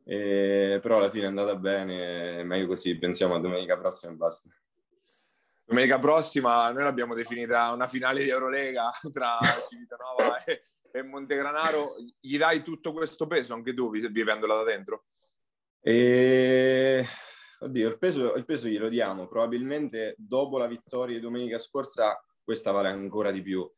e, 0.04 0.80
però 0.82 0.98
alla 0.98 1.10
fine 1.10 1.26
è 1.26 1.28
andata 1.28 1.56
bene, 1.56 2.44
meglio 2.44 2.68
così, 2.68 2.98
pensiamo 2.98 3.36
a 3.36 3.40
domenica 3.40 3.78
prossima 3.78 4.12
e 4.12 4.16
basta. 4.16 4.50
Domenica 5.66 5.98
prossima 6.00 6.72
noi 6.72 6.84
l'abbiamo 6.84 7.14
definita 7.14 7.72
una 7.72 7.88
finale 7.88 8.24
di 8.24 8.30
Eurolega 8.30 8.92
tra 9.14 9.38
Civitanova 9.70 10.44
e, 10.44 10.64
e 10.92 11.04
Montegranaro, 11.04 11.96
gli 12.20 12.38
dai 12.38 12.64
tutto 12.64 12.94
questo 12.94 13.28
peso 13.28 13.54
anche 13.54 13.74
tu 13.74 13.90
vivendola 13.92 14.56
da 14.56 14.64
dentro? 14.64 15.06
E... 15.82 17.06
Oddio, 17.62 17.90
il 17.90 17.98
peso, 17.98 18.36
il 18.36 18.46
peso 18.46 18.68
glielo 18.68 18.88
diamo, 18.88 19.28
probabilmente 19.28 20.16
dopo 20.18 20.58
la 20.58 20.68
vittoria 20.68 21.16
di 21.16 21.22
domenica 21.22 21.58
scorsa 21.58 22.24
questa 22.42 22.72
vale 22.72 22.88
ancora 22.88 23.32
di 23.32 23.42
più 23.42 23.70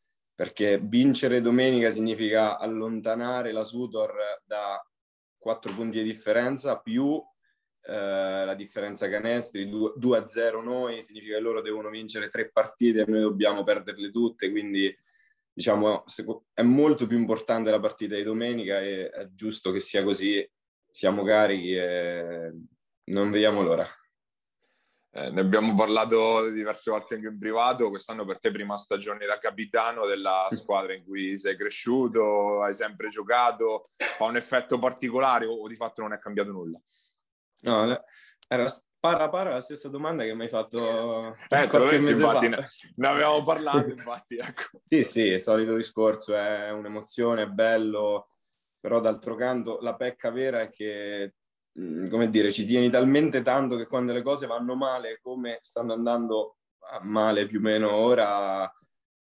perché 0.41 0.79
vincere 0.81 1.39
domenica 1.39 1.91
significa 1.91 2.57
allontanare 2.57 3.51
la 3.51 3.63
Sutor 3.63 4.41
da 4.43 4.83
quattro 5.37 5.71
punti 5.73 5.99
di 5.99 6.05
differenza 6.05 6.79
più 6.79 7.21
eh, 7.83 8.45
la 8.45 8.55
differenza 8.55 9.07
canestri 9.07 9.69
2 9.69 10.17
a 10.17 10.25
0 10.25 10.63
noi 10.63 11.03
significa 11.03 11.35
che 11.35 11.41
loro 11.41 11.61
devono 11.61 11.89
vincere 11.89 12.29
tre 12.29 12.49
partite 12.49 13.01
e 13.01 13.05
noi 13.05 13.21
dobbiamo 13.21 13.63
perderle 13.63 14.09
tutte 14.09 14.49
quindi 14.49 14.91
diciamo 15.61 16.05
è 16.53 16.63
molto 16.63 17.05
più 17.05 17.17
importante 17.17 17.69
la 17.69 17.79
partita 17.79 18.15
di 18.15 18.23
domenica 18.23 18.81
e 18.81 19.09
è 19.09 19.29
giusto 19.31 19.71
che 19.71 19.79
sia 19.79 20.03
così. 20.03 20.47
Siamo 20.89 21.23
carichi 21.23 21.75
e 21.75 22.51
non 23.05 23.29
vediamo 23.29 23.61
l'ora. 23.61 23.87
Eh, 25.13 25.29
ne 25.29 25.41
abbiamo 25.41 25.75
parlato 25.75 26.49
diverse 26.49 26.89
volte 26.89 27.15
anche 27.15 27.27
in 27.27 27.37
privato, 27.37 27.89
quest'anno 27.89 28.25
per 28.25 28.39
te 28.39 28.49
prima 28.49 28.77
stagione 28.77 29.25
da 29.25 29.37
capitano 29.37 30.05
della 30.05 30.47
squadra 30.51 30.93
in 30.93 31.03
cui 31.03 31.37
sei 31.37 31.55
cresciuto, 31.55 32.61
hai 32.63 32.73
sempre 32.73 33.09
giocato, 33.09 33.87
fa 34.17 34.25
un 34.25 34.37
effetto 34.37 34.79
particolare 34.79 35.45
o, 35.45 35.53
o 35.53 35.67
di 35.67 35.75
fatto 35.75 36.01
non 36.01 36.13
è 36.13 36.19
cambiato 36.19 36.51
nulla? 36.51 36.81
No, 37.63 38.03
era 38.47 38.67
para 39.01 39.27
para 39.29 39.49
la 39.49 39.61
stessa 39.61 39.89
domanda 39.89 40.23
che 40.23 40.33
mi 40.33 40.43
hai 40.43 40.49
fatto 40.49 41.35
eh, 41.49 41.67
qualche 41.67 41.99
detto, 41.99 42.11
infatti, 42.11 42.47
ne, 42.47 42.67
ne, 42.95 43.07
avevamo 43.07 43.43
parlato 43.43 43.89
infatti 43.89 44.37
ecco. 44.37 44.79
sì 44.87 45.03
sì, 45.03 45.39
solito 45.41 45.75
discorso 45.75 46.33
è 46.37 46.71
un'emozione, 46.71 47.43
è 47.43 47.47
bello 47.47 48.29
però 48.79 49.01
d'altro 49.01 49.35
canto 49.35 49.79
la 49.81 49.95
pecca 49.95 50.31
vera 50.31 50.61
è 50.61 50.69
che 50.69 51.33
Mm, 51.79 52.07
come 52.09 52.29
dire, 52.29 52.51
ci 52.51 52.65
tieni 52.65 52.89
talmente 52.89 53.41
tanto 53.43 53.77
che 53.77 53.87
quando 53.87 54.11
le 54.11 54.21
cose 54.21 54.45
vanno 54.45 54.75
male, 54.75 55.19
come 55.21 55.59
stanno 55.61 55.93
andando 55.93 56.57
male 57.03 57.45
più 57.45 57.59
o 57.59 57.61
meno 57.61 57.91
ora, 57.91 58.69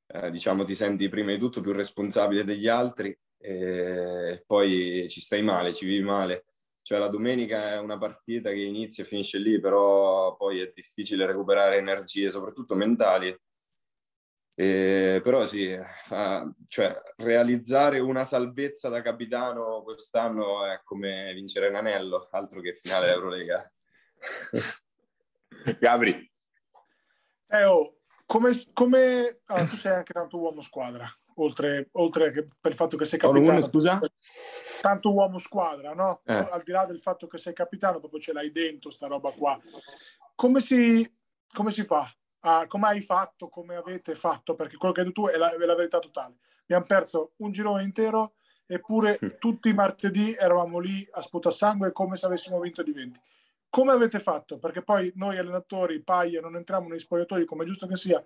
eh, 0.07 0.31
diciamo 0.31 0.63
ti 0.65 0.75
senti 0.77 1.09
prima 1.09 1.33
di 1.33 1.39
tutto 1.39 1.61
più 1.61 1.73
responsabile 1.73 2.45
degli 2.45 2.69
altri 2.69 3.17
e 3.39 4.45
poi 4.47 5.07
ci 5.09 5.21
stai 5.21 5.43
male, 5.43 5.73
ci 5.73 5.87
vivi 5.87 6.05
male. 6.05 6.45
Cioè 6.87 6.99
la 7.01 7.09
domenica 7.09 7.73
è 7.73 7.79
una 7.81 7.99
partita 7.99 8.51
che 8.51 8.61
inizia 8.61 9.03
e 9.03 9.09
finisce 9.09 9.39
lì, 9.39 9.59
però 9.59 10.37
poi 10.37 10.61
è 10.61 10.71
difficile 10.73 11.27
recuperare 11.27 11.79
energie, 11.79 12.31
soprattutto 12.31 12.77
mentali, 12.77 13.37
eh, 14.55 15.21
però 15.21 15.45
sì, 15.45 15.77
fa, 16.05 16.49
cioè, 16.69 16.97
realizzare 17.17 17.99
una 17.99 18.25
salvezza 18.25 18.89
da 18.89 19.03
capitano 19.03 19.83
quest'anno 19.83 20.65
è 20.65 20.81
come 20.85 21.35
vincere 21.35 21.67
un 21.67 21.75
anello, 21.75 22.29
altro 22.31 22.61
che 22.61 22.75
finale 22.75 23.11
Eurolega. 23.11 23.69
Gabri. 25.81 26.33
Eh, 27.49 27.65
oh, 27.65 27.97
come, 28.27 28.53
come... 28.73 29.41
Ah, 29.47 29.67
tu 29.67 29.75
sei 29.75 29.93
anche 29.93 30.13
tanto 30.13 30.41
uomo 30.41 30.61
squadra, 30.61 31.13
oltre, 31.35 31.89
oltre 31.95 32.31
che 32.31 32.45
per 32.61 32.71
il 32.71 32.77
fatto 32.77 32.97
che 32.97 33.07
sei 33.07 33.19
capitano. 33.19 33.59
Uno, 33.59 33.69
scusa? 33.69 33.99
Tanto 34.87 35.13
uomo 35.13 35.39
squadra, 35.39 35.95
no? 35.95 36.21
Eh. 36.25 36.33
Al 36.33 36.63
di 36.63 36.71
là 36.71 36.85
del 36.85 37.01
fatto 37.01 37.27
che 37.27 37.39
sei 37.39 37.53
capitano, 37.53 37.99
proprio 37.99 38.21
ce 38.21 38.33
l'hai 38.33 38.53
dentro 38.53 38.93
sta 38.93 39.09
roba 39.09 39.33
qua. 39.33 39.59
Come 40.37 40.61
si, 40.61 41.13
come 41.53 41.73
si 41.73 41.85
fa 41.85 42.09
a 42.49 42.69
come 42.69 42.87
hai 42.87 43.01
fatto, 43.01 43.49
come 43.49 43.75
avete 43.75 44.15
fatto, 44.15 44.55
perché 44.55 44.77
quello 44.77 44.95
che 44.95 45.01
hai 45.01 45.07
detto 45.09 45.23
tu 45.23 45.29
è 45.29 45.37
la, 45.37 45.53
è 45.53 45.65
la 45.65 45.75
verità 45.75 45.99
totale. 45.99 46.37
Abbiamo 46.63 46.85
perso 46.85 47.33
un 47.39 47.51
girone 47.51 47.83
intero, 47.83 48.35
eppure 48.65 49.19
mm. 49.25 49.29
tutti 49.41 49.71
i 49.71 49.75
martedì 49.75 50.33
eravamo 50.35 50.79
lì 50.79 51.05
a 51.11 51.21
sputasangue 51.21 51.91
come 51.91 52.15
se 52.15 52.27
avessimo 52.27 52.61
vinto 52.61 52.85
di 52.85 52.93
20. 52.93 53.21
Come 53.69 53.91
avete 53.91 54.21
fatto? 54.21 54.59
Perché 54.61 54.83
poi 54.83 55.11
noi 55.17 55.37
allenatori, 55.37 56.01
Paia, 56.01 56.41
non 56.41 56.55
entriamo 56.55 56.87
nei 56.87 57.01
spogliatoi 57.01 57.45
come 57.45 57.65
è 57.65 57.67
giusto 57.67 57.89
che 57.89 57.97
sia. 57.97 58.23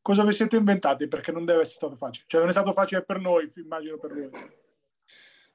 Cosa 0.00 0.24
vi 0.24 0.32
siete 0.32 0.56
inventati? 0.56 1.06
Perché 1.06 1.32
non 1.32 1.44
deve 1.44 1.60
essere 1.60 1.76
stato 1.76 1.96
facile. 1.96 2.24
Cioè 2.26 2.40
non 2.40 2.48
è 2.48 2.52
stato 2.52 2.72
facile 2.72 3.04
per 3.04 3.20
noi, 3.20 3.50
immagino 3.56 3.98
per 3.98 4.12
lui. 4.12 4.30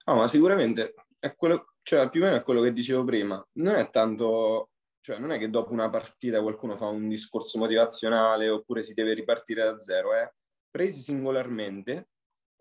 No, 0.06 0.16
ma 0.16 0.28
sicuramente 0.28 0.94
è 1.20 1.34
quello, 1.36 1.76
cioè 1.82 2.10
più 2.10 2.22
o 2.22 2.26
meno 2.26 2.38
è 2.38 2.44
quello 2.44 2.62
che 2.62 2.74
dicevo 2.74 3.04
prima. 3.06 3.46
Non 3.54 3.76
è 3.76 3.90
tanto 3.90 4.72
cioè, 5.04 5.18
non 5.18 5.32
è 5.32 5.38
che 5.38 5.50
dopo 5.50 5.74
una 5.74 5.90
partita 5.90 6.42
qualcuno 6.42 6.78
fa 6.78 6.88
un 6.88 7.10
discorso 7.10 7.60
motivazionale 7.60 8.48
oppure 8.48 8.84
si 8.84 8.94
deve 8.94 9.14
ripartire 9.14 9.64
da 9.64 9.78
zero, 9.80 10.16
eh. 10.16 10.32
Presi 10.70 11.02
singolarmente, 11.02 12.10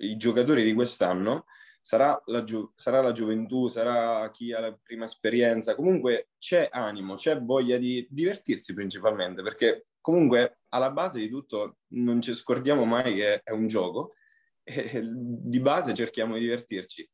i 0.03 0.17
giocatori 0.17 0.65
di 0.65 0.75
quest'anno 0.75 1.45
sarà 1.81 2.21
la, 2.27 2.43
gio- 2.43 2.73
sarà 2.75 3.01
la 3.01 3.13
gioventù, 3.13 3.69
sarà 3.69 4.29
chi 4.33 4.53
ha 4.53 4.59
la 4.61 4.77
prima 4.81 5.05
esperienza, 5.05 5.77
comunque 5.77 6.31
c'è 6.39 6.69
animo, 6.73 7.15
c'è 7.15 7.41
voglia 7.41 7.77
di 7.79 8.07
divertirsi 8.11 8.75
principalmente, 8.75 9.43
perché 9.43 9.87
comunque 10.01 10.63
alla 10.71 10.91
base 10.91 11.21
di 11.21 11.29
tutto 11.29 11.79
non 11.95 12.21
ci 12.21 12.35
scordiamo 12.35 12.85
mai 12.85 13.15
che 13.15 13.41
è 13.43 13.51
un 13.53 13.69
gioco 13.69 14.15
e 14.65 15.01
di 15.05 15.61
base 15.61 15.95
cerchiamo 15.95 16.35
di 16.35 16.41
divertirci. 16.41 17.09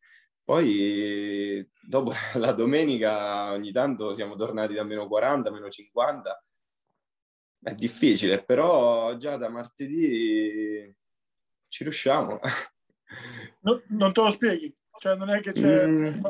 Poi 0.49 1.71
dopo 1.79 2.11
la 2.37 2.53
domenica 2.53 3.53
ogni 3.53 3.71
tanto 3.71 4.15
siamo 4.15 4.35
tornati 4.35 4.73
da 4.73 4.83
meno 4.83 5.07
40, 5.07 5.51
meno 5.51 5.69
50. 5.69 6.45
È 7.61 7.75
difficile, 7.75 8.43
però 8.43 9.15
già 9.17 9.37
da 9.37 9.51
martedì 9.51 10.91
ci 11.69 11.83
riusciamo. 11.83 12.41
No, 13.61 13.83
non 13.89 14.13
te 14.13 14.21
lo 14.21 14.31
spieghi? 14.31 14.75
Cioè 14.99 15.17
non 15.17 15.31
è 15.31 15.41
che 15.41 15.53
c'è... 15.53 15.87
Mm. 15.87 16.23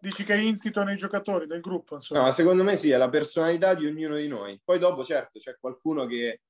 Dici 0.00 0.24
che 0.24 0.34
è 0.34 0.38
insito 0.38 0.84
nei 0.84 0.96
giocatori, 0.96 1.46
nel 1.46 1.60
gruppo? 1.60 1.96
Insomma. 1.96 2.22
No, 2.22 2.30
secondo 2.30 2.62
me 2.62 2.76
sì, 2.76 2.90
è 2.92 2.96
la 2.96 3.08
personalità 3.08 3.74
di 3.74 3.84
ognuno 3.84 4.16
di 4.16 4.28
noi. 4.28 4.60
Poi 4.64 4.78
dopo, 4.78 5.02
certo, 5.02 5.40
c'è 5.40 5.56
qualcuno 5.58 6.06
che 6.06 6.42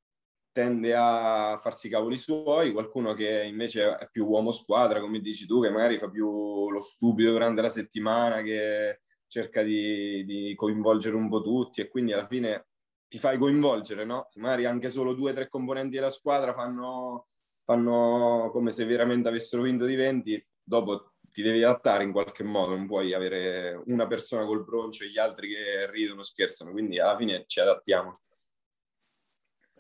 tende 0.52 0.94
a 0.94 1.58
farsi 1.60 1.86
i 1.86 1.90
cavoli 1.90 2.16
suoi, 2.16 2.72
qualcuno 2.72 3.14
che 3.14 3.44
invece 3.44 3.96
è 3.96 4.08
più 4.10 4.26
uomo 4.26 4.50
squadra, 4.50 5.00
come 5.00 5.20
dici 5.20 5.46
tu, 5.46 5.62
che 5.62 5.70
magari 5.70 5.98
fa 5.98 6.08
più 6.08 6.70
lo 6.70 6.80
stupido 6.80 7.32
durante 7.32 7.62
la 7.62 7.68
settimana, 7.68 8.42
che 8.42 9.00
cerca 9.28 9.62
di, 9.62 10.24
di 10.24 10.54
coinvolgere 10.56 11.16
un 11.16 11.28
po' 11.28 11.42
tutti 11.42 11.80
e 11.80 11.88
quindi 11.88 12.12
alla 12.12 12.26
fine 12.26 12.68
ti 13.08 13.18
fai 13.18 13.38
coinvolgere, 13.38 14.04
no? 14.04 14.26
Magari 14.36 14.64
anche 14.66 14.88
solo 14.88 15.14
due 15.14 15.30
o 15.30 15.34
tre 15.34 15.48
componenti 15.48 15.96
della 15.96 16.10
squadra 16.10 16.52
fanno, 16.52 17.28
fanno 17.64 18.50
come 18.52 18.72
se 18.72 18.84
veramente 18.84 19.28
avessero 19.28 19.62
vinto 19.62 19.84
di 19.84 19.94
20, 19.94 20.46
dopo 20.62 21.12
ti 21.30 21.42
devi 21.42 21.62
adattare 21.62 22.04
in 22.04 22.12
qualche 22.12 22.42
modo, 22.42 22.74
non 22.74 22.86
puoi 22.86 23.14
avere 23.14 23.80
una 23.86 24.06
persona 24.06 24.44
col 24.44 24.64
broncio 24.64 25.04
e 25.04 25.10
gli 25.10 25.18
altri 25.18 25.48
che 25.48 25.90
ridono, 25.90 26.22
scherzano, 26.22 26.70
quindi 26.70 26.98
alla 26.98 27.16
fine 27.16 27.44
ci 27.46 27.60
adattiamo. 27.60 28.20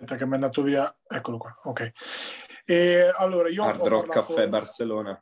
Aspetta 0.00 0.14
che 0.14 0.26
mi 0.26 0.32
è 0.32 0.34
andato 0.34 0.62
via, 0.62 0.96
eccolo 1.08 1.38
qua, 1.38 1.58
ok. 1.64 1.92
E 2.64 3.10
allora 3.16 3.48
io 3.48 3.64
Hard 3.64 3.82
Rock 3.84 4.06
parlato... 4.06 4.32
Caffè 4.32 4.46
Barcellona. 4.46 5.20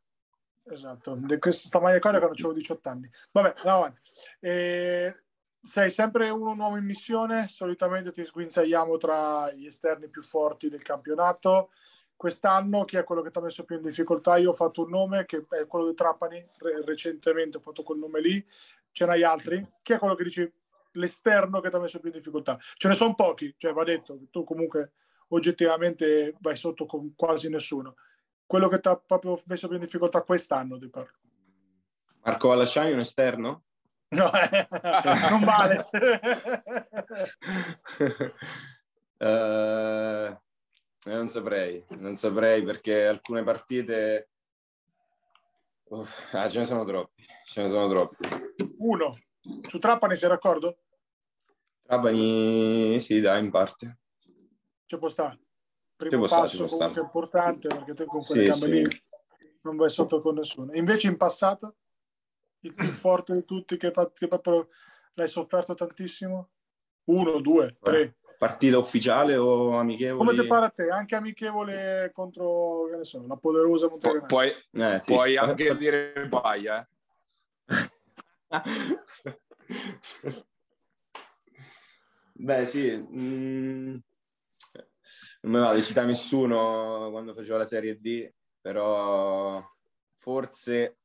Esatto, 0.65 1.17
di 1.19 1.39
questa 1.39 1.81
maglia 1.81 1.99
qua 1.99 2.11
quando 2.11 2.27
avevo 2.27 2.53
18 2.53 2.89
anni. 2.91 3.09
Vabbè, 3.33 3.55
andiamo 3.57 3.79
avanti. 3.79 4.01
E 4.39 5.25
sei 5.63 5.89
sempre 5.89 6.29
uno 6.29 6.53
nuovo 6.53 6.77
in 6.77 6.85
missione, 6.85 7.49
solitamente 7.49 8.13
ti 8.13 8.23
sguinzagliamo 8.23 8.99
tra 8.99 9.51
gli 9.53 9.65
esterni 9.65 10.09
più 10.09 10.21
forti 10.21 10.69
del 10.69 10.83
campionato. 10.83 11.71
Quest'anno 12.15 12.85
chi 12.85 12.99
è 12.99 13.05
quello 13.05 13.23
che 13.23 13.31
ti 13.31 13.39
ha 13.39 13.43
messo 13.43 13.65
più 13.65 13.77
in 13.77 13.83
difficoltà? 13.83 14.37
Io 14.37 14.51
ho 14.51 14.55
fatto 14.55 14.83
un 14.83 14.91
nome 14.91 15.25
che 15.25 15.47
è 15.49 15.67
quello 15.67 15.89
di 15.89 15.95
Trapani, 15.95 16.47
Re- 16.59 16.83
recentemente 16.85 17.57
ho 17.57 17.61
fatto 17.61 17.83
quel 17.83 17.99
nome 17.99 18.21
lì. 18.21 18.47
Ce 18.91 19.07
n'hai 19.07 19.23
altri? 19.23 19.67
Chi 19.81 19.95
è 19.95 19.99
quello 19.99 20.15
che 20.15 20.25
dici 20.25 20.53
l'esterno 20.97 21.61
che 21.61 21.71
ti 21.71 21.77
ha 21.77 21.81
messo 21.81 21.99
più 22.01 22.11
in 22.11 22.17
difficoltà. 22.17 22.59
Ce 22.59 22.89
ne 22.89 22.95
sono 22.95 23.15
pochi, 23.15 23.55
cioè 23.57 23.73
va 23.73 23.85
detto, 23.85 24.19
tu 24.31 24.45
comunque 24.45 24.93
oggettivamente 25.29 26.35
vai 26.41 26.57
sotto 26.57 26.87
con 26.87 27.15
quasi 27.15 27.49
nessuno. 27.49 27.95
Quello 28.45 28.69
che 28.69 28.81
ti 28.81 28.89
ha 28.89 28.97
proprio 28.97 29.41
messo 29.47 29.67
più 29.67 29.77
in 29.77 29.83
difficoltà 29.83 30.23
quest'anno, 30.23 30.79
ti 30.79 30.89
parlo. 30.89 31.19
Marco 32.23 32.49
Valasciani 32.49 32.93
un 32.93 33.01
esterno? 33.01 33.65
No, 34.09 34.31
eh, 34.33 34.69
non 35.31 35.43
vale. 35.43 35.89
uh, 39.19 41.11
non 41.11 41.29
saprei, 41.29 41.85
non 41.91 42.17
saprei 42.17 42.63
perché 42.63 43.07
alcune 43.07 43.43
partite... 43.43 44.31
Uff, 45.89 46.35
ah, 46.35 46.49
ce 46.49 46.61
ne 46.61 46.65
sono 46.67 46.85
troppi, 46.85 47.25
ce 47.45 47.63
ne 47.63 47.69
sono 47.69 47.89
troppi. 47.89 48.17
Uno. 48.79 49.19
Su 49.69 49.79
Trapani 49.79 50.17
sei 50.17 50.29
d'accordo? 50.29 50.79
Trapani 51.87 52.99
sì, 53.01 53.21
dai, 53.21 53.45
in 53.45 53.51
parte. 53.51 53.99
Ci 54.85 54.99
può 54.99 55.09
stare. 55.09 55.39
Primo 55.97 56.27
passo 56.27 56.67
stare, 56.67 56.69
comunque 56.69 56.89
stare. 56.89 57.07
importante 57.07 57.69
perché 57.69 57.95
te 57.95 58.05
con 58.05 58.21
quelle 58.21 58.53
sì, 58.53 58.61
gambe 58.61 58.91
sì. 58.91 59.03
non 59.63 59.77
vai 59.77 59.89
sotto 59.89 60.21
con 60.21 60.35
nessuno. 60.35 60.73
Invece 60.75 61.07
in 61.07 61.17
passato, 61.17 61.77
il 62.61 62.75
più 62.75 62.89
forte 62.89 63.33
di 63.35 63.45
tutti 63.45 63.77
che, 63.77 63.91
che 63.91 64.27
proprio 64.27 64.69
l'hai 65.15 65.29
sofferto 65.29 65.75
tantissimo? 65.75 66.51
Uno, 67.05 67.41
due, 67.41 67.77
tre. 67.81 68.17
Partita 68.37 68.77
ufficiale 68.77 69.37
o 69.37 69.79
amichevole? 69.79 70.19
Come 70.19 70.35
ti 70.35 70.47
pare 70.47 70.67
a 70.67 70.71
te? 70.71 70.91
Anche 70.91 71.15
amichevole 71.15 72.11
contro, 72.13 72.89
che 72.91 72.97
ne 72.99 73.05
so, 73.05 73.25
la 73.27 73.37
poderosa 73.37 73.89
Montegranaro. 73.89 74.27
Puoi, 74.27 74.53
eh, 74.73 75.01
sì. 75.01 75.13
puoi 75.13 75.37
anche 75.37 75.75
dire 75.79 76.27
Baia, 76.29 76.81
eh? 76.81 77.91
Beh, 82.39 82.65
sì. 82.65 82.91
Mm, 82.91 83.97
non 85.43 85.53
mi 85.53 85.59
va 85.59 85.75
di 85.75 85.83
citare 85.83 86.07
nessuno 86.07 87.09
quando 87.11 87.35
facevo 87.35 87.57
la 87.57 87.65
Serie 87.65 87.95
D, 87.95 88.31
però 88.61 89.65
forse, 90.19 90.99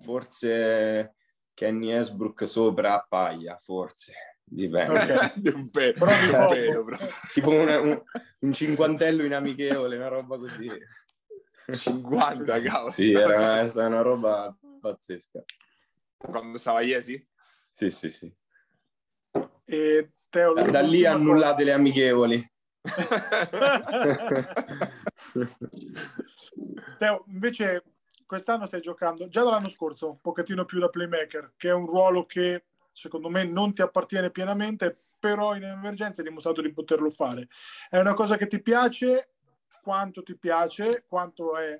forse 0.00 1.14
Kenny 1.54 1.92
Esbrook 1.92 2.46
sopra 2.46 3.04
Paglia, 3.08 3.58
forse. 3.58 4.14
Dipende. 4.44 5.14
Okay. 5.14 5.32
un 5.54 5.70
pe- 5.70 5.92
però, 5.92 6.48
pelo, 6.48 6.84
tipo 7.32 7.50
una, 7.50 7.80
un, 7.80 8.02
un, 8.40 8.52
cinquantello 8.52 9.24
in 9.24 9.34
amichevole, 9.34 9.96
una 9.96 10.08
roba 10.08 10.36
così. 10.38 10.68
50, 11.70 12.60
cavolo. 12.60 12.90
Sì, 12.90 13.12
era 13.12 13.38
una, 13.38 13.86
una 13.86 14.00
roba 14.02 14.54
pazzesca. 14.80 15.42
Quando 16.16 16.58
stava 16.58 16.80
Iesi? 16.82 17.26
Sì, 17.70 17.88
sì, 17.88 18.10
sì. 18.10 18.34
E 19.64 20.12
Teo, 20.32 20.54
da, 20.54 20.80
lì 20.80 21.04
annullate 21.04 21.62
le 21.62 21.72
amichevoli. 21.72 22.50
Teo, 26.96 27.24
invece 27.26 27.84
quest'anno 28.24 28.64
stai 28.64 28.80
giocando 28.80 29.28
già 29.28 29.42
dall'anno 29.42 29.68
scorso 29.68 30.08
un 30.08 30.22
pochettino 30.22 30.64
più 30.64 30.80
da 30.80 30.88
playmaker, 30.88 31.52
che 31.58 31.68
è 31.68 31.74
un 31.74 31.84
ruolo 31.84 32.24
che 32.24 32.64
secondo 32.92 33.28
me 33.28 33.44
non 33.44 33.74
ti 33.74 33.82
appartiene 33.82 34.30
pienamente, 34.30 34.96
però 35.18 35.54
in 35.54 35.64
emergenza 35.64 36.22
hai 36.22 36.28
dimostrato 36.28 36.62
di 36.62 36.72
poterlo 36.72 37.10
fare. 37.10 37.46
È 37.90 37.98
una 37.98 38.14
cosa 38.14 38.38
che 38.38 38.46
ti 38.46 38.62
piace? 38.62 39.32
Quanto 39.82 40.22
ti 40.22 40.34
piace? 40.34 41.04
Quanto 41.06 41.58
è 41.58 41.78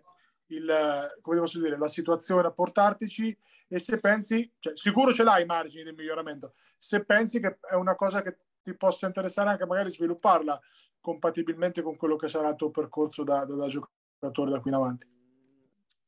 il, 0.48 1.16
come 1.22 1.38
posso 1.38 1.58
dire, 1.58 1.78
la 1.78 1.88
situazione 1.88 2.48
a 2.48 2.52
portartici? 2.52 3.34
E 3.72 3.78
se 3.78 3.98
pensi, 4.00 4.52
cioè, 4.58 4.76
sicuro 4.76 5.14
ce 5.14 5.22
l'hai 5.22 5.44
i 5.44 5.46
margini 5.46 5.84
di 5.84 5.92
miglioramento, 5.92 6.52
se 6.76 7.06
pensi 7.06 7.40
che 7.40 7.58
è 7.58 7.74
una 7.74 7.94
cosa 7.94 8.20
che 8.20 8.36
ti 8.60 8.76
possa 8.76 9.06
interessare 9.06 9.48
anche 9.48 9.64
magari 9.64 9.88
svilupparla 9.88 10.60
compatibilmente 11.00 11.80
con 11.80 11.96
quello 11.96 12.16
che 12.16 12.28
sarà 12.28 12.50
il 12.50 12.56
tuo 12.56 12.70
percorso 12.70 13.24
da, 13.24 13.46
da, 13.46 13.54
da 13.54 13.68
giocatore 13.68 14.50
da 14.50 14.60
qui 14.60 14.70
in 14.70 14.76
avanti. 14.76 15.06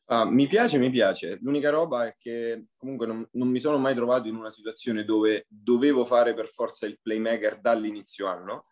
Ah, 0.08 0.26
mi 0.26 0.46
piace, 0.46 0.76
mi 0.76 0.90
piace. 0.90 1.38
L'unica 1.40 1.70
roba 1.70 2.06
è 2.06 2.16
che 2.18 2.66
comunque 2.76 3.06
non, 3.06 3.26
non, 3.32 3.48
mi 3.48 3.58
sono 3.58 3.78
mai 3.78 3.94
trovato 3.94 4.28
in 4.28 4.36
una 4.36 4.50
situazione 4.50 5.06
dove 5.06 5.46
dovevo 5.48 6.04
fare 6.04 6.34
per 6.34 6.48
forza 6.48 6.84
il 6.84 6.98
playmaker 7.00 7.60
dall'inizio 7.60 8.26
anno, 8.26 8.64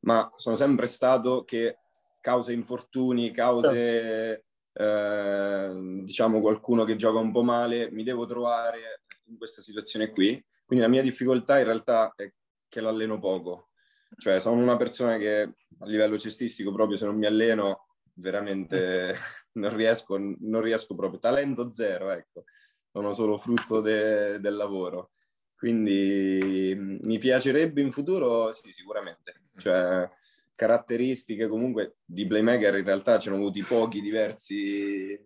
ma 0.00 0.30
sono 0.34 0.54
sempre 0.54 0.86
stato 0.86 1.44
che 1.44 1.78
cause 2.20 2.52
infortuni, 2.52 3.30
cause 3.30 4.44
eh, 4.74 6.00
diciamo 6.02 6.40
qualcuno 6.40 6.84
che 6.84 6.96
gioca 6.96 7.18
un 7.18 7.32
po' 7.32 7.42
male, 7.42 7.90
mi 7.90 8.02
devo 8.02 8.26
trovare 8.26 9.02
in 9.26 9.36
questa 9.38 9.62
situazione 9.62 10.10
qui. 10.10 10.42
Quindi 10.64 10.84
la 10.84 10.90
mia 10.90 11.02
difficoltà 11.02 11.58
in 11.58 11.64
realtà 11.64 12.12
è 12.16 12.32
che 12.68 12.80
l'alleno 12.80 13.18
poco. 13.18 13.70
Cioè 14.16 14.40
sono 14.40 14.60
una 14.60 14.76
persona 14.76 15.16
che 15.16 15.42
a 15.78 15.86
livello 15.86 16.18
cestistico 16.18 16.72
proprio 16.72 16.96
se 16.96 17.04
non 17.04 17.16
mi 17.16 17.26
alleno 17.26 17.86
veramente 18.14 19.14
non 19.54 19.74
riesco, 19.74 20.16
non 20.18 20.60
riesco 20.60 20.94
proprio. 20.94 21.20
Talento 21.20 21.70
zero, 21.70 22.10
ecco. 22.10 22.44
Sono 22.90 23.12
solo 23.12 23.38
frutto 23.38 23.80
de, 23.80 24.38
del 24.40 24.54
lavoro. 24.54 25.10
Quindi 25.56 26.74
mi 26.76 27.18
piacerebbe 27.18 27.80
in 27.80 27.90
futuro, 27.90 28.52
sì, 28.52 28.70
sicuramente. 28.70 29.42
Cioè, 29.56 30.08
caratteristiche 30.54 31.48
comunque 31.48 31.96
di 32.04 32.26
playmaker 32.26 32.76
in 32.76 32.84
realtà 32.84 33.18
ce 33.18 33.30
ne 33.30 33.36
ho 33.36 33.38
avuti 33.38 33.62
pochi 33.62 34.00
diversi 34.00 35.20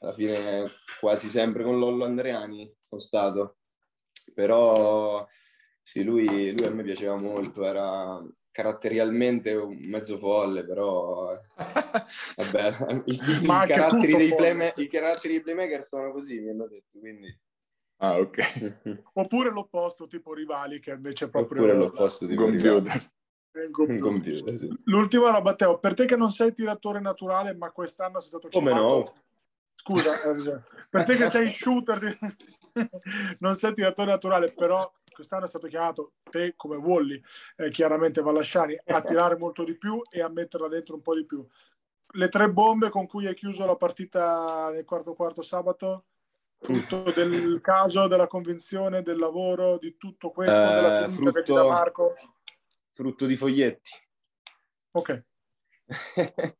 alla 0.00 0.12
fine 0.12 0.64
quasi 0.98 1.28
sempre 1.28 1.62
con 1.62 1.78
Lollo 1.78 2.04
Andreani 2.04 2.72
sono 2.78 3.00
stato. 3.00 3.58
Però 4.34 5.26
sì 5.80 6.02
lui, 6.02 6.26
lui 6.56 6.66
a 6.66 6.70
me 6.70 6.82
piaceva 6.82 7.16
molto 7.16 7.64
era 7.64 8.22
caratterialmente 8.52 9.54
un 9.54 9.78
mezzo 9.84 10.18
folle 10.18 10.64
però 10.64 11.38
vabbè 12.36 13.02
i, 13.04 13.12
i, 13.12 13.46
caratteri 13.46 14.16
dei 14.16 14.34
playma- 14.34 14.72
i 14.74 14.88
caratteri 14.88 15.34
dei 15.34 15.42
playmaker 15.42 15.84
sono 15.84 16.10
così 16.10 16.40
mi 16.40 16.50
hanno 16.50 16.66
detto 16.66 16.98
quindi. 16.98 17.38
Ah 18.02 18.18
ok. 18.18 19.02
Oppure 19.14 19.50
l'opposto 19.50 20.06
tipo 20.06 20.32
rivali 20.32 20.80
che 20.80 20.92
invece 20.92 21.26
è 21.26 21.28
proprio 21.28 21.62
oppure 21.62 21.76
l'opposto 21.76 22.26
di 22.26 22.34
computer 22.34 23.12
computer. 23.70 24.58
Sì. 24.58 24.68
L'ultima 24.84 25.30
roba, 25.30 25.54
Teo, 25.54 25.78
per 25.78 25.94
te 25.94 26.04
che 26.04 26.16
non 26.16 26.30
sei 26.30 26.52
tiratore 26.52 27.00
naturale, 27.00 27.54
ma 27.54 27.70
quest'anno 27.70 28.20
sei 28.20 28.28
stato 28.28 28.48
Come 28.48 28.70
chiamato 28.70 28.94
no? 28.94 29.14
scusa, 29.74 30.62
per 30.88 31.04
te 31.04 31.16
che 31.16 31.30
sei 31.30 31.50
shooter, 31.50 32.18
non 33.40 33.54
sei 33.54 33.74
tiratore 33.74 34.10
naturale, 34.10 34.52
però 34.52 34.90
quest'anno 35.12 35.44
è 35.44 35.48
stato 35.48 35.66
chiamato 35.68 36.12
te 36.30 36.54
come 36.56 36.76
Wally, 36.76 37.20
eh, 37.56 37.70
chiaramente 37.70 38.22
Vallasciani, 38.22 38.78
a 38.86 39.02
tirare 39.02 39.36
molto 39.36 39.64
di 39.64 39.76
più 39.76 40.00
e 40.10 40.20
a 40.20 40.28
metterla 40.28 40.68
dentro 40.68 40.94
un 40.94 41.02
po' 41.02 41.14
di 41.14 41.24
più. 41.24 41.46
Le 42.12 42.28
tre 42.28 42.50
bombe 42.50 42.88
con 42.90 43.06
cui 43.06 43.26
hai 43.26 43.34
chiuso 43.34 43.64
la 43.64 43.76
partita 43.76 44.70
nel 44.70 44.84
quarto 44.84 45.14
quarto 45.14 45.42
sabato, 45.42 46.04
frutto 46.58 47.10
del 47.14 47.60
caso, 47.62 48.06
della 48.06 48.26
convinzione, 48.26 49.02
del 49.02 49.18
lavoro, 49.18 49.78
di 49.78 49.96
tutto 49.96 50.30
questo, 50.30 50.60
eh, 50.60 50.74
della 50.74 50.94
fiducia 50.96 51.12
frutto, 51.12 51.32
che 51.32 51.42
ti 51.42 51.52
dà 51.54 51.64
Marco? 51.64 52.14
Frutto 53.00 53.24
di 53.24 53.34
foglietti. 53.34 53.92
Ok. 54.90 55.24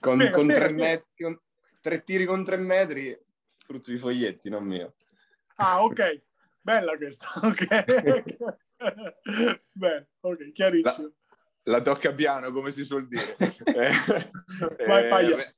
con, 0.00 0.16
spiega, 0.16 0.30
con, 0.32 0.50
spiega, 0.50 0.66
tre. 0.66 0.72
Metri, 0.72 1.22
con, 1.22 1.40
tre 1.80 2.02
tiri 2.02 2.26
con 2.26 2.44
tre 2.44 2.56
metri, 2.56 3.16
frutto 3.64 3.92
di 3.92 3.98
foglietti, 3.98 4.48
non 4.48 4.64
mio. 4.64 4.96
Ah, 5.58 5.84
ok. 5.84 6.22
Bella 6.60 6.96
questa, 6.96 7.28
ok. 7.46 8.58
Beh, 9.70 10.08
ok, 10.22 10.50
chiarissimo. 10.50 11.12
La, 11.62 11.72
la, 11.76 11.82
tocca 11.82 12.12
piano, 12.12 12.50
come 12.50 12.72
si 12.72 12.84
suol 12.84 13.06
dire. 13.06 13.36
Vai, 14.88 15.30
eh, 15.34 15.54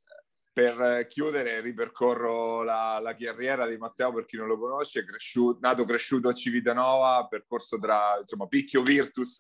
per 0.52 1.06
chiudere, 1.06 1.62
ripercorro 1.62 2.62
la, 2.62 2.98
la, 3.00 3.16
carriera 3.16 3.66
di 3.66 3.78
Matteo 3.78 4.12
per 4.12 4.26
chi 4.26 4.36
non 4.36 4.46
lo 4.46 4.58
conosce, 4.58 5.06
cresciuto, 5.06 5.58
nato 5.62 5.86
cresciuto 5.86 6.28
a 6.28 6.34
Civitanova, 6.34 7.26
percorso 7.28 7.78
tra 7.78 8.18
insomma 8.20 8.46
Picchio 8.46 8.82
Virtus, 8.82 9.38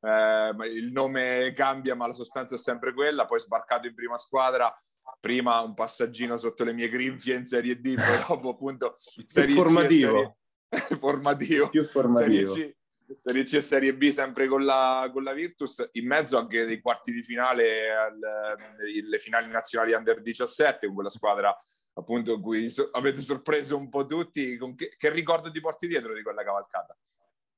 eh, 0.00 0.54
il 0.68 0.92
nome 0.92 1.52
cambia 1.54 1.94
ma 1.94 2.06
la 2.06 2.14
sostanza 2.14 2.54
è 2.54 2.58
sempre 2.58 2.94
quella, 2.94 3.26
poi 3.26 3.40
sbarcato 3.40 3.86
in 3.86 3.94
prima 3.94 4.16
squadra, 4.16 4.72
prima 5.20 5.60
un 5.60 5.74
passaggino 5.74 6.36
sotto 6.36 6.64
le 6.64 6.72
mie 6.72 6.88
grinfie 6.88 7.36
in 7.36 7.46
Serie 7.46 7.80
D, 7.80 7.94
poi 7.94 8.16
dopo 8.28 8.50
appunto 8.50 8.94
Serie 8.98 9.54
formativo. 9.54 10.36
Serie... 10.68 10.98
formativo. 10.98 11.68
Più 11.68 11.84
formativo. 11.84 12.46
Serie 12.46 12.74
C, 13.06 13.18
Serie 13.18 13.42
C 13.42 13.54
e 13.54 13.60
Serie 13.62 13.94
B 13.94 14.08
sempre 14.10 14.46
con 14.46 14.64
la, 14.64 15.08
con 15.12 15.22
la 15.22 15.32
Virtus, 15.32 15.88
in 15.92 16.06
mezzo 16.06 16.38
anche 16.38 16.64
dei 16.64 16.80
quarti 16.80 17.12
di 17.12 17.22
finale 17.22 17.90
alle 17.90 19.18
finali 19.18 19.50
nazionali 19.50 19.92
Under 19.92 20.22
17, 20.22 20.86
con 20.86 20.94
quella 20.94 21.10
squadra 21.10 21.56
appunto 21.94 22.34
in 22.34 22.40
cui 22.40 22.70
so, 22.70 22.88
avete 22.92 23.20
sorpreso 23.20 23.76
un 23.76 23.88
po' 23.88 24.06
tutti. 24.06 24.56
Che, 24.76 24.94
che 24.96 25.10
ricordo 25.10 25.50
ti 25.50 25.60
porti 25.60 25.86
dietro 25.86 26.14
di 26.14 26.22
quella 26.22 26.44
cavalcata? 26.44 26.96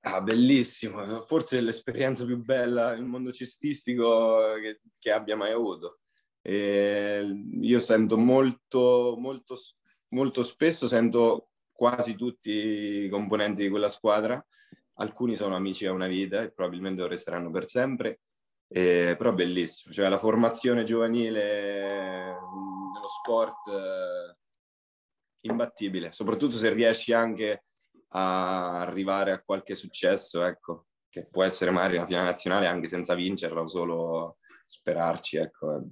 Ah, 0.05 0.21
bellissimo, 0.21 1.23
forse 1.23 1.61
l'esperienza 1.61 2.25
più 2.25 2.37
bella 2.43 2.93
nel 2.93 3.05
mondo 3.05 3.31
cestistico 3.31 4.55
che, 4.61 4.81
che 4.99 5.13
abbia 5.13 5.37
mai 5.37 5.53
avuto. 5.53 6.01
E 6.43 7.25
io 7.61 7.79
sento 7.79 8.19
molto, 8.19 9.15
molto, 9.17 9.55
molto 10.09 10.43
spesso, 10.43 10.89
sento 10.89 11.51
quasi 11.71 12.17
tutti 12.17 12.51
i 12.51 13.09
componenti 13.09 13.63
di 13.63 13.69
quella 13.69 13.89
squadra, 13.89 14.45
alcuni 14.95 15.37
sono 15.37 15.55
amici 15.55 15.87
a 15.87 15.93
una 15.93 16.09
vita 16.09 16.43
e 16.43 16.51
probabilmente 16.51 17.03
lo 17.03 17.07
resteranno 17.07 17.53
per 17.53 17.69
sempre, 17.69 18.23
eh, 18.69 19.15
però 19.17 19.33
bellissimo, 19.33 19.95
cioè 19.95 20.09
la 20.09 20.19
formazione 20.19 20.83
giovanile 20.83 22.25
nello 22.93 23.09
sport 23.21 23.69
eh, 23.69 24.37
imbattibile, 25.43 26.11
soprattutto 26.13 26.57
se 26.57 26.73
riesci 26.73 27.13
anche 27.13 27.67
a 28.13 28.81
arrivare 28.81 29.33
a 29.33 29.43
qualche 29.43 29.75
successo, 29.75 30.45
ecco, 30.45 30.87
che 31.09 31.27
può 31.31 31.45
essere 31.45 31.71
magari 31.71 31.97
una 31.97 32.07
finale 32.07 32.27
nazionale 32.27 32.67
anche 32.67 32.87
senza 32.87 33.15
vincerla 33.15 33.61
o 33.61 33.69
solo 33.69 34.39
sperarci, 34.65 35.37
ecco. 35.37 35.83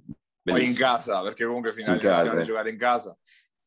Poi 0.43 0.65
in 0.65 0.75
casa, 0.75 1.21
perché 1.21 1.45
comunque 1.45 1.73
finale 1.73 2.01
in 2.01 2.03
nazionale 2.03 2.39
casa. 2.39 2.41
giocate 2.41 2.69
in 2.69 2.77
casa, 2.77 3.17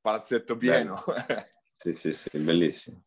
palazzetto 0.01 0.57
pieno. 0.57 1.01
sì, 1.77 1.93
sì, 1.93 2.13
sì, 2.13 2.39
bellissimo. 2.39 3.05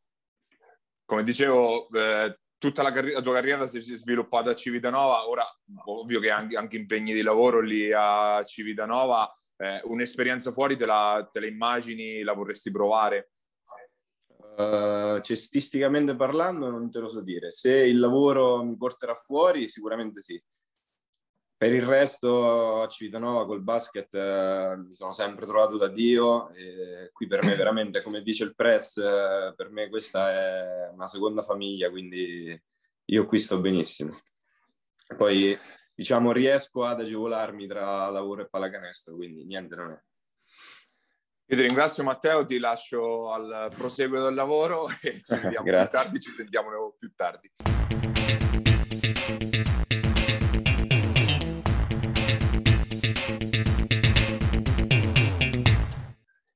Come 1.05 1.23
dicevo, 1.23 1.89
eh, 1.89 2.39
tutta 2.57 2.81
la, 2.83 2.91
carri- 2.91 3.13
la, 3.13 3.21
tua 3.21 3.33
carriera 3.33 3.67
si 3.67 3.77
è 3.77 3.97
sviluppata 3.97 4.51
a 4.51 4.55
Civitanova, 4.55 5.27
ora 5.27 5.43
ovvio 5.85 6.19
che 6.19 6.29
anche, 6.29 6.57
anche 6.57 6.77
impegni 6.77 7.13
di 7.13 7.21
lavoro 7.21 7.61
lì 7.61 7.91
a 7.93 8.43
Civitanova, 8.43 9.29
eh, 9.57 9.81
un'esperienza 9.83 10.51
fuori 10.51 10.75
te 10.75 10.85
la, 10.85 11.27
te 11.31 11.39
la 11.39 11.47
immagini, 11.47 12.21
la 12.23 12.33
vorresti 12.33 12.71
provare? 12.71 13.31
Uh, 14.57 15.21
cestisticamente 15.21 16.15
parlando 16.15 16.71
non 16.71 16.89
te 16.89 16.97
lo 16.97 17.09
so 17.09 17.21
dire. 17.21 17.51
Se 17.51 17.71
il 17.71 17.99
lavoro 17.99 18.63
mi 18.63 18.75
porterà 18.75 19.13
fuori, 19.13 19.69
sicuramente 19.69 20.19
sì. 20.19 20.43
Per 21.55 21.71
il 21.71 21.83
resto 21.83 22.81
a 22.81 22.87
Civitanova 22.87 23.45
col 23.45 23.61
basket 23.61 24.11
uh, 24.13 24.79
mi 24.79 24.95
sono 24.95 25.11
sempre 25.11 25.45
trovato 25.45 25.77
da 25.77 25.87
Dio 25.87 26.49
e 26.49 27.11
qui 27.13 27.27
per 27.27 27.43
me 27.45 27.53
veramente, 27.55 28.01
come 28.01 28.23
dice 28.23 28.45
il 28.45 28.55
press, 28.55 28.95
uh, 28.95 29.53
per 29.55 29.69
me 29.69 29.89
questa 29.89 30.31
è 30.31 30.89
una 30.91 31.07
seconda 31.07 31.43
famiglia, 31.43 31.91
quindi 31.91 32.59
io 33.05 33.25
qui 33.27 33.37
sto 33.37 33.59
benissimo. 33.59 34.09
Poi 35.15 35.55
diciamo 35.93 36.31
riesco 36.31 36.83
ad 36.83 37.01
agevolarmi 37.01 37.67
tra 37.67 38.09
lavoro 38.09 38.41
e 38.41 38.49
pallacanestro, 38.49 39.13
quindi 39.13 39.45
niente 39.45 39.75
non 39.75 39.91
è. 39.91 40.01
Io 41.49 41.55
ti 41.55 41.61
ringrazio 41.61 42.03
Matteo, 42.03 42.43
ti 42.43 42.59
lascio 42.59 43.31
al 43.31 43.71
proseguo 43.73 44.21
del 44.21 44.33
lavoro 44.33 44.89
e 45.01 45.21
ci 45.23 45.33
vediamo 45.35 45.63
più 45.63 45.87
tardi, 45.89 46.19
ci 46.19 46.31
sentiamo 46.31 46.93
più 46.99 47.13
tardi. 47.15 47.49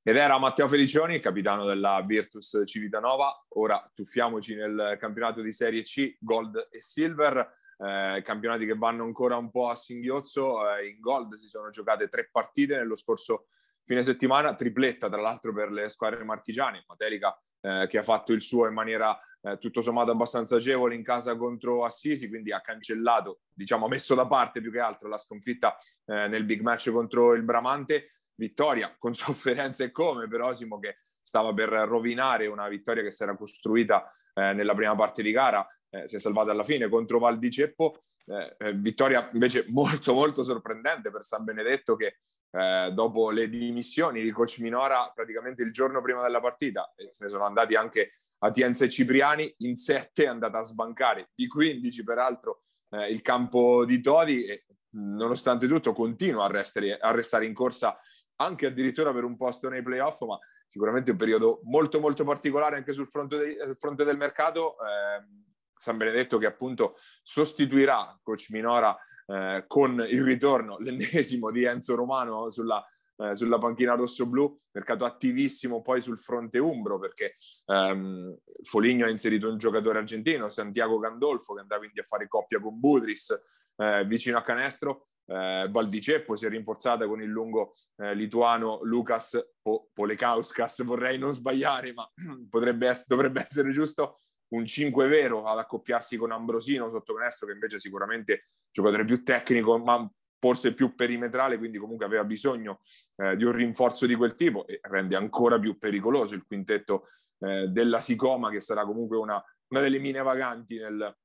Ed 0.03 0.17
era 0.17 0.37
Matteo 0.37 0.67
Felicioni, 0.67 1.21
capitano 1.21 1.63
della 1.63 2.03
Virtus 2.05 2.61
Civitanova. 2.65 3.45
Ora 3.55 3.89
tuffiamoci 3.95 4.55
nel 4.55 4.97
campionato 4.99 5.39
di 5.39 5.53
Serie 5.53 5.83
C, 5.83 6.17
Gold 6.19 6.67
e 6.69 6.81
Silver, 6.81 7.37
eh, 7.77 8.21
campionati 8.25 8.65
che 8.65 8.75
vanno 8.75 9.05
ancora 9.05 9.37
un 9.37 9.51
po' 9.51 9.69
a 9.69 9.75
singhiozzo. 9.75 10.75
Eh, 10.75 10.89
in 10.89 10.99
Gold 10.99 11.35
si 11.35 11.47
sono 11.47 11.69
giocate 11.69 12.09
tre 12.09 12.27
partite 12.29 12.75
nello 12.75 12.97
scorso 12.97 13.45
fine 13.85 14.03
settimana, 14.03 14.55
tripletta 14.55 15.09
tra 15.09 15.21
l'altro 15.21 15.53
per 15.53 15.71
le 15.71 15.89
squadre 15.89 16.23
marchigiane, 16.23 16.83
Materica 16.87 17.37
eh, 17.61 17.87
che 17.87 17.97
ha 17.99 18.03
fatto 18.03 18.33
il 18.33 18.41
suo 18.41 18.67
in 18.67 18.73
maniera 18.73 19.17
eh, 19.41 19.57
tutto 19.57 19.81
sommato 19.81 20.11
abbastanza 20.11 20.55
agevole 20.55 20.95
in 20.95 21.03
casa 21.03 21.35
contro 21.35 21.85
Assisi, 21.85 22.27
quindi 22.27 22.51
ha 22.51 22.61
cancellato, 22.61 23.41
diciamo, 23.53 23.85
ha 23.85 23.89
messo 23.89 24.15
da 24.15 24.27
parte 24.27 24.61
più 24.61 24.71
che 24.71 24.79
altro 24.79 25.07
la 25.07 25.17
sconfitta 25.17 25.77
eh, 26.05 26.27
nel 26.27 26.43
big 26.43 26.61
match 26.61 26.91
contro 26.91 27.33
il 27.33 27.43
Bramante, 27.43 28.07
vittoria 28.35 28.95
con 28.97 29.13
sofferenza 29.13 29.83
e 29.83 29.91
come 29.91 30.27
per 30.27 30.41
Osimo 30.41 30.79
che 30.79 30.97
stava 31.21 31.53
per 31.53 31.69
rovinare 31.69 32.47
una 32.47 32.67
vittoria 32.67 33.03
che 33.03 33.11
si 33.11 33.23
era 33.23 33.35
costruita 33.35 34.11
eh, 34.33 34.53
nella 34.53 34.73
prima 34.73 34.95
parte 34.95 35.21
di 35.21 35.31
gara, 35.31 35.65
eh, 35.89 36.07
si 36.07 36.15
è 36.15 36.19
salvata 36.19 36.51
alla 36.51 36.63
fine 36.63 36.89
contro 36.89 37.19
Val 37.19 37.37
di 37.37 37.51
Ceppo, 37.51 37.99
eh, 38.25 38.73
vittoria 38.73 39.27
invece 39.33 39.65
molto 39.69 40.13
molto 40.13 40.43
sorprendente 40.43 41.11
per 41.11 41.23
San 41.23 41.43
Benedetto 41.43 41.95
che 41.95 42.19
eh, 42.51 42.91
dopo 42.93 43.31
le 43.31 43.49
dimissioni 43.49 44.21
di 44.21 44.31
coach 44.31 44.59
Minora 44.59 45.11
praticamente 45.13 45.63
il 45.63 45.71
giorno 45.71 46.01
prima 46.01 46.21
della 46.21 46.41
partita 46.41 46.93
e 46.95 47.09
se 47.11 47.25
ne 47.25 47.29
sono 47.29 47.45
andati 47.45 47.75
anche 47.75 48.13
a 48.39 48.51
Tienza 48.51 48.85
e 48.85 48.89
Cipriani 48.89 49.53
in 49.59 49.77
sette 49.77 50.25
è 50.25 50.27
andata 50.27 50.59
a 50.59 50.63
sbancare 50.63 51.29
di 51.33 51.47
15 51.47 52.03
peraltro 52.03 52.63
eh, 52.89 53.09
il 53.09 53.21
campo 53.21 53.85
di 53.85 54.01
Todi 54.01 54.45
e 54.45 54.65
nonostante 54.93 55.67
tutto 55.67 55.93
continua 55.93 56.45
a 56.45 56.47
restare, 56.47 56.97
a 56.97 57.11
restare 57.11 57.45
in 57.45 57.53
corsa 57.53 57.97
anche 58.37 58.65
addirittura 58.65 59.13
per 59.13 59.23
un 59.23 59.37
posto 59.37 59.69
nei 59.69 59.81
playoff 59.83 60.21
ma 60.23 60.37
sicuramente 60.65 61.11
un 61.11 61.17
periodo 61.17 61.61
molto 61.63 61.99
molto 61.99 62.23
particolare 62.23 62.75
anche 62.75 62.93
sul 62.93 63.07
fronte, 63.07 63.37
de- 63.37 63.57
sul 63.65 63.77
fronte 63.77 64.03
del 64.03 64.17
mercato 64.17 64.75
eh, 64.79 65.50
San 65.81 65.97
Benedetto 65.97 66.37
che 66.37 66.45
appunto 66.45 66.95
sostituirà 67.23 68.15
coach 68.21 68.51
Minora 68.51 68.95
eh, 69.25 69.63
con 69.65 70.05
il 70.07 70.23
ritorno, 70.23 70.77
l'ennesimo 70.77 71.49
di 71.49 71.63
Enzo 71.63 71.95
Romano 71.95 72.51
sulla, 72.51 72.85
eh, 73.17 73.35
sulla 73.35 73.57
panchina 73.57 73.95
rosso-blu, 73.95 74.59
mercato 74.73 75.05
attivissimo 75.05 75.81
poi 75.81 75.99
sul 75.99 76.19
fronte 76.19 76.59
umbro 76.59 76.99
perché 76.99 77.33
ehm, 77.65 78.37
Foligno 78.61 79.07
ha 79.07 79.09
inserito 79.09 79.49
un 79.49 79.57
giocatore 79.57 79.97
argentino, 79.97 80.49
Santiago 80.49 80.99
Gandolfo, 80.99 81.55
che 81.55 81.61
andrà 81.61 81.79
quindi 81.79 81.99
a 81.99 82.03
fare 82.03 82.27
coppia 82.27 82.59
con 82.59 82.79
Budris 82.79 83.35
eh, 83.77 84.05
vicino 84.05 84.37
a 84.37 84.43
canestro. 84.43 85.07
Eh, 85.25 85.65
Valdiceppo 85.67 86.35
si 86.35 86.45
è 86.45 86.49
rinforzata 86.49 87.07
con 87.07 87.23
il 87.23 87.29
lungo 87.29 87.73
eh, 87.97 88.13
lituano 88.13 88.81
Lucas 88.83 89.39
po- 89.59 89.89
Polekauskas, 89.93 90.83
vorrei 90.83 91.17
non 91.17 91.33
sbagliare, 91.33 91.91
ma 91.91 92.07
potrebbe 92.51 92.87
essere, 92.87 93.05
dovrebbe 93.07 93.41
essere 93.41 93.71
giusto 93.71 94.19
un 94.51 94.65
5 94.65 95.07
vero 95.07 95.45
ad 95.45 95.57
accoppiarsi 95.57 96.17
con 96.17 96.31
Ambrosino 96.31 96.89
sotto 96.89 97.13
canestro, 97.13 97.47
che 97.47 97.53
invece 97.53 97.79
sicuramente 97.79 98.45
giocatore 98.71 99.05
più 99.05 99.23
tecnico, 99.23 99.77
ma 99.77 100.09
forse 100.41 100.73
più 100.73 100.95
perimetrale, 100.95 101.57
quindi 101.59 101.77
comunque 101.77 102.05
aveva 102.05 102.23
bisogno 102.23 102.81
eh, 103.17 103.35
di 103.37 103.43
un 103.43 103.51
rinforzo 103.51 104.07
di 104.07 104.15
quel 104.15 104.33
tipo 104.33 104.65
e 104.65 104.79
rende 104.81 105.15
ancora 105.15 105.59
più 105.59 105.77
pericoloso 105.77 106.33
il 106.33 106.45
quintetto 106.45 107.05
eh, 107.39 107.67
della 107.67 107.99
Sicoma, 107.99 108.49
che 108.49 108.59
sarà 108.59 108.83
comunque 108.83 109.17
una, 109.17 109.41
una 109.67 109.81
delle 109.81 109.99
mine 109.99 110.21
vaganti 110.21 110.79
nel, 110.79 111.15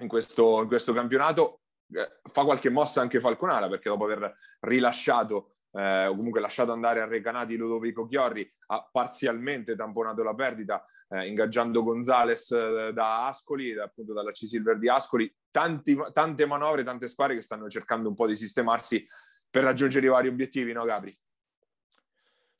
in, 0.00 0.08
questo, 0.08 0.60
in, 0.60 0.68
questo, 0.68 0.92
campionato. 0.92 1.60
Eh, 1.90 2.20
fa 2.30 2.44
qualche 2.44 2.68
mossa 2.68 3.00
anche 3.00 3.18
Falconara, 3.18 3.68
perché 3.68 3.88
dopo 3.88 4.04
aver 4.04 4.36
rilasciato 4.60 5.54
eh, 5.72 6.06
o 6.06 6.14
comunque 6.14 6.40
lasciato 6.40 6.72
andare 6.72 7.00
a 7.00 7.06
Recanati 7.06 7.56
Ludovico 7.56 8.06
Chiorri, 8.06 8.48
ha 8.66 8.88
parzialmente 8.92 9.74
tamponato 9.74 10.22
la 10.22 10.34
perdita, 10.34 10.84
eh, 11.10 11.26
ingaggiando 11.26 11.82
Gonzales 11.82 12.50
eh, 12.52 12.92
da 12.92 13.26
Ascoli, 13.26 13.78
appunto 13.78 14.12
dalla 14.12 14.30
C-Silver 14.30 14.78
di 14.78 14.88
Ascoli, 14.88 15.32
Tanti, 15.50 15.98
tante 16.12 16.46
manovre, 16.46 16.84
tante 16.84 17.08
squadre 17.08 17.34
che 17.34 17.42
stanno 17.42 17.68
cercando 17.68 18.08
un 18.08 18.14
po' 18.14 18.28
di 18.28 18.36
sistemarsi 18.36 19.04
per 19.50 19.64
raggiungere 19.64 20.06
i 20.06 20.10
vari 20.10 20.28
obiettivi, 20.28 20.72
no 20.72 20.84
Gabri? 20.84 21.12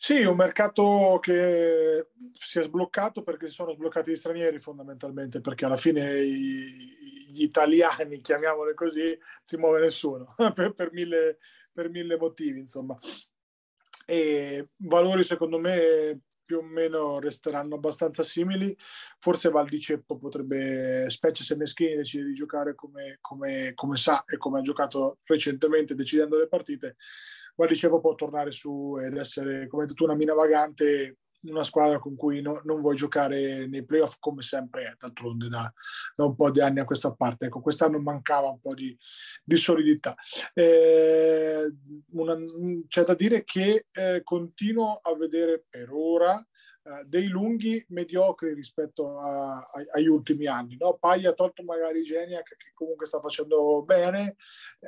Sì, 0.03 0.24
un 0.24 0.34
mercato 0.34 1.18
che 1.20 2.09
si 2.32 2.59
è 2.59 2.62
sbloccato 2.62 3.22
perché 3.22 3.48
si 3.48 3.55
sono 3.55 3.70
sbloccati 3.70 4.11
gli 4.11 4.16
stranieri 4.16 4.59
fondamentalmente, 4.59 5.42
perché 5.42 5.66
alla 5.66 5.76
fine 5.76 6.26
gli 6.26 7.42
italiani, 7.42 8.18
chiamiamoli 8.20 8.74
così, 8.74 9.16
si 9.42 9.57
muove 9.59 9.80
nessuno 9.80 10.34
per, 10.55 10.72
per, 10.72 10.90
mille, 10.92 11.38
per 11.70 11.90
mille 11.90 12.16
motivi, 12.16 12.59
insomma. 12.59 12.98
E 14.07 14.70
valori 14.78 15.22
secondo 15.22 15.59
me 15.61 16.22
più 16.51 16.59
o 16.59 16.62
meno 16.62 17.20
resteranno 17.20 17.76
abbastanza 17.76 18.24
simili. 18.24 18.76
Forse 19.20 19.51
Val 19.51 19.68
di 19.68 19.78
Ceppo 19.78 20.18
potrebbe, 20.18 21.09
specie 21.09 21.44
se 21.44 21.55
Meschini 21.55 21.94
decide 21.94 22.24
di 22.24 22.34
giocare 22.34 22.74
come, 22.74 23.18
come, 23.20 23.70
come 23.74 23.96
sa 23.96 24.24
e 24.26 24.36
come 24.36 24.59
ha 24.59 24.62
giocato 24.62 25.18
recentemente 25.22 25.94
decidendo 25.94 26.36
le 26.36 26.48
partite, 26.48 26.96
Val 27.55 27.68
di 27.68 27.76
Ceppo 27.76 28.01
può 28.01 28.16
tornare 28.16 28.51
su 28.51 28.96
ed 29.01 29.16
essere, 29.16 29.68
come 29.68 29.82
hai 29.82 29.88
detto 29.88 30.03
una 30.03 30.16
mina 30.16 30.34
vagante 30.34 31.18
una 31.43 31.64
squadra 31.64 31.99
con 31.99 32.16
cui 32.16 32.41
no, 32.41 32.61
non 32.64 32.80
vuoi 32.80 32.97
giocare 32.97 33.66
nei 33.66 33.84
playoff 33.84 34.16
come 34.18 34.43
sempre 34.43 34.84
è, 34.84 34.95
d'altronde 34.99 35.49
da, 35.49 35.72
da, 36.14 36.24
un 36.24 36.34
po' 36.34 36.51
di 36.51 36.61
anni 36.61 36.80
a 36.80 36.84
questa 36.84 37.12
parte. 37.12 37.47
Ecco, 37.47 37.61
quest'anno 37.61 38.01
mancava 38.01 38.49
un 38.49 38.61
po' 38.61 38.74
di, 38.74 38.97
di 39.45 39.57
solidità. 39.57 40.14
Eh, 40.53 41.72
una, 42.12 42.36
c'è 42.88 43.05
da 43.05 43.14
dire 43.14 43.45
che 43.45 43.86
eh, 43.91 44.20
continuo 44.22 44.99
a 45.01 45.14
vedere 45.16 45.64
per 45.68 45.91
ora 45.93 46.43
eh, 46.83 47.05
dei 47.05 47.28
lunghi 47.28 47.85
mediocri 47.89 48.55
rispetto 48.55 49.18
a, 49.18 49.59
a, 49.59 49.85
agli 49.91 50.07
ultimi 50.07 50.47
anni. 50.47 50.76
No? 50.78 50.97
Pai 50.99 51.26
ha 51.26 51.33
tolto 51.35 51.62
magari 51.62 52.03
Geniac 52.03 52.57
che 52.57 52.70
comunque 52.72 53.05
sta 53.05 53.20
facendo 53.20 53.83
bene, 53.85 54.37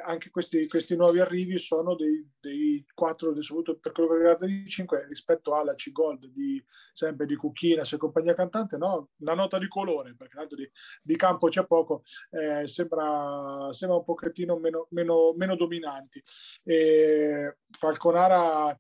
anche 0.05 0.31
questi, 0.31 0.67
questi 0.69 0.97
nuovi 0.97 1.21
arrivi 1.21 1.59
sono 1.59 1.95
dei, 1.95 2.27
dei 2.41 2.83
quattro, 2.95 3.39
soprattutto 3.43 3.79
per 3.79 3.93
quello 3.93 4.09
che 4.09 4.17
riguarda 4.17 4.47
i 4.47 4.65
cinque, 4.67 5.07
rispetto 5.07 5.55
alla 5.55 5.75
C-Gold 5.75 6.29
di, 6.29 6.65
sempre 6.93 7.27
di 7.27 7.37
Cucchina, 7.37 7.85
se 7.85 7.99
compagnia 7.99 8.35
cantante, 8.35 8.79
no? 8.79 9.11
una 9.19 9.35
nota 9.35 9.59
di 9.59 9.69
colore, 9.69 10.15
perché 10.17 10.37
tanto 10.37 10.55
di, 10.55 10.67
di 11.03 11.17
campo 11.17 11.49
c'è 11.49 11.67
poco, 11.67 12.03
eh, 12.31 12.67
sembra, 12.67 13.69
sembra 13.71 13.99
un 13.99 14.05
pochettino 14.05 14.57
meno, 14.57 14.87
meno, 14.91 15.35
meno 15.37 15.57
dominanti. 15.57 16.23
E 16.65 17.59
Falconara 17.71 18.79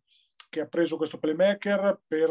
che 0.52 0.60
ha 0.60 0.66
preso 0.66 0.98
questo 0.98 1.18
playmaker 1.18 2.02
per 2.06 2.30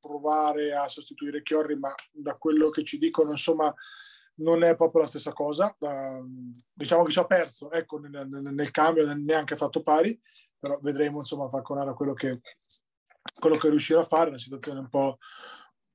provare 0.00 0.74
a 0.74 0.88
sostituire 0.88 1.42
Chiorri, 1.42 1.76
ma 1.76 1.94
da 2.10 2.34
quello 2.36 2.70
che 2.70 2.82
ci 2.82 2.96
dicono, 2.96 3.32
insomma, 3.32 3.72
non 4.36 4.62
è 4.62 4.74
proprio 4.74 5.02
la 5.02 5.06
stessa 5.06 5.34
cosa. 5.34 5.76
Diciamo 6.72 7.04
che 7.04 7.10
ci 7.10 7.18
ha 7.18 7.26
perso, 7.26 7.70
ecco, 7.70 7.98
nel, 7.98 8.26
nel 8.26 8.70
cambio, 8.70 9.12
neanche 9.12 9.54
fatto 9.54 9.82
pari, 9.82 10.18
però 10.58 10.78
vedremo, 10.80 11.18
insomma, 11.18 11.50
Falconara 11.50 11.92
quello 11.92 12.14
che, 12.14 12.40
quello 13.38 13.56
che 13.56 13.68
riuscirà 13.68 14.00
a 14.00 14.04
fare, 14.04 14.30
una 14.30 14.38
situazione 14.38 14.78
un 14.78 14.88
po', 14.88 15.18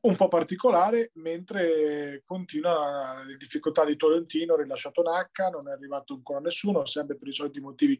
un 0.01 0.15
po' 0.15 0.27
particolare, 0.27 1.09
mentre 1.15 2.21
continua 2.23 3.23
le 3.25 3.35
difficoltà 3.35 3.83
di 3.83 3.95
Tolentino, 3.95 4.55
rilasciato 4.55 5.01
Nacca, 5.01 5.49
non 5.49 5.67
è 5.67 5.71
arrivato 5.71 6.13
ancora 6.13 6.39
nessuno, 6.39 6.85
sempre 6.85 7.17
per 7.17 7.29
i 7.29 7.33
soliti 7.33 7.59
motivi 7.61 7.99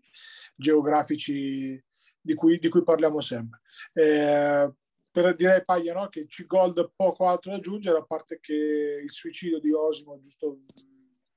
geografici 0.56 1.84
di 2.24 2.34
cui, 2.34 2.58
di 2.58 2.70
cui 2.70 2.84
parliamo 2.84 3.20
sempre. 3.20 3.60
Eh, 3.92 4.72
per 5.12 5.36
dire 5.36 5.64
Paglia 5.64 5.94
no, 5.94 6.08
che 6.08 6.26
C-Gold 6.26 6.94
poco 6.96 7.28
altro 7.28 7.52
da 7.52 7.58
aggiungere, 7.58 8.00
a 8.00 8.06
parte 8.06 8.40
che 8.40 9.02
il 9.04 9.12
suicidio 9.12 9.60
di 9.60 9.72
Osimo, 9.72 10.20
giusto 10.20 10.60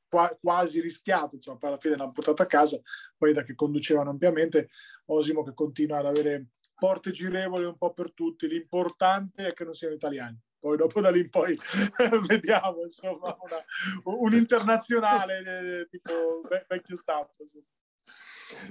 qua, 0.08 0.34
quasi 0.40 0.80
rischiato, 0.80 1.34
insomma, 1.34 1.58
poi 1.58 1.68
alla 1.70 1.78
fine 1.78 1.96
l'hanno 1.96 2.12
portato 2.12 2.42
a 2.42 2.46
casa, 2.46 2.80
poi 3.18 3.32
da 3.32 3.42
che 3.42 3.54
conducevano 3.54 4.10
ampiamente, 4.10 4.70
Osimo 5.06 5.42
che 5.42 5.52
continua 5.52 5.98
ad 5.98 6.06
avere 6.06 6.46
porte 6.74 7.10
girevoli 7.10 7.64
un 7.64 7.76
po' 7.76 7.92
per 7.92 8.12
tutti, 8.12 8.48
l'importante 8.48 9.48
è 9.48 9.52
che 9.52 9.64
non 9.64 9.74
siano 9.74 9.94
italiani. 9.94 10.38
Poi 10.58 10.76
dopo 10.76 11.00
da 11.00 11.10
lì 11.10 11.20
in 11.20 11.30
poi 11.30 11.56
vediamo, 12.26 12.82
insomma, 12.82 13.36
una, 13.40 14.16
un 14.16 14.32
internazionale 14.34 15.80
eh, 15.80 15.86
tipo 15.86 16.40
vecchio 16.66 16.96
stampo. 16.96 17.34
Insomma. 17.42 17.64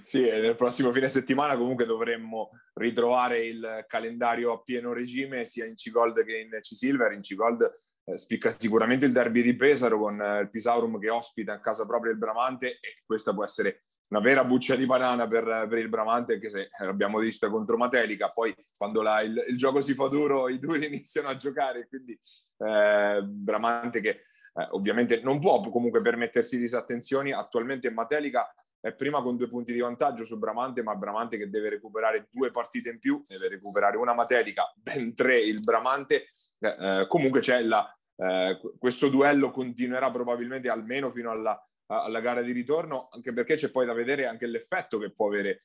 Sì, 0.04 0.22
nel 0.22 0.56
prossimo 0.56 0.92
fine 0.94 1.10
settimana 1.10 1.58
comunque 1.58 1.86
dovremmo 1.86 2.52
ritrovare 2.76 3.46
il 3.46 3.86
calendario 3.88 4.54
a 4.54 4.62
pieno 4.62 4.94
regime 4.94 5.46
sia 5.46 5.66
in 5.66 5.76
C-Gold 5.76 6.24
che 6.24 6.38
in 6.38 6.58
C-Silver. 6.62 7.12
In 7.12 7.22
C-Gold 7.22 7.74
eh, 8.06 8.18
spicca 8.18 8.52
sicuramente 8.52 9.06
il 9.06 9.12
derby 9.12 9.42
di 9.42 9.56
Pesaro 9.56 10.00
con 10.00 10.22
eh, 10.22 10.42
il 10.42 10.50
Pisaurum 10.50 11.00
che 11.00 11.10
ospita 11.10 11.54
a 11.54 11.60
casa 11.60 11.86
propria 11.86 12.12
il 12.12 12.18
Bramante 12.18 12.74
e 12.74 13.02
questa 13.04 13.34
può 13.34 13.44
essere 13.44 13.84
una 14.10 14.22
vera 14.22 14.46
buccia 14.46 14.76
di 14.76 14.86
banana 14.86 15.28
per, 15.28 15.66
per 15.68 15.80
il 15.80 15.90
Bramante 15.90 16.34
anche 16.36 16.52
se 16.52 16.70
l'abbiamo 16.80 17.20
vista 17.20 17.50
contro 17.50 17.78
Matelica. 17.78 18.30
Poi 18.30 18.56
quando 18.78 19.02
la, 19.02 19.22
il, 19.22 19.44
il, 19.50 19.58
gioco 19.58 19.82
si 19.82 19.94
fa 19.94 20.08
duro 20.08 20.48
i 20.48 20.60
due 20.60 20.78
iniziano 20.86 21.28
a 21.30 21.36
giocare 21.36 21.88
quindi 21.88 22.18
eh, 22.60 23.22
Bramante 23.24 24.00
che 24.00 24.10
eh, 24.10 24.68
ovviamente 24.72 25.20
non 25.22 25.40
può 25.40 25.68
comunque 25.70 26.02
permettersi 26.02 26.58
disattenzioni. 26.58 27.32
Attualmente 27.32 27.88
in 27.88 27.94
Matelica 27.94 28.48
è 28.86 28.94
prima 28.94 29.24
con 29.24 29.36
due 29.36 29.48
punti 29.48 29.74
di 29.74 29.80
vantaggio 29.80 30.24
su 30.24 30.38
Bramante, 30.38 30.84
ma 30.84 30.94
Bramante 30.94 31.38
che 31.38 31.50
deve 31.50 31.70
recuperare 31.70 32.28
due 32.30 32.52
partite 32.52 32.90
in 32.92 33.00
più, 33.00 33.20
deve 33.28 33.48
recuperare 33.48 33.98
una 33.98 34.14
Matelica, 34.14 34.72
ben 34.76 35.16
tre 35.16 35.40
il 35.40 35.60
Bramante. 35.60 36.28
Eh, 36.60 36.68
eh, 36.80 37.08
comunque 37.08 37.40
c'è 37.40 37.64
la, 37.64 37.92
eh, 38.18 38.60
questo 38.78 39.10
duello 39.10 39.50
continuerà 39.50 40.12
probabilmente 40.12 40.70
almeno 40.70 41.10
fino 41.10 41.32
alla, 41.32 41.60
alla, 41.88 42.20
gara 42.20 42.44
di 42.44 42.52
ritorno, 42.52 43.10
anche 43.12 43.34
perché 43.34 43.56
c'è 43.56 43.72
poi 43.72 43.88
da 43.88 43.94
vedere 43.94 44.28
anche 44.28 44.46
l'effetto 44.46 45.00
che 45.00 45.12
può 45.12 45.30
avere 45.30 45.64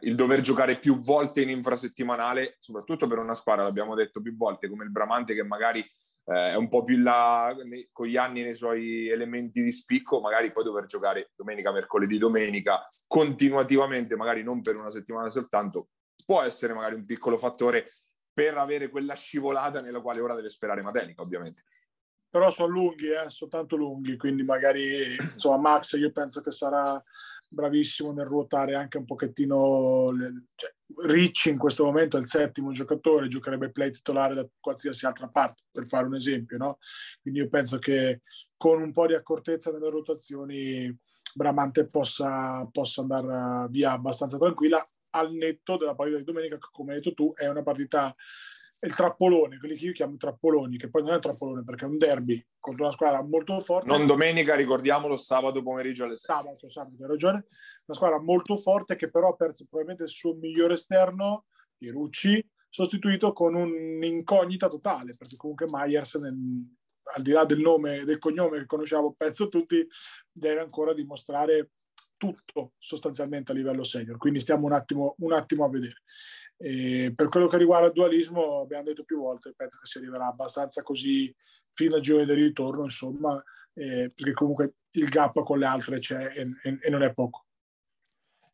il 0.00 0.14
dover 0.14 0.40
giocare 0.40 0.78
più 0.78 0.98
volte 0.98 1.42
in 1.42 1.50
infrasettimanale, 1.50 2.56
soprattutto 2.60 3.08
per 3.08 3.18
una 3.18 3.34
squadra, 3.34 3.64
l'abbiamo 3.64 3.94
detto 3.94 4.20
più 4.20 4.36
volte, 4.36 4.68
come 4.68 4.84
il 4.84 4.92
Bramante 4.92 5.34
che 5.34 5.42
magari 5.42 5.80
eh, 5.80 6.52
è 6.52 6.54
un 6.54 6.68
po' 6.68 6.84
più 6.84 6.96
in 6.96 7.02
là 7.02 7.52
nei, 7.64 7.88
con 7.92 8.06
gli 8.06 8.16
anni 8.16 8.42
nei 8.42 8.54
suoi 8.54 9.08
elementi 9.08 9.60
di 9.60 9.72
spicco, 9.72 10.20
magari 10.20 10.52
poi 10.52 10.64
dover 10.64 10.86
giocare 10.86 11.32
domenica, 11.34 11.72
mercoledì, 11.72 12.16
domenica 12.18 12.86
continuativamente, 13.08 14.14
magari 14.14 14.44
non 14.44 14.60
per 14.60 14.76
una 14.76 14.90
settimana 14.90 15.30
soltanto, 15.30 15.88
può 16.24 16.42
essere 16.42 16.74
magari 16.74 16.94
un 16.94 17.04
piccolo 17.04 17.36
fattore 17.36 17.86
per 18.32 18.56
avere 18.56 18.88
quella 18.88 19.14
scivolata 19.14 19.80
nella 19.80 20.00
quale 20.00 20.20
ora 20.20 20.34
deve 20.34 20.48
sperare 20.48 20.82
Matelica, 20.82 21.22
ovviamente. 21.22 21.64
Però 22.30 22.50
sono 22.50 22.68
lunghi, 22.68 23.10
eh, 23.10 23.28
sono 23.28 23.50
tanto 23.50 23.76
lunghi, 23.76 24.16
quindi 24.16 24.42
magari 24.42 25.16
insomma 25.16 25.58
Max 25.58 25.98
io 25.98 26.10
penso 26.12 26.40
che 26.40 26.50
sarà 26.50 27.02
bravissimo 27.52 28.12
nel 28.12 28.26
ruotare 28.26 28.74
anche 28.74 28.98
un 28.98 29.04
pochettino 29.04 30.10
le, 30.10 30.46
cioè, 30.54 30.74
Ricci 30.94 31.50
in 31.50 31.58
questo 31.58 31.84
momento 31.84 32.16
è 32.16 32.20
il 32.20 32.26
settimo 32.26 32.70
giocatore, 32.72 33.28
giocherebbe 33.28 33.70
play 33.70 33.90
titolare 33.90 34.34
da 34.34 34.46
qualsiasi 34.60 35.06
altra 35.06 35.28
parte, 35.28 35.62
per 35.70 35.86
fare 35.86 36.06
un 36.06 36.14
esempio. 36.14 36.58
No? 36.58 36.78
Quindi 37.20 37.40
io 37.40 37.48
penso 37.48 37.78
che 37.78 38.22
con 38.56 38.82
un 38.82 38.92
po' 38.92 39.06
di 39.06 39.14
accortezza 39.14 39.70
nelle 39.70 39.90
rotazioni 39.90 40.94
Bramante 41.34 41.86
possa, 41.86 42.68
possa 42.70 43.00
andare 43.00 43.68
via 43.70 43.92
abbastanza 43.92 44.36
tranquilla 44.36 44.86
al 45.14 45.32
netto 45.32 45.76
della 45.76 45.94
partita 45.94 46.18
di 46.18 46.24
domenica, 46.24 46.58
che 46.58 46.68
come 46.70 46.92
hai 46.92 47.00
detto 47.00 47.14
tu 47.14 47.32
è 47.34 47.48
una 47.48 47.62
partita 47.62 48.14
il 48.84 48.94
trappolone, 48.94 49.58
quelli 49.58 49.76
che 49.76 49.86
io 49.86 49.92
chiamo 49.92 50.16
trappoloni, 50.16 50.76
che 50.76 50.90
poi 50.90 51.02
non 51.02 51.12
è 51.12 51.14
un 51.14 51.20
trappolone 51.20 51.62
perché 51.62 51.84
è 51.84 51.88
un 51.88 51.98
derby 51.98 52.44
contro 52.58 52.84
una 52.84 52.92
squadra 52.92 53.22
molto 53.22 53.60
forte. 53.60 53.86
Non 53.86 54.06
domenica, 54.06 54.56
ricordiamolo, 54.56 55.16
sabato 55.16 55.62
pomeriggio 55.62 56.04
alle 56.04 56.16
6. 56.16 56.34
Sabato, 56.34 56.68
sabato, 56.68 57.02
hai 57.02 57.08
ragione. 57.08 57.44
Una 57.86 57.96
squadra 57.96 58.20
molto 58.20 58.56
forte 58.56 58.96
che 58.96 59.08
però 59.08 59.28
ha 59.28 59.36
perso 59.36 59.66
probabilmente 59.68 60.04
il 60.04 60.08
suo 60.08 60.34
migliore 60.34 60.74
esterno, 60.74 61.46
Pierucci, 61.76 62.44
sostituito 62.68 63.32
con 63.32 63.54
un'incognita 63.54 64.68
totale, 64.68 65.14
perché 65.16 65.36
comunque 65.36 65.66
Myers, 65.70 66.14
al 66.16 67.22
di 67.22 67.30
là 67.30 67.44
del 67.44 67.60
nome 67.60 67.98
e 67.98 68.04
del 68.04 68.18
cognome 68.18 68.58
che 68.58 68.66
conosciamo, 68.66 69.14
penso 69.16 69.48
tutti, 69.48 69.86
deve 70.30 70.60
ancora 70.60 70.92
dimostrare 70.92 71.70
tutto 72.16 72.74
sostanzialmente 72.78 73.52
a 73.52 73.54
livello 73.54 73.82
senior. 73.82 74.16
Quindi 74.16 74.40
stiamo 74.40 74.66
un 74.66 74.72
attimo, 74.72 75.14
un 75.18 75.32
attimo 75.32 75.64
a 75.64 75.68
vedere. 75.68 76.02
E 76.62 77.12
per 77.16 77.28
quello 77.28 77.48
che 77.48 77.58
riguarda 77.58 77.88
il 77.88 77.92
dualismo, 77.92 78.60
abbiamo 78.60 78.84
detto 78.84 79.02
più 79.02 79.18
volte, 79.18 79.52
penso 79.56 79.78
che 79.80 79.86
si 79.86 79.98
arriverà 79.98 80.28
abbastanza 80.28 80.82
così 80.82 81.34
fino 81.72 81.96
al 81.96 82.00
giorno 82.00 82.24
del 82.24 82.36
ritorno, 82.36 82.84
insomma, 82.84 83.42
eh, 83.74 84.08
perché 84.14 84.32
comunque 84.32 84.74
il 84.90 85.08
gap 85.08 85.42
con 85.42 85.58
le 85.58 85.66
altre 85.66 85.98
c'è 85.98 86.32
e, 86.36 86.48
e, 86.62 86.78
e 86.80 86.90
non 86.90 87.02
è 87.02 87.12
poco. 87.12 87.46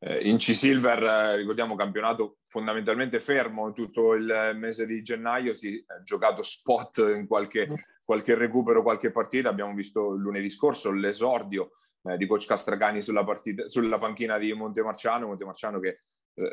Eh, 0.00 0.28
in 0.28 0.38
C-Silver, 0.38 1.02
eh, 1.02 1.36
ricordiamo, 1.36 1.74
campionato 1.74 2.38
fondamentalmente 2.46 3.20
fermo 3.20 3.72
tutto 3.72 4.14
il 4.14 4.52
mese 4.54 4.86
di 4.86 5.02
gennaio, 5.02 5.54
si 5.54 5.76
è 5.76 6.02
giocato 6.02 6.42
spot 6.42 6.98
in 7.14 7.26
qualche, 7.26 7.68
qualche 8.04 8.34
recupero, 8.36 8.82
qualche 8.82 9.10
partita. 9.10 9.50
Abbiamo 9.50 9.74
visto 9.74 10.10
lunedì 10.10 10.48
scorso 10.48 10.92
l'esordio 10.92 11.72
eh, 12.04 12.16
di 12.16 12.26
coach 12.26 12.46
Castracani 12.46 13.02
sulla, 13.02 13.24
partita, 13.24 13.68
sulla 13.68 13.98
panchina 13.98 14.38
di 14.38 14.52
Montemarciano, 14.54 15.26
Montemarciano 15.26 15.78
che 15.78 15.98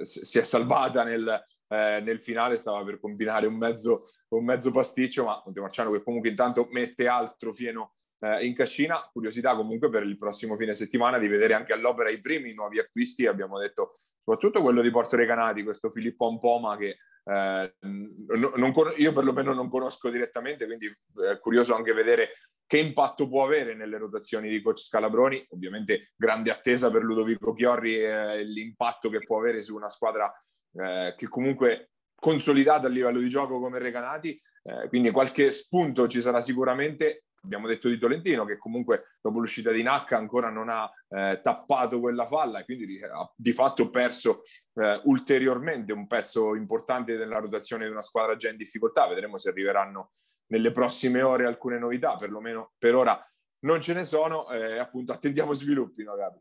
si 0.03 0.39
è 0.39 0.43
salvata 0.43 1.03
nel, 1.03 1.27
eh, 1.67 2.01
nel 2.01 2.21
finale, 2.21 2.57
stava 2.57 2.83
per 2.83 2.99
combinare 2.99 3.47
un 3.47 3.55
mezzo, 3.55 3.99
un 4.29 4.43
mezzo 4.43 4.71
pasticcio, 4.71 5.25
ma 5.25 5.41
Montemarciano 5.43 5.91
che 5.91 6.03
comunque 6.03 6.29
intanto 6.29 6.67
mette 6.71 7.07
altro 7.07 7.51
fieno 7.53 7.94
eh, 8.25 8.45
in 8.45 8.55
cascina. 8.55 8.97
Curiosità 9.11 9.55
comunque 9.55 9.89
per 9.89 10.03
il 10.03 10.17
prossimo 10.17 10.57
fine 10.57 10.73
settimana 10.73 11.17
di 11.17 11.27
vedere 11.27 11.53
anche 11.53 11.73
all'opera 11.73 12.09
i 12.09 12.19
primi 12.19 12.53
nuovi 12.53 12.79
acquisti, 12.79 13.27
abbiamo 13.27 13.59
detto 13.59 13.93
soprattutto 14.23 14.61
quello 14.61 14.81
di 14.81 14.89
Porto 14.89 15.15
Recanati, 15.15 15.63
questo 15.63 15.91
Filippo 15.91 16.27
Ampoma 16.27 16.77
che 16.77 16.97
eh, 17.27 17.75
non, 17.79 18.73
io 18.97 19.13
perlomeno 19.13 19.53
non 19.53 19.69
conosco 19.69 20.09
direttamente, 20.09 20.65
quindi 20.65 20.85
è 20.85 21.31
eh, 21.31 21.39
curioso 21.39 21.75
anche 21.75 21.93
vedere 21.93 22.31
che 22.67 22.77
impatto 22.77 23.27
può 23.27 23.45
avere 23.45 23.75
nelle 23.75 23.97
rotazioni 23.97 24.49
di 24.49 24.61
coach 24.61 24.79
Scalabroni. 24.79 25.45
Ovviamente 25.49 26.13
grande 26.15 26.51
attesa 26.51 26.91
per 26.91 27.03
Ludovico 27.03 27.53
Chiorri 27.53 27.99
e 27.99 28.43
l'impatto 28.43 29.09
che 29.09 29.23
può 29.23 29.39
avere 29.39 29.63
su 29.63 29.75
una 29.75 29.89
squadra 29.89 30.31
eh, 30.73 31.13
che 31.17 31.27
comunque 31.27 31.91
consolidata 32.15 32.87
a 32.87 32.89
livello 32.89 33.19
di 33.19 33.29
gioco 33.29 33.59
come 33.59 33.77
Recanati, 33.77 34.39
eh, 34.63 34.87
quindi 34.87 35.11
qualche 35.11 35.51
spunto 35.51 36.07
ci 36.07 36.21
sarà 36.21 36.41
sicuramente 36.41 37.25
abbiamo 37.45 37.67
detto 37.67 37.87
di 37.87 37.97
Tolentino 37.97 38.43
che 38.43 38.57
comunque 38.57 39.17
dopo 39.21 39.39
l'uscita 39.39 39.71
di 39.71 39.83
Nacca 39.83 40.17
ancora 40.17 40.49
non 40.49 40.69
ha 40.69 40.91
eh, 41.09 41.39
tappato 41.41 41.99
quella 41.99 42.25
falla 42.25 42.59
e 42.59 42.65
quindi 42.65 43.01
ha 43.01 43.31
di 43.35 43.53
fatto 43.53 43.89
perso 43.89 44.43
eh, 44.73 44.99
ulteriormente 45.05 45.93
un 45.93 46.07
pezzo 46.07 46.55
importante 46.55 47.15
della 47.15 47.39
rotazione 47.39 47.85
di 47.85 47.91
una 47.91 48.01
squadra 48.01 48.35
già 48.35 48.49
in 48.49 48.57
difficoltà. 48.57 49.07
Vedremo 49.07 49.37
se 49.37 49.49
arriveranno 49.49 50.11
nelle 50.47 50.71
prossime 50.71 51.21
ore 51.21 51.45
alcune 51.45 51.79
novità, 51.79 52.15
perlomeno 52.15 52.73
per 52.77 52.95
ora 52.95 53.17
non 53.59 53.81
ce 53.81 53.93
ne 53.93 54.03
sono, 54.03 54.49
eh, 54.49 54.77
appunto 54.77 55.11
attendiamo 55.11 55.53
sviluppi, 55.53 56.03
no, 56.03 56.15
Gabi? 56.15 56.39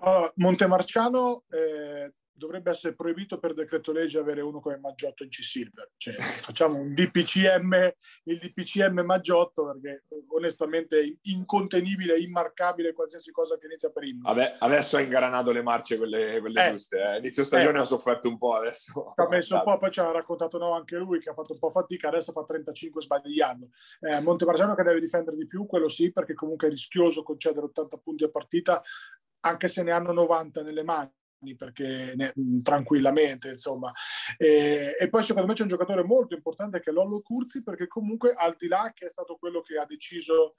Allora, 0.00 0.32
Montemarciano 0.36 1.42
eh, 1.48 2.12
dovrebbe 2.38 2.70
essere 2.70 2.94
proibito 2.94 3.38
per 3.38 3.52
decreto 3.52 3.92
legge 3.92 4.18
avere 4.18 4.40
uno 4.40 4.60
come 4.60 4.78
Maggiotto 4.78 5.24
in 5.24 5.28
C-Silver. 5.28 5.90
Cioè, 5.96 6.14
facciamo 6.14 6.78
un 6.78 6.94
DPCM, 6.94 7.92
il 8.24 8.38
DPCM 8.38 9.00
Maggiotto, 9.00 9.66
perché 9.66 10.04
onestamente 10.28 11.00
è 11.00 11.12
incontenibile, 11.22 12.18
immarcabile 12.18 12.92
qualsiasi 12.92 13.32
cosa 13.32 13.58
che 13.58 13.66
inizia 13.66 13.90
per 13.90 14.04
inno. 14.04 14.22
Vabbè, 14.22 14.56
adesso 14.60 14.96
ha 14.96 15.00
ingranato 15.00 15.50
le 15.50 15.62
marce, 15.62 15.98
quelle, 15.98 16.38
quelle 16.40 16.66
eh, 16.66 16.70
giuste. 16.70 17.02
Eh. 17.02 17.18
Inizio 17.18 17.44
stagione 17.44 17.78
eh, 17.78 17.82
ha 17.82 17.84
sofferto 17.84 18.28
un 18.28 18.38
po', 18.38 18.54
adesso... 18.54 19.12
Ha 19.16 19.28
messo 19.28 19.56
un 19.56 19.62
po', 19.64 19.76
poi 19.76 19.90
ci 19.90 20.00
ha 20.00 20.10
raccontato 20.10 20.58
no, 20.58 20.72
anche 20.72 20.96
lui 20.96 21.18
che 21.18 21.30
ha 21.30 21.34
fatto 21.34 21.52
un 21.52 21.58
po' 21.58 21.70
fatica, 21.70 22.08
adesso 22.08 22.32
fa 22.32 22.44
35 22.44 23.02
sbagliando. 23.02 23.68
Eh, 24.00 24.20
Montemarciano 24.20 24.74
che 24.76 24.84
deve 24.84 25.00
difendere 25.00 25.36
di 25.36 25.46
più, 25.46 25.66
quello 25.66 25.88
sì, 25.88 26.12
perché 26.12 26.34
comunque 26.34 26.68
è 26.68 26.70
rischioso 26.70 27.24
concedere 27.24 27.66
80 27.66 27.96
punti 27.98 28.24
a 28.24 28.30
partita, 28.30 28.80
anche 29.40 29.68
se 29.68 29.82
ne 29.82 29.90
hanno 29.90 30.12
90 30.12 30.62
nelle 30.62 30.84
mani 30.84 31.12
perché 31.56 32.14
ne, 32.16 32.32
tranquillamente 32.62 33.50
insomma. 33.50 33.92
E, 34.36 34.96
e, 34.98 35.08
poi 35.08 35.22
secondo 35.22 35.48
me 35.48 35.54
c'è 35.54 35.62
un 35.62 35.68
giocatore 35.68 36.04
molto 36.04 36.34
importante 36.34 36.80
che 36.80 36.90
è 36.90 36.92
Lollo 36.92 37.20
Curzi 37.20 37.62
perché 37.62 37.86
comunque 37.86 38.32
al 38.32 38.54
di 38.56 38.68
là 38.68 38.92
che 38.94 39.06
è 39.06 39.10
stato 39.10 39.36
quello 39.36 39.60
che 39.60 39.78
ha 39.78 39.86
deciso 39.86 40.54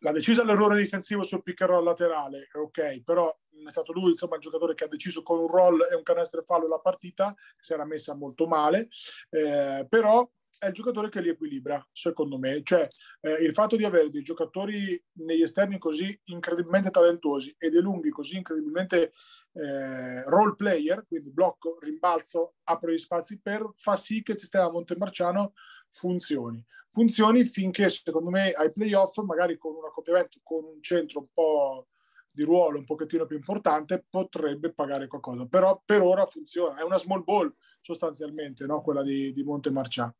l'ha 0.00 0.12
deciso 0.12 0.44
l'errore 0.44 0.76
difensivo 0.76 1.22
sul 1.22 1.42
pick 1.42 1.66
laterale 1.66 2.46
ok 2.52 3.02
però 3.02 3.34
è 3.66 3.70
stato 3.70 3.92
lui 3.92 4.10
insomma 4.10 4.36
il 4.36 4.42
giocatore 4.42 4.74
che 4.74 4.84
ha 4.84 4.88
deciso 4.88 5.22
con 5.22 5.38
un 5.38 5.46
roll 5.46 5.86
e 5.90 5.94
un 5.94 6.02
canestro 6.02 6.42
fallo 6.42 6.66
la 6.66 6.78
partita 6.78 7.34
si 7.58 7.72
era 7.72 7.84
messa 7.84 8.14
molto 8.14 8.46
male. 8.46 8.88
Eh, 9.30 9.86
però 9.88 10.28
è 10.62 10.68
il 10.68 10.74
giocatore 10.74 11.08
che 11.08 11.20
li 11.20 11.28
equilibra, 11.28 11.84
secondo 11.90 12.38
me. 12.38 12.62
Cioè, 12.62 12.86
eh, 13.22 13.32
il 13.40 13.52
fatto 13.52 13.74
di 13.74 13.84
avere 13.84 14.10
dei 14.10 14.22
giocatori 14.22 15.02
negli 15.14 15.42
esterni 15.42 15.76
così 15.76 16.16
incredibilmente 16.26 16.90
talentuosi 16.90 17.52
e 17.58 17.68
dei 17.68 17.82
lunghi 17.82 18.10
così 18.10 18.36
incredibilmente 18.36 19.12
eh, 19.54 20.22
role 20.26 20.54
player, 20.54 21.04
quindi 21.04 21.32
blocco, 21.32 21.78
rimbalzo, 21.80 22.54
apre 22.62 22.94
gli 22.94 22.98
spazi 22.98 23.40
per, 23.40 23.72
fa 23.74 23.96
sì 23.96 24.22
che 24.22 24.32
il 24.32 24.38
sistema 24.38 24.70
Montemarciano 24.70 25.54
funzioni. 25.88 26.64
Funzioni 26.90 27.44
finché, 27.44 27.88
secondo 27.88 28.30
me, 28.30 28.52
ai 28.52 28.70
playoff, 28.70 29.18
magari 29.22 29.58
con 29.58 29.74
un 29.74 29.84
accoppiamento, 29.84 30.38
con 30.44 30.62
un 30.62 30.80
centro 30.80 31.20
un 31.20 31.26
po' 31.32 31.88
di 32.30 32.44
ruolo 32.44 32.78
un 32.78 32.84
pochettino 32.86 33.26
più 33.26 33.36
importante 33.36 34.06
potrebbe 34.08 34.72
pagare 34.72 35.06
qualcosa 35.06 35.44
però 35.44 35.82
per 35.84 36.00
ora 36.00 36.24
funziona 36.24 36.80
è 36.80 36.82
una 36.82 36.96
small 36.96 37.22
ball 37.22 37.54
sostanzialmente 37.82 38.64
no? 38.64 38.80
quella 38.80 39.02
di, 39.02 39.32
di 39.32 39.42
Montemarciano 39.42 40.16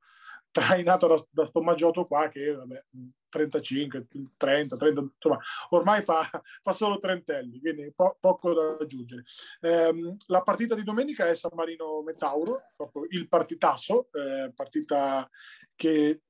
trainato 0.52 1.08
da, 1.08 1.20
da 1.30 1.44
sto 1.44 1.62
Maggiotto 1.62 2.04
qua 2.04 2.28
che 2.28 2.52
vabbè, 2.52 2.84
35, 3.30 4.06
30, 4.36 4.76
30, 4.76 5.00
insomma, 5.00 5.38
ormai 5.70 6.02
fa, 6.02 6.28
fa 6.62 6.72
solo 6.72 6.98
trentelli, 6.98 7.58
quindi 7.58 7.90
po- 7.92 8.16
poco 8.20 8.52
da 8.52 8.76
aggiungere. 8.78 9.24
Eh, 9.60 10.16
la 10.26 10.42
partita 10.42 10.74
di 10.74 10.84
domenica 10.84 11.26
è 11.26 11.34
San 11.34 11.52
Marino 11.54 12.02
Metauro, 12.02 12.60
proprio 12.76 13.06
il 13.08 13.26
partitasso, 13.28 14.08
eh, 14.12 14.52
partita 14.54 15.28
che 15.74 16.20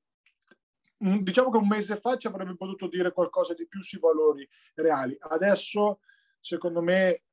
diciamo 0.97 1.51
che 1.51 1.57
un 1.57 1.67
mese 1.67 1.97
fa 1.99 2.15
ci 2.15 2.27
avrebbe 2.27 2.55
potuto 2.55 2.87
dire 2.87 3.11
qualcosa 3.11 3.53
di 3.53 3.67
più 3.67 3.81
sui 3.83 3.99
valori 3.99 4.47
reali. 4.75 5.17
Adesso, 5.19 5.99
secondo 6.39 6.81
me, 6.81 7.23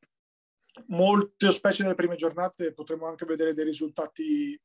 molte 0.86 1.53
specie 1.53 1.84
nelle 1.84 1.95
prime 1.95 2.16
giornate 2.16 2.72
potremo 2.72 3.07
anche 3.07 3.24
vedere 3.24 3.53
dei 3.53 3.64
risultati 3.64 4.61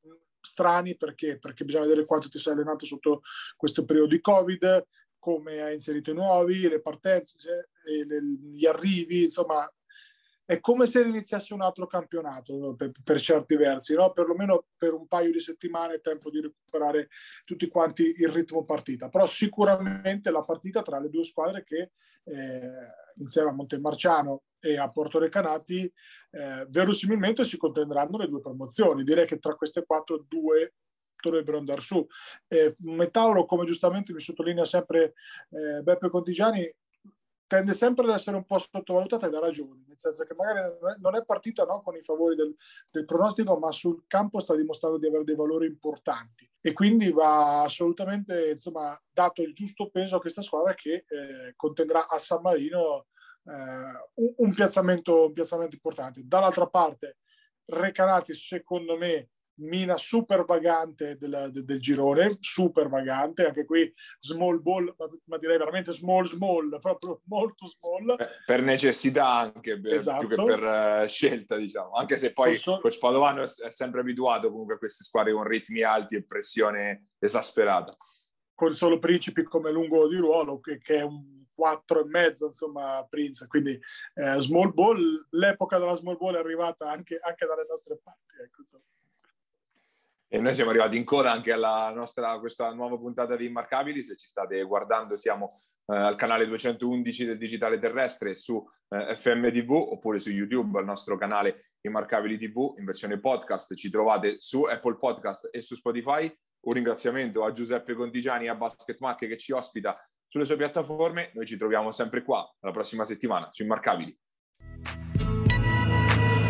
strani 0.45 0.95
perché, 0.95 1.37
perché 1.37 1.65
bisogna 1.65 1.85
vedere 1.85 2.05
quanto 2.05 2.29
ti 2.29 2.37
sei 2.37 2.53
allenato 2.53 2.85
sotto 2.85 3.21
questo 3.57 3.83
periodo 3.85 4.09
di 4.09 4.21
Covid, 4.21 4.87
come 5.19 5.61
hai 5.61 5.73
inserito 5.73 6.11
i 6.11 6.13
nuovi, 6.13 6.69
le 6.69 6.81
partenze, 6.81 7.69
le, 7.83 8.21
gli 8.53 8.65
arrivi, 8.65 9.23
insomma 9.23 9.69
è 10.45 10.59
come 10.59 10.85
se 10.85 11.01
iniziasse 11.01 11.53
un 11.53 11.61
altro 11.61 11.87
campionato 11.87 12.75
per, 12.75 12.91
per, 13.03 13.19
certi 13.19 13.55
versi, 13.55 13.95
no? 13.95 14.11
perlomeno 14.13 14.67
per 14.77 14.93
un 14.93 15.07
paio 15.07 15.31
di 15.31 15.39
settimane, 15.39 15.99
tempo 15.99 16.29
di 16.29 16.41
recuperare 16.41 17.09
tutti 17.43 17.67
quanti 17.67 18.13
il 18.17 18.29
ritmo 18.29 18.63
partita. 18.63 19.09
Però 19.09 19.25
sicuramente 19.25 20.29
la 20.29 20.43
partita 20.43 20.83
tra 20.83 20.99
le 20.99 21.09
due 21.09 21.23
squadre 21.23 21.63
che 21.63 21.91
eh, 22.25 22.71
insieme 23.15 23.49
a 23.49 23.53
Montemarciano 23.53 24.43
e 24.59 24.77
a 24.77 24.89
Porto 24.89 25.19
Recanati 25.19 25.91
eh, 26.31 26.65
verosimilmente 26.69 27.43
si 27.43 27.57
contenderanno 27.57 28.17
le 28.17 28.27
due 28.27 28.41
promozioni. 28.41 29.03
Direi 29.03 29.25
che 29.25 29.39
tra 29.39 29.55
queste 29.55 29.83
quattro 29.83 30.25
due 30.27 30.73
dovrebbero 31.21 31.57
andare 31.57 31.81
su. 31.81 32.05
Eh, 32.47 32.75
Metauro, 32.79 33.45
come 33.45 33.65
giustamente 33.65 34.13
mi 34.13 34.19
sottolinea 34.19 34.65
sempre 34.65 35.13
eh, 35.49 35.81
Beppe 35.81 36.09
Contigiani, 36.09 36.71
tende 37.47 37.73
sempre 37.73 38.05
ad 38.05 38.11
essere 38.11 38.35
un 38.35 38.45
po' 38.45 38.57
sottovalutata 38.57 39.27
e 39.27 39.29
da 39.29 39.39
ragione, 39.39 39.83
nel 39.87 39.99
senso 39.99 40.23
che 40.25 40.33
magari 40.33 40.75
non 40.99 41.15
è 41.15 41.23
partita 41.23 41.63
no, 41.65 41.81
con 41.81 41.95
i 41.95 42.01
favori 42.01 42.35
del, 42.35 42.55
del, 42.89 43.05
pronostico, 43.05 43.57
ma 43.57 43.71
sul 43.71 44.03
campo 44.07 44.39
sta 44.39 44.55
dimostrando 44.55 44.97
di 44.97 45.07
avere 45.07 45.23
dei 45.23 45.35
valori 45.35 45.67
importanti 45.67 46.49
e 46.59 46.73
quindi 46.73 47.11
va 47.11 47.61
assolutamente 47.61 48.51
insomma, 48.51 48.99
dato 49.11 49.41
il 49.41 49.53
giusto 49.53 49.89
peso 49.89 50.15
a 50.15 50.19
questa 50.19 50.41
squadra 50.41 50.73
che 50.73 51.05
eh, 51.07 51.53
contenderà 51.55 52.07
a 52.07 52.17
San 52.17 52.41
Marino 52.41 53.07
eh, 53.43 53.51
un, 54.15 54.33
un, 54.37 54.53
piazzamento, 54.53 55.27
un 55.27 55.33
piazzamento 55.33 55.75
importante. 55.75 56.21
Dall'altra 56.25 56.67
parte, 56.67 57.17
Recanati 57.67 58.33
secondo 58.33 58.95
me 58.95 59.29
mina 59.57 59.97
super 59.97 60.43
vagante 60.45 61.17
del, 61.17 61.49
del, 61.51 61.79
girone, 61.79 62.35
super 62.39 62.89
vagante, 62.89 63.45
anche 63.45 63.65
qui 63.65 63.91
small 64.19 64.61
ball, 64.61 64.93
ma, 65.25 65.37
direi 65.37 65.57
veramente 65.57 65.91
small 65.91 66.25
small, 66.25 66.77
proprio 66.81 67.21
molto 67.25 67.65
small. 67.67 68.15
Per 68.45 68.61
necessità 68.61 69.27
anche, 69.27 69.79
per, 69.79 69.93
esatto. 69.93 70.27
più 70.27 70.35
che 70.35 70.43
per 70.43 71.03
uh, 71.03 71.07
scelta, 71.07 71.55
diciamo. 71.55 71.91
Anche 71.91 72.17
se 72.17 72.33
poi 72.33 72.53
Posso... 72.53 72.79
Coach 72.79 72.99
Padovano 72.99 73.43
è, 73.43 73.47
è 73.65 73.71
sempre 73.71 74.01
abituato 74.01 74.49
comunque 74.49 74.75
a 74.75 74.77
queste 74.77 75.03
squadre 75.03 75.33
con 75.33 75.43
ritmi 75.43 75.81
alti 75.81 76.15
e 76.15 76.25
pressione 76.25 77.09
esasperata. 77.19 77.95
Con 78.53 78.73
solo 78.73 78.99
principi 78.99 79.43
come 79.43 79.71
lungo 79.71 80.07
di 80.07 80.15
ruolo, 80.15 80.59
che, 80.59 80.77
che 80.79 80.97
è 80.97 81.01
un 81.01 81.43
4 81.55 82.01
e 82.01 82.05
mezzo, 82.05 82.47
insomma, 82.47 83.05
Prince. 83.09 83.47
Quindi 83.47 83.79
eh, 84.13 84.39
small 84.39 84.73
ball, 84.73 85.27
l'epoca 85.31 85.77
della 85.79 85.95
small 85.95 86.17
ball 86.17 86.35
è 86.35 86.39
arrivata 86.39 86.89
anche, 86.89 87.17
anche 87.17 87.45
dalle 87.45 87.65
nostre 87.67 87.99
parti. 88.01 88.35
Ecco, 88.43 88.61
insomma. 88.61 88.83
E 90.27 90.39
noi 90.39 90.53
siamo 90.53 90.71
arrivati 90.71 90.97
in 90.97 91.03
coda 91.03 91.31
anche 91.31 91.51
alla 91.51 91.91
nostra 91.93 92.39
questa 92.39 92.73
nuova 92.73 92.97
puntata 92.97 93.35
di 93.35 93.45
Immarcabili. 93.45 94.03
Se 94.03 94.15
ci 94.15 94.27
state 94.27 94.61
guardando, 94.63 95.17
siamo 95.17 95.47
eh, 95.85 95.95
al 95.95 96.15
canale 96.15 96.47
211 96.47 97.25
del 97.25 97.37
Digitale 97.37 97.79
Terrestre 97.79 98.35
su 98.35 98.63
eh, 98.89 99.15
FMTV 99.15 99.71
oppure 99.71 100.19
su 100.19 100.31
YouTube, 100.31 100.79
al 100.79 100.85
nostro 100.85 101.15
canale 101.17 101.71
Immarcabili 101.81 102.37
TV 102.37 102.75
in 102.79 102.85
versione 102.85 103.19
podcast. 103.19 103.75
Ci 103.75 103.89
trovate 103.89 104.39
su 104.39 104.63
Apple 104.63 104.97
Podcast 104.97 105.49
e 105.51 105.59
su 105.59 105.75
Spotify. 105.75 106.33
Un 106.61 106.73
ringraziamento 106.73 107.45
a 107.45 107.53
Giuseppe 107.53 107.93
Contigiani 107.93 108.45
e 108.45 108.49
a 108.49 108.55
Basket 108.55 108.99
Mac 108.99 109.19
che 109.19 109.37
ci 109.37 109.51
ospita 109.51 109.95
sulle 110.27 110.45
sue 110.45 110.57
piattaforme. 110.57 111.31
Noi 111.35 111.45
ci 111.45 111.57
troviamo 111.57 111.91
sempre 111.91 112.23
qua 112.23 112.43
la 112.61 112.71
prossima 112.71 113.05
settimana 113.05 113.49
su 113.51 113.61
Immarcabili. 113.61 114.17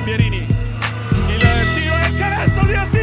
Pierini, 0.05 0.38
il 0.38 1.39
tiro 1.76 1.95
il 1.95 2.17
canestro 2.17 2.65
di 2.65 2.73
Attila! 2.73 2.95